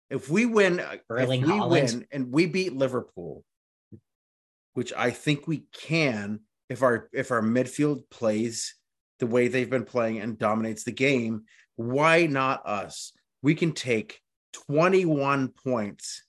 If 0.09 0.29
we 0.29 0.45
win, 0.45 0.79
uh, 0.79 0.95
Erling 1.09 1.41
if 1.41 1.47
we 1.47 1.53
Haaland. 1.53 1.69
win 1.69 2.07
and 2.11 2.31
we 2.31 2.45
beat 2.45 2.73
Liverpool, 2.73 3.43
which 4.73 4.91
I 4.93 5.11
think 5.11 5.47
we 5.47 5.65
can 5.71 6.41
if 6.69 6.83
our 6.83 7.09
if 7.11 7.31
our 7.31 7.41
midfield 7.41 8.09
plays 8.09 8.75
the 9.19 9.27
way 9.27 9.47
they've 9.47 9.69
been 9.69 9.85
playing 9.85 10.19
and 10.19 10.37
dominates 10.37 10.83
the 10.83 10.91
game, 10.91 11.43
why 11.75 12.25
not 12.25 12.65
us? 12.65 13.11
We 13.41 13.55
can 13.55 13.73
take 13.73 14.21
21 14.69 15.49
points 15.49 16.23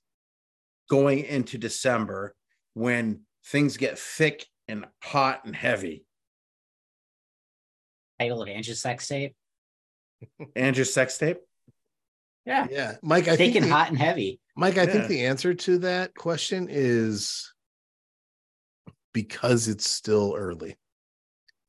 going 0.88 1.20
into 1.20 1.58
December 1.58 2.34
when 2.74 3.20
things 3.46 3.76
get 3.76 3.98
thick 3.98 4.46
and 4.66 4.86
hot 5.02 5.44
and 5.44 5.54
heavy. 5.54 6.04
Title 8.18 8.42
of 8.42 8.48
Angie's 8.48 8.80
sex 8.80 9.06
tape. 9.06 9.34
Andrew 10.56 10.84
sex 10.84 11.16
tape. 11.16 11.38
Yeah. 12.46 12.66
Yeah, 12.70 12.96
Mike, 13.02 13.28
I 13.28 13.36
Thick 13.36 13.38
think 13.52 13.56
and 13.56 13.64
the- 13.66 13.70
hot 13.70 13.88
and 13.90 13.98
heavy. 13.98 14.40
Mike, 14.56 14.78
I 14.78 14.82
Yeah. 14.84 14.92
think 14.92 15.08
the 15.08 15.26
answer 15.26 15.54
to 15.54 15.78
that 15.78 16.14
question 16.14 16.66
is 16.70 17.52
because 19.12 19.68
it's 19.68 19.88
still 19.90 20.34
early. 20.36 20.76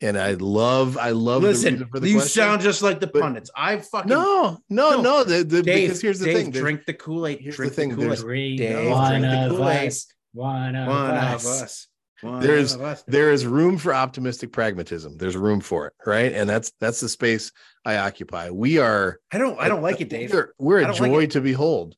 And 0.03 0.17
I 0.17 0.31
love, 0.33 0.97
I 0.97 1.11
love 1.11 1.43
Listen, 1.43 1.73
reason 1.75 1.87
for 1.89 1.99
the 1.99 2.09
you 2.09 2.15
question. 2.15 2.41
sound 2.43 2.61
just 2.61 2.81
like 2.81 2.99
the 2.99 3.07
pundits. 3.07 3.51
I 3.55 3.77
fucking 3.77 4.09
no, 4.09 4.57
no, 4.69 4.91
No. 4.95 5.01
no. 5.01 5.23
The, 5.23 5.43
the, 5.43 5.61
Dave, 5.61 5.89
because 5.89 6.01
here's 6.01 6.19
the 6.19 6.25
Dave, 6.25 6.37
thing. 6.37 6.51
there's- 6.51 6.63
drink 6.63 6.85
the 6.87 6.93
Kool-Aid. 6.95 7.39
here's 7.39 7.55
drink 7.55 7.71
the 7.71 7.75
thing, 7.75 7.89
the 7.89 7.95
Kool-Aid. 7.95 8.59
there's- 8.59 8.75
Dave, 8.83 8.89
one 8.91 9.21
drink 9.21 9.25
the 9.31 9.45
of 9.45 9.51
Kool-Aid. 9.57 9.87
us. 9.87 10.07
One 10.33 10.75
of 10.75 10.87
One 10.87 11.11
us. 11.11 11.45
of 11.45 11.51
us. 11.63 11.87
There's- 12.23 12.75
of 12.75 12.81
us. 12.81 13.03
there 13.07 13.31
is 13.31 13.45
room 13.45 13.77
for 13.77 13.93
optimistic 13.93 14.51
pragmatism. 14.51 15.17
There's 15.17 15.35
room 15.35 15.59
for 15.59 15.87
it, 15.87 15.93
right? 16.05 16.31
And 16.33 16.49
that's 16.49 16.71
that's 16.79 16.99
the 16.99 17.09
space 17.09 17.51
I 17.85 17.97
occupy. 17.97 18.49
We 18.49 18.77
are 18.77 19.19
I 19.31 19.37
don't. 19.37 19.59
I 19.59 19.67
don't 19.67 19.81
like 19.81 20.01
it, 20.01 20.09
Dave. 20.09 20.31
We're, 20.31 20.53
we're 20.59 20.79
a 20.79 20.81
don't 20.83 20.99
like 20.99 21.11
joy 21.11 21.25
to 21.27 21.41
behold. 21.41 21.95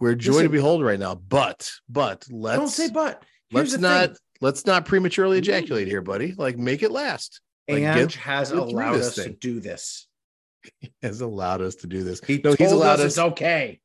We're 0.00 0.12
a 0.12 0.16
joy 0.16 0.42
to 0.42 0.48
behold 0.48 0.82
right 0.82 0.98
now. 0.98 1.14
But 1.14 1.70
but 1.88 2.26
let's 2.30 2.58
don't 2.58 2.68
say 2.68 2.90
but. 2.90 3.22
Here's 3.48 3.72
let's 3.72 3.80
not 3.80 4.08
thing. 4.08 4.16
let's 4.40 4.66
not 4.66 4.84
prematurely 4.84 5.36
mm-hmm. 5.36 5.50
ejaculate 5.50 5.88
here, 5.88 6.02
buddy. 6.02 6.34
Like 6.36 6.58
make 6.58 6.82
it 6.82 6.90
last. 6.90 7.40
Like, 7.68 7.78
get- 7.78 7.98
Ange 7.98 8.16
has 8.16 8.50
get 8.50 8.58
allowed 8.58 8.96
us 8.96 9.14
to 9.16 9.30
do 9.30 9.60
this. 9.60 10.06
has 11.02 11.20
allowed 11.20 11.62
us 11.62 11.76
to 11.76 11.86
do 11.86 12.02
this. 12.02 12.20
He 12.24 12.40
No, 12.42 12.54
he's 12.54 12.72
allowed 12.72 12.94
us 12.94 13.00
us- 13.00 13.12
it's 13.12 13.18
okay. 13.18 13.80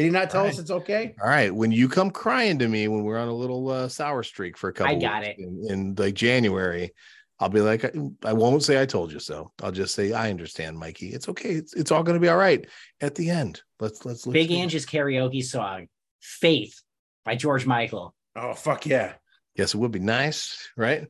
Did 0.00 0.06
he 0.06 0.10
not 0.10 0.30
tell 0.30 0.42
All 0.42 0.48
us 0.48 0.58
it's 0.58 0.70
okay? 0.70 1.14
All 1.22 1.28
right, 1.28 1.54
when 1.54 1.70
you 1.72 1.86
come 1.88 2.10
crying 2.10 2.58
to 2.58 2.68
me 2.68 2.88
when 2.88 3.04
we're 3.04 3.18
on 3.18 3.28
a 3.28 3.34
little 3.34 3.68
uh, 3.68 3.88
sour 3.88 4.22
streak 4.22 4.56
for 4.56 4.70
a 4.70 4.72
couple, 4.72 4.96
I 4.96 4.98
got 4.98 5.20
weeks 5.20 5.34
it. 5.38 5.42
in, 5.42 5.66
in 5.68 5.94
like 5.94 6.14
January, 6.14 6.94
I'll 7.38 7.50
be 7.50 7.60
like, 7.60 7.84
I, 7.84 7.90
I 8.24 8.32
won't 8.32 8.62
say 8.62 8.80
I 8.80 8.86
told 8.86 9.12
you 9.12 9.20
so. 9.20 9.52
I'll 9.62 9.72
just 9.72 9.94
say 9.94 10.12
I 10.12 10.30
understand, 10.30 10.78
Mikey. 10.78 11.08
It's 11.08 11.28
okay. 11.28 11.50
It's, 11.50 11.74
it's 11.74 11.90
all 11.90 12.02
going 12.02 12.16
to 12.16 12.20
be 12.20 12.30
all 12.30 12.38
right 12.38 12.66
at 13.02 13.14
the 13.14 13.28
end. 13.28 13.60
Let's 13.78 14.06
let's 14.06 14.26
look 14.26 14.32
Big. 14.32 14.50
Angie's 14.50 14.86
karaoke 14.86 15.44
song, 15.44 15.88
Faith 16.20 16.80
by 17.26 17.36
George 17.36 17.66
Michael. 17.66 18.14
Oh 18.34 18.54
fuck 18.54 18.86
yeah! 18.86 19.12
Yes, 19.54 19.74
it 19.74 19.78
would 19.78 19.92
be 19.92 19.98
nice, 19.98 20.70
right? 20.78 21.06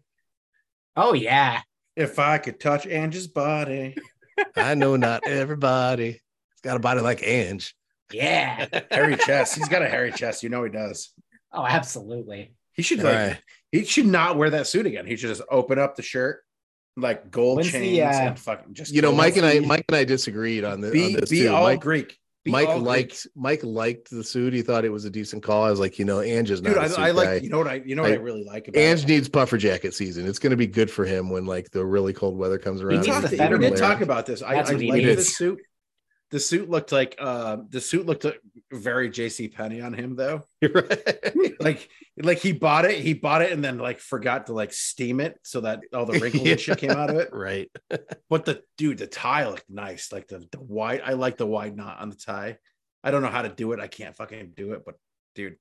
Oh, 0.97 1.13
yeah. 1.13 1.61
If 1.95 2.19
I 2.19 2.39
could 2.39 2.59
touch 2.59 2.87
Angie's 2.87 3.29
body, 3.29 3.97
I 4.57 4.75
know 4.75 4.97
not 4.97 5.27
everybody. 5.27 6.09
It's 6.53 6.61
got 6.63 6.77
a 6.77 6.81
body 6.81 7.01
like 7.01 7.23
Ange. 7.23 7.73
Yeah. 8.13 8.67
hairy 8.91 9.17
chest. 9.17 9.57
He's 9.57 9.69
got 9.69 9.83
a 9.83 9.89
hairy 9.89 10.13
chest. 10.13 10.43
You 10.43 10.49
know 10.49 10.65
he 10.65 10.71
does. 10.71 11.13
Oh, 11.53 11.65
absolutely. 11.67 12.55
He 12.73 12.83
should 12.83 13.03
like. 13.03 13.15
right. 13.15 13.39
He 13.73 13.85
should 13.85 14.07
not 14.07 14.37
wear 14.37 14.51
that 14.51 14.67
suit 14.67 14.87
again. 14.87 15.07
He 15.07 15.17
should 15.17 15.29
just 15.29 15.43
open 15.51 15.79
up 15.79 15.97
the 15.97 16.03
shirt, 16.03 16.43
like 16.97 17.31
gold 17.31 17.57
When's 17.59 17.73
the, 17.73 17.79
chains, 17.79 18.17
uh, 18.17 18.21
and 18.21 18.39
fucking 18.39 18.75
just. 18.75 18.93
You 18.93 19.03
know, 19.03 19.13
Mike 19.13 19.37
and 19.37 19.47
I, 19.47 19.61
Mike 19.61 19.85
and 19.89 19.97
I 19.97 20.05
disagreed 20.05 20.65
on, 20.65 20.81
the, 20.81 20.91
be 20.91 21.07
on 21.07 21.13
this 21.21 21.31
be 21.31 21.41
too. 21.43 21.49
all 21.55 21.65
Mike, 21.65 21.81
Greek. 21.81 22.17
Be 22.45 22.51
Mike 22.53 22.69
all 22.69 22.77
Greek. 22.79 22.87
liked 22.87 23.27
Mike 23.37 23.61
liked 23.65 24.11
the 24.11 24.25
suit. 24.25 24.55
He 24.55 24.63
thought 24.63 24.85
it 24.87 24.89
was 24.89 25.05
a 25.05 25.11
decent 25.11 25.43
call. 25.43 25.63
I 25.63 25.71
was 25.71 25.79
like, 25.79 25.99
you 25.99 26.05
know, 26.07 26.21
Ange 26.21 26.51
is 26.51 26.63
not 26.63 26.71
Dude, 26.71 26.79
a 26.79 26.81
I, 26.83 26.89
suit 26.89 26.99
I 26.99 27.11
like. 27.11 27.27
guy. 27.29 27.35
You 27.37 27.51
know 27.51 27.59
what 27.59 27.67
I? 27.69 27.75
You 27.85 27.95
know 27.97 28.03
what 28.03 28.13
I, 28.13 28.15
I- 28.15 28.19
really 28.19 28.45
like 28.45 28.67
about. 28.69 28.81
Ange 28.81 29.03
it? 29.03 29.09
needs 29.09 29.29
puffer 29.29 29.59
jacket 29.59 29.93
season. 29.93 30.27
It's 30.27 30.39
going 30.39 30.53
to 30.53 30.57
be 30.57 30.67
good 30.67 30.91
for 30.91 31.05
him 31.05 31.29
when 31.29 31.45
like 31.45 31.71
the 31.71 31.85
really 31.85 32.13
cold 32.15 32.39
weather 32.39 32.59
comes 32.59 32.81
around. 32.81 32.91
We 32.93 32.97
and 32.99 33.07
talked- 33.07 33.25
we 33.25 33.29
did 33.31 33.39
Fetterman. 33.39 33.75
talk 33.75 34.01
about 34.01 34.25
this. 34.27 34.41
I, 34.43 34.55
That's 34.55 34.71
I 34.71 34.73
what 34.75 34.83
he 34.83 34.91
like 34.91 35.03
the 35.17 35.23
suit. 35.23 35.61
The 36.31 36.41
suit 36.41 36.71
looked 36.71 36.93
like 36.93 37.17
uh 37.19 37.59
the 37.69 37.81
suit 37.81 38.07
looked 38.07 38.25
very 38.73 39.11
JCPenney 39.11 39.85
on 39.85 39.93
him 39.93 40.17
though. 40.17 40.43
Right. 40.63 41.33
Like 41.61 41.91
like 42.17 42.39
he 42.39 42.53
bought 42.53 42.87
it, 42.87 43.01
he 43.01 43.13
bought 43.13 43.43
it 43.43 43.53
and 43.53 43.63
then 43.63 43.77
like 43.79 43.99
forgot 43.99 44.47
to 44.47 44.55
like 44.55 44.73
steam 44.73 45.21
it 45.21 45.39
so 45.43 45.61
that 45.61 45.81
all 45.93 46.07
the 46.07 46.19
wrinkles 46.19 46.47
and 46.49 46.59
shit 46.59 46.79
came 46.79 46.91
out 46.91 47.11
of 47.11 47.17
it. 47.17 47.29
right. 47.33 47.71
But 48.31 48.47
the 48.47 48.63
dude, 48.79 48.97
the 48.97 49.07
tie 49.07 49.47
looked 49.47 49.69
nice. 49.69 50.11
Like 50.11 50.27
the 50.29 50.47
the 50.51 50.61
wide, 50.61 51.03
I 51.05 51.13
like 51.13 51.37
the 51.37 51.47
wide 51.47 51.77
knot 51.77 52.01
on 52.01 52.09
the 52.09 52.17
tie. 52.17 52.57
I 53.05 53.11
don't 53.11 53.21
know 53.21 53.29
how 53.29 53.43
to 53.43 53.51
do 53.51 53.73
it. 53.73 53.81
I 53.81 53.89
can't 53.89 54.17
fucking 54.17 54.53
do 54.57 54.73
it, 54.73 54.85
but 54.87 54.95
dude. 55.35 55.57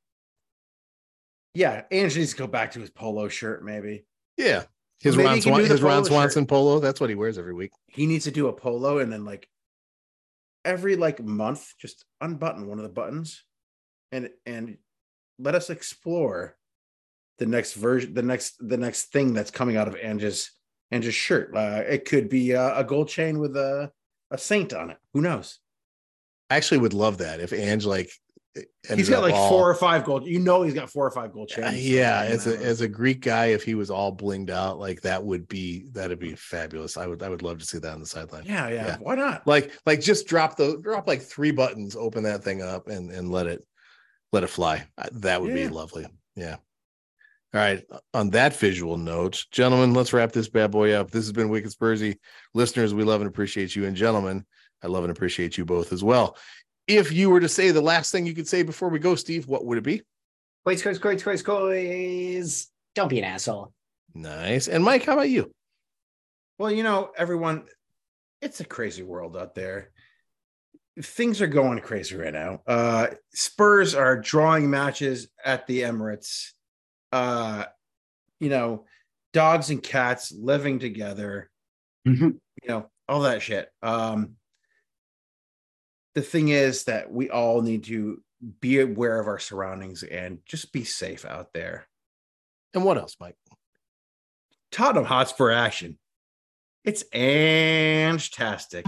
Yeah, 1.53 1.83
Ange 1.91 2.15
needs 2.17 2.31
to 2.31 2.37
go 2.37 2.47
back 2.47 2.71
to 2.73 2.79
his 2.79 2.89
polo 2.89 3.27
shirt, 3.27 3.63
maybe. 3.63 4.05
Yeah. 4.37 4.63
His 5.01 5.17
Maybe 5.17 5.27
Ron, 5.27 5.41
Swan, 5.41 5.59
his 5.61 5.81
Ron 5.81 5.91
polo 5.91 6.03
shirt. 6.03 6.07
Swanson 6.07 6.45
polo. 6.45 6.79
That's 6.79 7.01
what 7.01 7.09
he 7.09 7.15
wears 7.15 7.37
every 7.37 7.53
week. 7.53 7.71
he 7.87 8.05
needs 8.05 8.25
to 8.25 8.31
do 8.31 8.47
a 8.47 8.53
polo 8.53 8.99
and 8.99 9.11
then 9.11 9.25
like 9.25 9.49
every 10.69 10.95
like 10.95 11.21
month 11.23 11.73
just 11.79 12.05
unbutton 12.21 12.67
one 12.67 12.77
of 12.77 12.83
the 12.83 12.89
buttons 12.89 13.43
and 14.11 14.29
and 14.45 14.77
let 15.39 15.55
us 15.55 15.69
explore 15.69 16.55
the 17.39 17.45
next 17.45 17.73
version, 17.73 18.13
the 18.13 18.21
next 18.21 18.55
the 18.59 18.77
next 18.77 19.11
thing 19.11 19.33
that's 19.33 19.51
coming 19.51 19.77
out 19.77 19.87
of 19.87 19.95
Ange's 19.95 20.51
Ange's 20.91 21.15
shirt. 21.15 21.55
Uh, 21.55 21.83
it 21.87 22.05
could 22.05 22.29
be 22.29 22.51
a, 22.51 22.77
a 22.77 22.83
gold 22.83 23.07
chain 23.07 23.39
with 23.39 23.57
a 23.57 23.91
a 24.29 24.37
saint 24.37 24.73
on 24.73 24.91
it. 24.91 24.97
Who 25.13 25.21
knows? 25.21 25.59
I 26.51 26.57
actually 26.57 26.79
would 26.79 26.93
love 26.93 27.17
that 27.19 27.39
if 27.39 27.51
Ange 27.51 27.85
like 27.85 28.11
he's 28.95 29.09
got 29.09 29.21
like 29.23 29.33
all- 29.33 29.49
four 29.49 29.69
or 29.69 29.75
five 29.75 30.03
gold. 30.03 30.25
You 30.25 30.39
know, 30.39 30.63
he's 30.63 30.73
got 30.73 30.89
four 30.89 31.05
or 31.05 31.11
five 31.11 31.31
gold 31.31 31.51
Uh, 31.57 31.61
chains. 31.71 31.87
yeah, 31.87 32.21
as 32.23 32.47
a 32.47 32.57
as 32.57 32.81
a 32.81 32.87
Greek 32.87 33.21
guy, 33.21 33.47
if 33.47 33.63
he 33.63 33.75
was 33.75 33.89
all 33.89 34.15
blinged 34.15 34.49
out, 34.49 34.79
like 34.79 35.01
that 35.01 35.23
would 35.23 35.47
be 35.47 35.85
that'd 35.91 36.19
be 36.19 36.35
fabulous. 36.35 36.97
I 36.97 37.07
would 37.07 37.21
I 37.23 37.29
would 37.29 37.41
love 37.43 37.59
to 37.59 37.65
see 37.65 37.77
that 37.79 37.93
on 37.93 37.99
the 37.99 38.05
sideline. 38.05 38.43
yeah, 38.45 38.67
yeah, 38.69 38.85
yeah. 38.85 38.97
Why 38.99 39.15
not? 39.15 39.45
Like 39.47 39.71
like 39.85 40.01
just 40.01 40.27
drop 40.27 40.57
the 40.57 40.77
drop 40.81 41.07
like 41.07 41.21
three 41.21 41.51
buttons, 41.51 41.95
open 41.95 42.23
that 42.23 42.43
thing 42.43 42.61
up, 42.61 42.87
and 42.87 43.11
and 43.11 43.31
let 43.31 43.45
it 43.47 43.65
let 44.33 44.43
it 44.43 44.47
fly. 44.47 44.85
That 45.13 45.41
would 45.41 45.49
Yeah. 45.55 45.67
be 45.67 45.69
lovely. 45.69 46.07
Yeah. 46.35 46.57
All 47.51 47.59
right. 47.61 47.83
On 48.13 48.29
that 48.31 48.55
visual 48.55 48.97
note, 48.97 49.43
gentlemen, 49.51 49.93
let's 49.95 50.13
wrap 50.13 50.31
this 50.31 50.49
bad 50.49 50.69
boy 50.69 50.91
up. 50.93 51.09
This 51.09 51.25
has 51.25 51.31
been 51.31 51.49
Wicked 51.49 51.71
Spursy. 51.71 52.17
Listeners, 52.53 52.93
we 52.93 53.03
love 53.03 53.21
and 53.21 53.27
appreciate 53.27 53.75
you. 53.75 53.85
And 53.85 53.95
gentlemen, 53.95 54.45
I 54.83 54.87
love 54.87 55.03
and 55.03 55.09
appreciate 55.11 55.57
you 55.57 55.65
both 55.65 55.91
as 55.91 56.03
well. 56.03 56.37
If 56.89 57.11
you 57.11 57.29
were 57.29 57.39
to 57.39 57.47
say 57.47 57.69
the 57.69 57.81
last 57.81 58.11
thing 58.11 58.25
you 58.25 58.33
could 58.33 58.47
say 58.47 58.63
before 58.63 58.89
we 58.89 58.97
go, 58.97 59.13
Steve, 59.13 59.47
what 59.47 59.63
would 59.63 59.77
it 59.77 59.83
be? 59.83 60.01
Coins, 60.65 60.81
coins, 60.81 60.97
coins, 60.97 61.21
coins, 61.23 61.41
coins. 61.43 62.67
Don't 62.95 63.07
be 63.09 63.19
an 63.19 63.25
asshole. 63.25 63.71
Nice. 64.15 64.67
And 64.67 64.83
Mike, 64.83 65.05
how 65.05 65.13
about 65.13 65.29
you? 65.29 65.51
Well, 66.57 66.71
you 66.71 66.81
know, 66.81 67.11
everyone, 67.15 67.65
it's 68.41 68.59
a 68.59 68.65
crazy 68.65 69.03
world 69.03 69.37
out 69.37 69.53
there. 69.53 69.91
Things 70.99 71.41
are 71.43 71.47
going 71.47 71.79
crazy 71.79 72.17
right 72.17 72.33
now. 72.33 72.61
Uh 72.65 73.07
Spurs 73.33 73.93
are 73.93 74.19
drawing 74.19 74.67
matches 74.69 75.27
at 75.45 75.67
the 75.67 75.81
Emirates. 75.83 76.49
Uh, 77.11 77.65
you 78.39 78.49
know, 78.49 78.85
dogs 79.31 79.69
and 79.69 79.81
cats 79.81 80.31
living 80.31 80.79
together, 80.79 81.49
Mhm. 82.07 82.39
you 82.63 82.67
know, 82.67 82.89
all 83.07 83.21
that 83.21 83.43
shit. 83.43 83.69
Um 83.83 84.35
the 86.15 86.21
thing 86.21 86.49
is 86.49 86.85
that 86.85 87.11
we 87.11 87.29
all 87.29 87.61
need 87.61 87.83
to 87.85 88.21
be 88.61 88.79
aware 88.79 89.19
of 89.19 89.27
our 89.27 89.39
surroundings 89.39 90.03
and 90.03 90.39
just 90.45 90.71
be 90.71 90.83
safe 90.83 91.25
out 91.25 91.53
there. 91.53 91.87
And 92.73 92.83
what 92.83 92.97
else, 92.97 93.15
Mike? 93.19 93.35
Tottenham 94.71 95.05
Hotspur 95.05 95.51
action. 95.51 95.97
It's 96.85 97.03
fantastic. 97.03 98.85